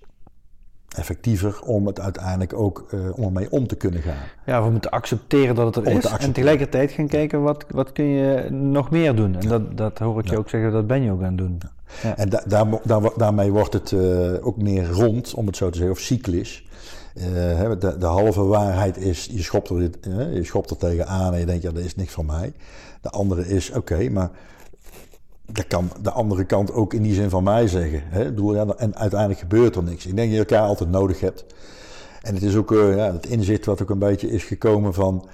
effectiever 0.94 1.62
om 1.62 1.86
het 1.86 2.00
uiteindelijk 2.00 2.52
ook 2.52 2.86
uh, 2.94 3.18
om 3.18 3.24
ermee 3.24 3.50
om 3.50 3.66
te 3.66 3.76
kunnen 3.76 4.02
gaan. 4.02 4.22
Ja, 4.46 4.64
we 4.64 4.70
moeten 4.70 4.90
accepteren 4.90 5.54
dat 5.54 5.74
het 5.74 5.86
er 5.86 5.92
is 5.92 6.04
en 6.04 6.32
tegelijkertijd 6.32 6.90
gaan 6.90 7.08
kijken 7.08 7.42
wat, 7.42 7.64
wat 7.68 7.92
kun 7.92 8.04
je 8.04 8.50
nog 8.50 8.90
meer 8.90 9.14
doen. 9.14 9.36
En 9.40 9.48
dat, 9.48 9.76
dat 9.76 9.98
hoor 9.98 10.18
ik 10.18 10.28
je 10.30 10.38
ook 10.38 10.48
zeggen, 10.48 10.72
dat 10.72 10.86
ben 10.86 11.02
je 11.02 11.10
ook 11.10 11.22
aan 11.22 11.26
het 11.26 11.38
doen. 11.38 11.60
Ja. 12.02 12.16
En 12.16 12.28
da 12.28 12.42
daar, 12.46 12.66
daar, 12.82 13.10
daarmee 13.16 13.52
wordt 13.52 13.72
het 13.72 13.90
uh, 13.90 14.46
ook 14.46 14.56
meer 14.56 14.90
rond, 14.90 15.34
om 15.34 15.46
het 15.46 15.56
zo 15.56 15.70
te 15.70 15.76
zeggen, 15.76 15.96
of 15.96 16.02
cyclisch. 16.02 16.64
Uh, 17.14 17.24
de, 17.78 17.96
de, 17.98 18.06
halve 18.06 18.42
waarheid 18.42 18.96
is, 18.96 19.28
je 19.32 19.42
schopt, 19.42 19.68
er, 19.68 19.90
je 20.32 20.44
schopt 20.44 20.70
er 20.70 20.76
tegenaan 20.76 21.32
en 21.32 21.38
je 21.38 21.46
denkt, 21.46 21.62
ja, 21.62 21.70
dat 21.70 21.84
is 21.84 21.94
niks 21.94 22.12
van 22.12 22.26
mij. 22.26 22.52
De 23.00 23.10
andere 23.10 23.48
is, 23.48 23.70
oké, 23.70 24.08
maar 24.08 24.30
dat 25.52 25.66
kan 25.66 25.90
de 26.02 26.10
andere 26.10 26.44
kant 26.44 26.72
ook 26.72 26.94
in 26.94 27.02
die 27.02 27.14
zin 27.14 27.30
van 27.30 27.44
mij 27.44 27.66
zeggen. 27.66 28.02
Hè? 28.04 28.24
Bedoel, 28.24 28.54
ja, 28.54 28.66
en 28.76 28.96
uiteindelijk 28.96 29.40
gebeurt 29.40 29.76
er 29.76 29.82
niks. 29.82 30.06
Ik 30.06 30.16
denk 30.16 30.28
dat 30.28 30.38
je 30.38 30.54
elkaar 30.54 30.68
altijd 30.68 30.90
nodig 30.90 31.20
hebt. 31.20 31.44
En 32.22 32.34
het 32.34 32.42
is 32.42 32.56
ook 32.56 32.72
uh, 32.72 32.96
ja, 32.96 33.12
het 33.12 33.26
inzicht 33.26 33.64
wat 33.64 33.82
ook 33.82 33.90
een 33.90 33.98
beetje 33.98 34.30
is 34.30 34.44
gekomen 34.44 34.94
van... 34.94 35.28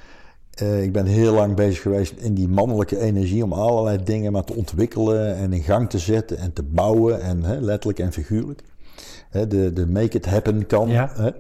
Uh, 0.63 0.83
ik 0.83 0.93
ben 0.93 1.07
heel 1.07 1.35
lang 1.35 1.55
bezig 1.55 1.83
geweest 1.83 2.15
in 2.17 2.35
die 2.35 2.49
mannelijke 2.49 2.99
energie 2.99 3.45
om 3.45 3.53
allerlei 3.53 4.03
dingen 4.05 4.33
maar 4.33 4.45
te 4.45 4.55
ontwikkelen 4.55 5.37
en 5.37 5.53
in 5.53 5.63
gang 5.63 5.91
te 5.91 5.99
zetten 5.99 6.39
en 6.39 6.53
te 6.53 6.63
bouwen, 6.63 7.21
en, 7.21 7.43
hè, 7.43 7.61
letterlijk 7.61 7.99
en 7.99 8.13
figuurlijk. 8.13 8.63
Hè, 9.31 9.47
de, 9.47 9.73
de 9.73 9.87
make 9.87 10.17
it 10.17 10.27
happen 10.27 10.67
kan. 10.67 10.89
Ja. 10.89 11.13
Hè. 11.15 11.31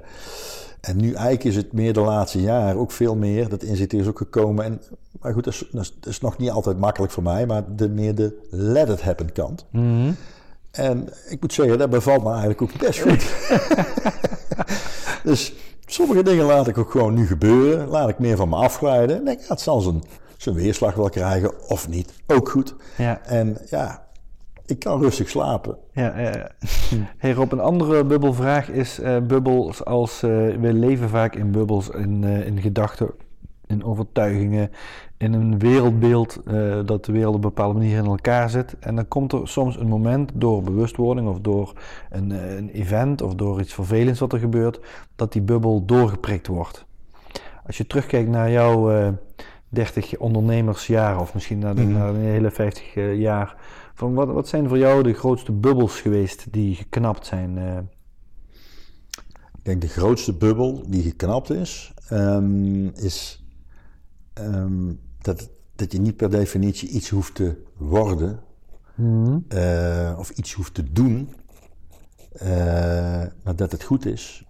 En 0.80 0.96
nu 0.96 1.12
eigenlijk 1.12 1.44
is 1.44 1.56
het 1.56 1.72
meer 1.72 1.92
de 1.92 2.00
laatste 2.00 2.40
jaren 2.40 2.80
ook 2.80 2.92
veel 2.92 3.16
meer. 3.16 3.48
Dat 3.48 3.62
inzicht 3.62 3.92
is 3.92 4.06
ook 4.06 4.18
gekomen. 4.18 4.64
En, 4.64 4.80
maar 5.20 5.32
goed, 5.32 5.44
dat 5.44 5.52
is, 5.52 5.68
dat 5.70 6.06
is, 6.06 6.20
nog 6.20 6.38
niet 6.38 6.50
altijd 6.50 6.78
makkelijk 6.78 7.12
voor 7.12 7.22
mij. 7.22 7.46
Maar 7.46 7.62
de, 7.76 7.88
meer 7.88 8.14
de 8.14 8.48
let 8.50 8.88
it 8.88 9.02
happen 9.02 9.32
kant. 9.32 9.66
Mhm. 9.70 10.12
En 10.70 11.08
ik 11.28 11.40
moet 11.40 11.52
zeggen, 11.52 11.78
dat 11.78 11.90
bevalt 11.90 12.22
me 12.22 12.30
eigenlijk 12.30 12.62
ook 12.62 12.78
best 12.78 13.00
goed. 13.00 13.34
dus 15.30 15.54
sommige 15.86 16.22
dingen 16.22 16.44
laat 16.44 16.68
ik 16.68 16.78
ook 16.78 16.90
gewoon 16.90 17.14
nu 17.14 17.26
gebeuren. 17.26 17.88
Laat 17.88 18.08
ik 18.08 18.18
meer 18.18 18.36
van 18.36 18.48
me 18.48 18.56
afglijden. 18.56 19.16
En 19.16 19.24
denk, 19.24 19.40
ja, 19.40 19.48
het 19.48 19.60
zal 19.60 19.80
zijn, 19.80 20.02
zijn 20.36 20.54
weerslag 20.54 20.94
wel 20.94 21.08
krijgen 21.08 21.68
of 21.68 21.88
niet. 21.88 22.12
Ook 22.26 22.48
goed. 22.48 22.74
Ja. 22.96 23.20
En 23.24 23.56
ja, 23.70 24.06
ik 24.66 24.78
kan 24.78 25.00
rustig 25.00 25.28
slapen. 25.28 25.76
Ja, 25.92 26.18
ja, 26.18 26.50
Hey 27.18 27.32
Rob, 27.32 27.52
een 27.52 27.60
andere 27.60 28.04
bubbelvraag 28.04 28.68
is 28.68 28.98
uh, 28.98 29.18
bubbels 29.18 29.84
als... 29.84 30.22
Uh, 30.22 30.30
we 30.56 30.72
leven 30.72 31.08
vaak 31.08 31.34
in 31.34 31.50
bubbels, 31.50 31.88
in, 31.88 32.22
uh, 32.22 32.46
in 32.46 32.60
gedachten, 32.60 33.10
in 33.70 33.84
overtuigingen, 33.84 34.70
in 35.16 35.32
een 35.32 35.58
wereldbeeld 35.58 36.40
dat 36.84 37.04
de 37.04 37.12
wereld 37.12 37.34
op 37.34 37.44
een 37.44 37.48
bepaalde 37.48 37.78
manier 37.78 37.96
in 37.96 38.04
elkaar 38.04 38.50
zit. 38.50 38.76
En 38.80 38.94
dan 38.96 39.08
komt 39.08 39.32
er 39.32 39.48
soms 39.48 39.76
een 39.76 39.88
moment 39.88 40.30
door 40.34 40.62
bewustwording 40.62 41.28
of 41.28 41.40
door 41.40 41.72
een, 42.10 42.30
een 42.30 42.68
event 42.68 43.22
of 43.22 43.34
door 43.34 43.60
iets 43.60 43.74
vervelends 43.74 44.20
wat 44.20 44.32
er 44.32 44.38
gebeurt, 44.38 44.80
dat 45.16 45.32
die 45.32 45.42
bubbel 45.42 45.84
doorgeprikt 45.84 46.46
wordt. 46.46 46.86
Als 47.66 47.76
je 47.76 47.86
terugkijkt 47.86 48.28
naar 48.28 48.50
jouw 48.50 48.88
30 49.70 50.18
ondernemersjaren 50.18 51.20
of 51.20 51.34
misschien 51.34 51.58
naar 51.58 51.74
de, 51.74 51.82
mhm. 51.82 51.92
naar 51.92 52.12
de 52.12 52.18
hele 52.18 52.50
50 52.50 52.94
jaar 53.16 53.56
van 53.94 54.14
wat, 54.14 54.28
wat 54.28 54.48
zijn 54.48 54.68
voor 54.68 54.78
jou 54.78 55.02
de 55.02 55.12
grootste 55.12 55.52
bubbels 55.52 56.00
geweest 56.00 56.52
die 56.52 56.74
geknapt 56.74 57.26
zijn? 57.26 57.56
Uh? 57.56 57.76
Ik 59.58 59.66
denk 59.66 59.80
de 59.80 59.88
grootste 59.88 60.32
bubbel 60.32 60.82
die 60.86 61.02
geknapt 61.02 61.50
is, 61.50 61.94
um, 62.12 62.90
is 62.94 63.39
um, 64.34 65.00
dat, 65.18 65.50
dat 65.74 65.92
je 65.92 66.00
niet 66.00 66.16
per 66.16 66.30
definitie 66.30 66.88
iets 66.88 67.08
hoeft 67.08 67.34
te 67.34 67.62
worden 67.76 68.40
mm. 68.94 69.44
uh, 69.48 70.14
of 70.18 70.30
iets 70.30 70.52
hoeft 70.52 70.74
te 70.74 70.92
doen, 70.92 71.34
uh, 72.42 72.48
maar 73.42 73.56
dat 73.56 73.72
het 73.72 73.82
goed 73.82 74.06
is, 74.06 74.46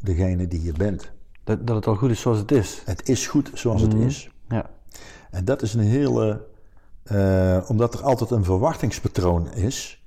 degene 0.00 0.48
die 0.48 0.62
je 0.62 0.72
bent. 0.72 1.12
Dat, 1.44 1.66
dat 1.66 1.76
het 1.76 1.86
al 1.86 1.96
goed 1.96 2.10
is 2.10 2.20
zoals 2.20 2.38
het 2.38 2.52
is. 2.52 2.82
Het 2.84 3.08
is 3.08 3.26
goed 3.26 3.50
zoals 3.54 3.82
mm. 3.82 3.88
het 3.88 3.98
is. 3.98 4.30
Ja. 4.48 4.70
En 5.30 5.44
dat 5.44 5.62
is 5.62 5.74
een 5.74 5.80
hele 5.80 6.46
uh, 7.12 7.64
omdat 7.68 7.94
er 7.94 8.02
altijd 8.02 8.30
een 8.30 8.44
verwachtingspatroon 8.44 9.52
is. 9.52 10.02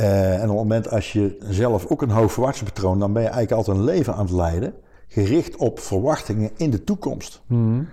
Uh, 0.00 0.34
en 0.34 0.42
op 0.42 0.48
het 0.48 0.56
moment 0.56 0.90
als 0.90 1.12
je 1.12 1.36
zelf 1.48 1.86
ook 1.86 2.02
een 2.02 2.10
hoog 2.10 2.32
verwachtingspatroon, 2.32 2.98
dan 2.98 3.12
ben 3.12 3.22
je 3.22 3.28
eigenlijk 3.28 3.58
altijd 3.58 3.76
een 3.76 3.84
leven 3.84 4.14
aan 4.14 4.24
het 4.24 4.34
leiden, 4.34 4.74
gericht 5.08 5.56
op 5.56 5.80
verwachtingen 5.80 6.50
in 6.56 6.70
de 6.70 6.84
toekomst. 6.84 7.42
Mm. 7.46 7.88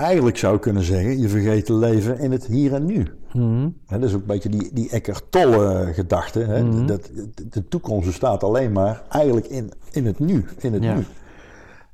Eigenlijk 0.00 0.36
zou 0.36 0.58
kunnen 0.58 0.82
zeggen, 0.82 1.18
je 1.18 1.28
vergeet 1.28 1.66
te 1.66 1.74
leven 1.74 2.18
in 2.18 2.32
het 2.32 2.46
hier 2.46 2.74
en 2.74 2.84
nu. 2.84 3.06
Mm. 3.32 3.76
dat 3.86 4.02
is 4.02 4.14
ook 4.14 4.20
een 4.20 4.26
beetje 4.26 4.48
die, 4.48 4.70
die 4.72 4.90
Eckhart 4.90 5.24
Tolle 5.30 5.92
gedachte. 5.92 6.38
Hè? 6.38 6.62
Mm. 6.62 6.86
Dat, 6.86 7.10
de 7.50 7.68
toekomst 7.68 8.06
bestaat 8.06 8.44
alleen 8.44 8.72
maar 8.72 9.02
eigenlijk 9.08 9.46
in, 9.46 9.72
in 9.90 10.06
het 10.06 10.18
nu. 10.18 10.44
In 10.58 10.72
het 10.72 10.82
ja. 10.82 10.94
nu. 10.94 11.04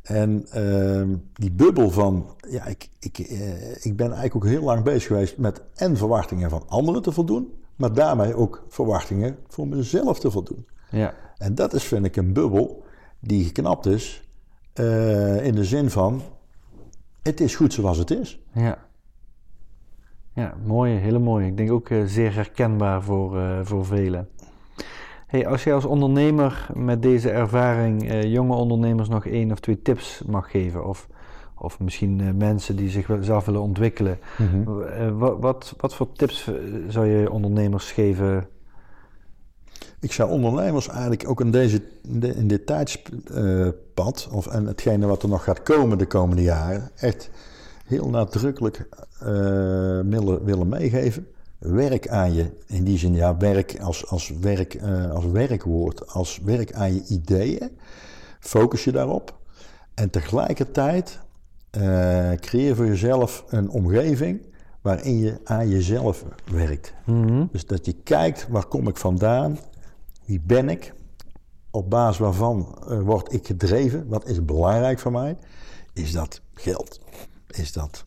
En 0.03 0.47
uh, 0.57 1.17
die 1.33 1.53
bubbel 1.53 1.91
van, 1.91 2.27
ja, 2.49 2.65
ik, 2.65 2.89
ik, 2.99 3.19
uh, 3.19 3.85
ik 3.85 3.97
ben 3.97 4.07
eigenlijk 4.07 4.37
ook 4.37 4.47
heel 4.47 4.63
lang 4.63 4.85
bezig 4.85 5.07
geweest 5.07 5.39
met 5.39 5.63
en 5.75 5.97
verwachtingen 5.97 6.51
van 6.51 6.63
anderen 6.69 7.03
te 7.03 7.13
voldoen, 7.13 7.53
maar 7.77 7.93
daarmee 7.93 8.35
ook 8.35 8.65
verwachtingen 8.69 9.37
voor 9.49 9.69
mezelf 9.69 10.21
te 10.21 10.31
voldoen. 10.31 10.67
Ja. 10.91 11.15
En 11.39 11.55
dat 11.55 11.75
is, 11.75 11.85
vind 11.85 12.05
ik, 12.05 12.17
een 12.17 12.33
bubbel 12.33 12.85
die 13.21 13.45
geknapt 13.45 13.87
is 13.87 14.29
uh, 14.75 15.45
in 15.45 15.55
de 15.55 15.65
zin 15.65 15.91
van, 15.91 16.23
het 17.27 17.41
is 17.41 17.57
goed 17.57 17.73
zoals 17.73 17.99
het 17.99 18.11
is. 18.11 18.41
Ja. 18.53 18.79
Ja, 20.33 20.55
mooi, 20.65 20.93
hele 20.93 21.19
mooi. 21.19 21.47
Ik 21.47 21.57
denk 21.57 21.73
ook 21.73 21.89
uh, 21.89 22.05
zeer 22.05 22.35
herkenbaar 22.35 23.03
voor, 23.03 23.41
voor 23.67 23.87
velen. 23.87 24.29
Hey, 25.27 25.47
als 25.47 25.65
jij 25.65 25.75
als 25.75 25.85
ondernemer 25.85 26.67
met 26.75 27.03
deze 27.03 27.31
ervaring 27.31 28.11
uh, 28.11 28.23
jonge 28.23 28.55
ondernemers 28.55 29.09
nog 29.09 29.27
één 29.27 29.53
of 29.53 29.61
twee 29.61 29.83
tips 29.83 30.23
mag 30.27 30.51
geven, 30.51 30.87
of, 30.87 31.09
of 31.55 31.81
misschien 31.81 32.37
mensen 32.37 32.77
die 32.77 32.91
zichzelf 32.91 33.45
willen 33.45 33.61
ontwikkelen, 33.61 34.19
mm 34.39 34.49
-hmm. 34.49 35.19
wat, 35.19 35.39
wat, 35.41 35.75
wat 35.77 35.95
voor 35.95 36.13
tips 36.13 36.51
zou 36.89 37.07
je 37.07 37.31
ondernemers 37.31 37.93
geven 37.93 38.49
ik 40.07 40.13
zou 40.13 40.31
ondernemers 40.31 40.89
eigenlijk 40.89 41.29
ook 41.29 41.41
in, 41.41 41.51
deze, 41.51 41.83
in 42.21 42.49
dit 42.49 42.67
tijdspad, 42.67 44.29
of 44.31 44.47
en 44.47 44.67
hetgene 44.67 45.07
wat 45.07 45.23
er 45.23 45.29
nog 45.29 45.45
gaat 45.45 45.63
komen 45.63 45.99
de 45.99 46.07
komende 46.07 46.43
jaren, 46.43 46.91
echt 46.97 47.31
heel 47.85 48.09
nadrukkelijk 48.09 48.89
uh, 49.23 49.29
willen, 50.01 50.45
willen 50.45 50.69
meegeven. 50.69 51.27
Werk 51.59 52.09
aan 52.09 52.35
je, 52.35 52.51
in 52.67 52.85
die 52.85 52.99
zin, 52.99 53.15
ja, 53.15 53.37
werk 53.37 53.81
als, 53.81 54.07
als, 54.07 54.33
werk, 54.41 54.75
uh, 54.75 55.11
als 55.11 55.25
werkwoord, 55.25 56.13
als 56.13 56.41
werk 56.45 56.73
aan 56.73 56.95
je 56.95 57.05
ideeën. 57.09 57.71
Focus 58.41 58.85
je 58.85 58.93
daarop. 58.93 59.39
En 59.95 60.11
tegelijkertijd 60.11 61.21
uh, 61.79 62.33
creëer 62.33 62.77
voor 62.77 62.87
jezelf 62.87 63.45
een 63.49 63.69
omgeving 63.69 64.41
waarin 64.81 65.19
je 65.19 65.41
aan 65.45 65.69
jezelf 65.69 66.25
werkt. 66.53 66.95
Mm 67.05 67.27
-hmm. 67.27 67.49
Dus 67.53 67.67
dat 67.67 67.87
je 67.87 67.93
kijkt, 67.93 68.47
waar 68.49 68.67
kom 68.67 68.89
ik 68.89 68.97
vandaan? 68.97 69.59
Wie 70.27 70.41
ben 70.41 70.69
ik? 70.69 70.95
Op 71.71 71.91
basis 71.91 72.19
waarvan 72.19 72.79
uh, 72.89 73.01
word 73.01 73.33
ik 73.33 73.47
gedreven? 73.47 74.09
Wat 74.09 74.29
is 74.29 74.45
belangrijk 74.45 74.99
voor 74.99 75.13
mij? 75.13 75.37
Is 75.93 76.13
dat 76.13 76.41
geld? 76.55 77.01
Is 77.47 77.73
dat 77.73 78.05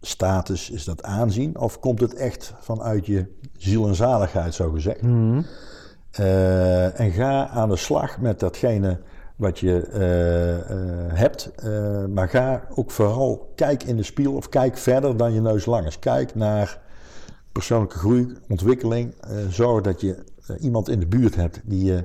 status? 0.00 0.70
Is 0.70 0.84
dat 0.84 1.02
aanzien? 1.02 1.58
Of 1.58 1.80
komt 1.80 2.00
het 2.00 2.14
echt 2.14 2.54
vanuit 2.60 3.06
je 3.06 3.26
ziel 3.56 3.88
en 3.88 3.94
zaligheid, 3.94 4.54
zo 4.54 4.70
gezegd? 4.70 5.02
Mm 5.02 5.44
uh, 6.20 7.00
en 7.00 7.10
ga 7.10 7.48
aan 7.48 7.68
de 7.68 7.76
slag 7.76 8.20
met 8.20 8.40
datgene 8.40 9.00
wat 9.36 9.58
je 9.58 9.88
uh, 9.88 11.18
hebt. 11.18 11.50
maar 12.08 12.28
ga 12.28 12.66
ook 12.74 12.90
vooral, 12.90 13.52
kijk 13.54 13.82
in 13.82 13.96
de 13.96 14.02
spiegel 14.02 14.34
of 14.34 14.48
kijk 14.48 14.76
verder 14.76 15.16
dan 15.16 15.32
je 15.32 15.40
neus 15.40 15.66
lang 15.66 15.86
is. 15.86 15.98
Kijk 15.98 16.34
naar 16.34 16.80
persoonlijke 17.52 17.98
groei, 17.98 18.36
ontwikkeling. 18.48 19.14
zorg 19.48 19.82
dat 19.82 20.00
je 20.00 20.14
eh, 20.14 20.22
iemand 20.58 20.88
in 20.88 21.00
de 21.00 21.06
buurt 21.06 21.34
hebt 21.34 21.60
die 21.64 21.84
je 21.84 22.04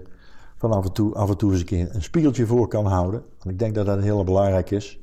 van 0.58 0.72
af 0.72 0.86
en 0.86 0.92
toe, 0.92 1.14
af 1.14 1.30
en 1.30 1.38
toe 1.38 1.52
eens 1.52 1.60
een 1.60 1.66
keer 1.66 1.90
een 1.92 2.04
spiegeltje 2.04 2.46
voor 2.46 2.68
kan 2.68 2.86
houden. 2.86 3.24
Want 3.38 3.50
ik 3.50 3.60
denk 3.60 3.76
dat 3.76 3.86
dat 3.86 4.02
heel 4.02 4.24
belangrijk 4.24 4.72
is. 4.72 5.00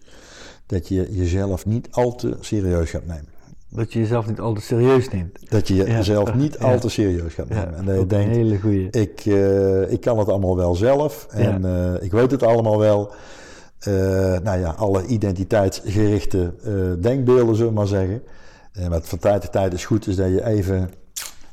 Dat 0.67 0.89
je 0.89 1.07
jezelf 1.11 1.67
niet 1.67 1.89
al 1.91 2.15
te 2.15 2.37
serieus 2.41 2.91
gaat 2.91 3.07
nemen. 3.07 3.33
Dat 3.69 3.93
je 3.93 3.99
jezelf 3.99 4.27
niet 4.27 4.41
al 4.41 4.55
te 4.55 4.61
serieus 4.61 5.09
neemt. 5.09 5.51
Dat 5.51 5.69
je 5.69 5.75
jezelf 5.75 6.35
niet 6.45 6.59
al 6.59 6.79
te 6.79 6.89
serieus 6.89 7.35
gaat 7.35 7.49
nemen. 7.49 7.75
en 7.75 7.85
dat 7.85 7.99
je 7.99 8.07
denkt, 8.07 8.37
hele 8.37 8.61
goeie. 8.61 8.91
Ik, 8.91 9.25
uh, 9.25 9.93
ik 9.93 10.01
kan 10.01 10.19
het 10.19 10.29
allemaal 10.29 10.57
wel 10.57 10.75
zelf. 10.75 11.27
En 11.31 11.65
uh, 11.65 12.03
ik 12.03 12.13
weet 12.13 12.31
het 12.31 12.43
allemaal 12.43 12.79
wel. 12.79 13.13
Uh, 13.89 13.95
nou 14.39 14.59
ja, 14.59 14.71
alle 14.71 15.07
identiteitsgerichte 15.07 16.55
denkbeelden, 17.01 17.57
zullen 17.57 17.73
we 17.73 17.79
maar 17.79 17.87
zeggen. 17.87 18.23
maar 18.89 19.03
van 19.03 19.19
tijd 19.19 19.41
tot 19.41 19.53
tijd 19.53 19.73
is 19.73 19.85
goed 19.85 20.07
is 20.07 20.17
dat 20.17 20.29
je 20.29 20.47
even 20.47 20.91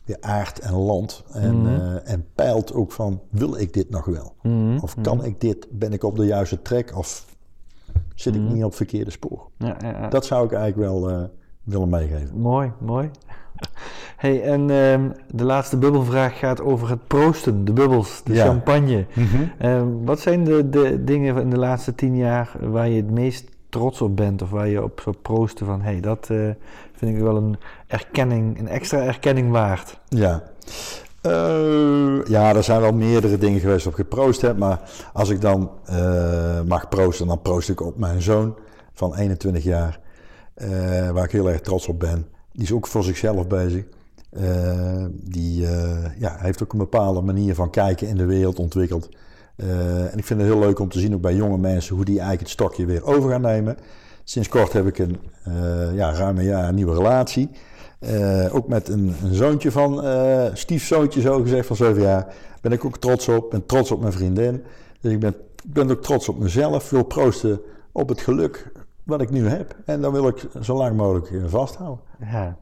je 0.03 0.21
aard 0.21 0.59
en 0.59 0.73
land. 0.73 1.23
En, 1.33 1.55
mm 1.55 1.79
en 2.03 2.25
peilt 2.35 2.73
ook 2.73 2.91
van, 2.91 3.21
wil 3.29 3.55
ik 3.55 3.73
dit 3.73 3.89
nog 3.89 4.05
wel? 4.05 4.35
Mhm. 4.41 4.77
Of 4.81 4.95
kan 5.01 5.17
mhm. 5.17 5.25
ik 5.25 5.41
dit? 5.41 5.67
Ben 5.71 5.93
ik 5.93 6.03
op 6.03 6.15
de 6.15 6.25
juiste 6.25 6.61
trek? 6.61 6.97
Of 6.97 7.25
zit 8.15 8.35
ik 8.35 8.41
mhm. 8.41 8.53
niet 8.53 8.63
op 8.63 8.75
verkeerde 8.75 9.11
spoor? 9.11 9.49
Ja, 9.57 9.77
ja, 9.81 9.89
ja. 9.89 10.07
Dat 10.07 10.25
zou 10.25 10.45
ik 10.45 10.51
eigenlijk 10.51 10.91
wel 10.91 11.09
uh, 11.09 11.23
willen 11.63 11.89
meegeven. 11.89 12.37
Mooi, 12.37 12.71
mooi. 12.79 13.09
Hey, 14.17 14.43
en 14.43 14.61
uh, 14.61 15.11
de 15.31 15.43
laatste 15.43 15.77
bubbelvraag 15.77 16.39
gaat 16.39 16.61
over 16.61 16.89
het 16.89 17.07
proosten, 17.07 17.65
de 17.65 17.73
bubbels, 17.73 18.21
de 18.23 18.35
champagne. 18.35 19.05
Uh, 19.61 19.83
wat 20.03 20.19
zijn 20.19 20.43
de, 20.43 20.69
de 20.69 21.03
dingen 21.03 21.37
in 21.37 21.49
de 21.49 21.57
laatste 21.57 21.95
tien 21.95 22.15
jaar 22.15 22.55
waar 22.59 22.89
je 22.89 22.95
het 22.95 23.11
meest 23.11 23.49
trots 23.69 24.01
op 24.01 24.15
bent 24.15 24.41
of 24.41 24.49
waar 24.49 24.67
je 24.67 24.83
op 24.83 25.01
zou 25.03 25.15
proosten 25.21 25.65
van 25.65 25.81
hey, 25.81 25.99
dat 25.99 26.29
uh, 26.31 26.49
vind 26.93 27.15
ik 27.15 27.21
wel 27.21 27.35
een 27.35 27.57
erkenning, 27.91 28.59
een 28.59 28.67
extra 28.67 28.99
erkenning 28.99 29.51
waard. 29.51 29.99
Ja. 30.07 30.43
Uh, 31.25 32.25
ja, 32.25 32.55
er 32.55 32.63
zijn 32.63 32.81
wel 32.81 32.91
meerdere 32.91 33.37
dingen 33.37 33.59
geweest 33.59 33.87
op 33.87 33.93
geproost 33.93 34.41
heb, 34.41 34.57
maar 34.57 34.81
als 35.13 35.29
ik 35.29 35.41
dan 35.41 35.71
uh, 35.89 36.61
mag 36.61 36.89
proosten, 36.89 37.27
dan 37.27 37.41
proost 37.41 37.69
ik 37.69 37.81
op 37.81 37.97
mijn 37.97 38.21
zoon 38.21 38.57
van 38.93 39.15
21 39.15 39.63
jaar, 39.63 39.99
waar 41.13 41.23
ik 41.23 41.31
heel 41.31 41.49
erg 41.49 41.61
trots 41.61 41.87
op 41.87 41.99
ben. 41.99 42.27
Die 42.51 42.63
is 42.63 42.71
ook 42.71 42.87
voor 42.87 43.03
zichzelf 43.03 43.47
bezig. 43.47 43.83
die 45.11 45.61
ja, 46.17 46.35
heeft 46.37 46.63
ook 46.63 46.71
een 46.71 46.77
bepaalde 46.79 47.21
manier 47.21 47.55
van 47.55 47.69
kijken 47.69 48.07
in 48.07 48.15
de 48.15 48.25
wereld 48.25 48.59
ontwikkeld. 48.59 49.09
En 49.55 50.17
ik 50.17 50.25
vind 50.25 50.39
het 50.41 50.49
heel 50.49 50.59
leuk 50.59 50.79
om 50.79 50.89
te 50.89 50.99
zien 50.99 51.13
ook 51.13 51.21
bij 51.21 51.35
jonge 51.35 51.57
mensen 51.57 51.95
hoe 51.95 52.05
die 52.05 52.19
eigenlijk 52.19 52.49
het 52.49 52.59
stokje 52.59 52.85
weer 52.85 53.03
over 53.03 53.29
gaan 53.29 53.41
nemen. 53.41 53.77
Sinds 54.23 54.47
kort 54.47 54.73
heb 54.73 54.87
ik 54.87 54.97
een 54.97 55.19
ja, 55.93 56.13
ruim 56.13 56.37
een 56.37 56.43
jaar 56.43 56.67
een 56.67 56.75
nieuwe 56.75 56.95
relatie. 56.95 57.49
Uh, 58.01 58.55
ook 58.55 58.67
met 58.67 58.89
een, 58.89 59.15
een 59.23 59.33
zoontje 59.33 59.71
van, 59.71 60.03
stiefzoontje 60.53 61.21
zo 61.21 61.41
gezegd, 61.41 61.67
van 61.67 61.75
7 61.75 62.01
jaar. 62.01 62.33
Ben 62.61 62.71
ik 62.71 62.85
ook 62.85 62.97
trots 62.97 63.27
op. 63.27 63.49
Ben 63.49 63.65
trots 63.65 63.91
op 63.91 64.01
mijn 64.01 64.13
vriendin. 64.13 64.63
Dus 65.01 65.11
ik 65.11 65.19
ben, 65.19 65.35
ben 65.65 65.91
ook 65.91 66.01
trots 66.01 66.29
op 66.29 66.39
mezelf. 66.39 66.89
Wil 66.89 67.03
proosten 67.03 67.61
op 67.91 68.09
het 68.09 68.21
geluk 68.21 68.71
wat 69.03 69.21
ik 69.21 69.29
nu 69.29 69.47
heb. 69.47 69.75
En 69.85 70.01
dan 70.01 70.11
wil 70.11 70.27
ik 70.27 70.47
zo 70.61 70.75
lang 70.75 70.97
mogelijk 70.97 71.31
vasthouden. 71.47 72.03
Ja. 72.19 72.57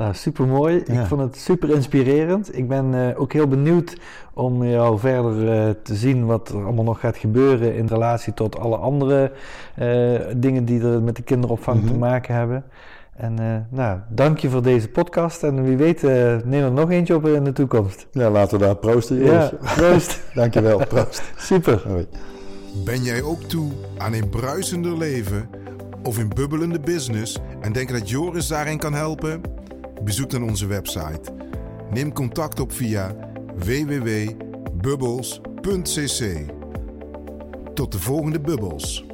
Nou, 0.00 0.14
super 0.14 0.46
mooi. 0.46 0.76
Ik 0.76 1.06
vond 1.06 1.20
het 1.20 1.36
super 1.36 1.70
inspirerend. 1.70 2.56
Ik 2.56 2.68
ben 2.68 2.92
uh, 2.92 3.20
ook 3.20 3.32
heel 3.32 3.48
benieuwd 3.48 3.96
om 4.34 4.64
jou 4.64 4.98
verder 4.98 5.44
uh, 5.44 5.74
te 5.82 5.94
zien 5.94 6.26
wat 6.26 6.48
er 6.48 6.64
allemaal 6.64 6.84
nog 6.84 7.00
gaat 7.00 7.16
gebeuren 7.16 7.74
in 7.74 7.86
relatie 7.86 8.34
tot 8.34 8.58
alle 8.58 8.76
andere 8.76 9.32
uh, 9.78 10.20
dingen 10.36 10.64
die 10.64 10.82
er 10.82 11.02
met 11.02 11.16
de 11.16 11.22
kinderopvang 11.22 11.76
mm 11.76 11.82
-hmm. 11.82 11.92
te 11.92 11.98
maken 11.98 12.34
hebben. 12.34 12.64
En 13.20 13.66
nou, 13.70 13.98
dank 14.08 14.38
je 14.38 14.50
voor 14.50 14.62
deze 14.62 14.88
podcast. 14.88 15.42
En 15.42 15.62
wie 15.62 15.76
weet, 15.76 16.02
neem 16.44 16.64
er 16.64 16.72
nog 16.72 16.90
eentje 16.90 17.14
op 17.14 17.26
in 17.26 17.44
de 17.44 17.52
toekomst. 17.52 18.06
Ja, 18.12 18.30
laten 18.30 18.58
we 18.58 18.64
daar 18.64 18.76
proosten, 18.76 19.16
jongens. 19.16 19.50
Ja, 19.50 19.74
proost. 19.74 20.20
Dankjewel, 20.34 20.86
proost. 20.86 21.22
Super. 21.50 21.82
Hoi. 21.86 22.06
Ben 22.84 23.02
jij 23.02 23.22
ook 23.22 23.42
toe 23.42 23.70
aan 23.98 24.12
een 24.12 24.28
bruisender 24.28 24.98
leven 24.98 25.48
of 26.02 26.18
een 26.18 26.28
bubbelende 26.28 26.80
business 26.80 27.38
en 27.60 27.72
denk 27.72 27.88
dat 27.88 28.10
Joris 28.10 28.46
daarin 28.46 28.78
kan 28.78 28.92
helpen? 28.92 29.40
Bezoek 30.02 30.30
dan 30.30 30.42
onze 30.42 30.66
website. 30.66 31.20
Neem 31.90 32.12
contact 32.12 32.60
op 32.60 32.72
via 32.72 33.14
www.bubbles.cc. 33.54 36.50
Tot 37.74 37.92
de 37.92 37.98
volgende 37.98 38.40
bubbels. 38.40 39.09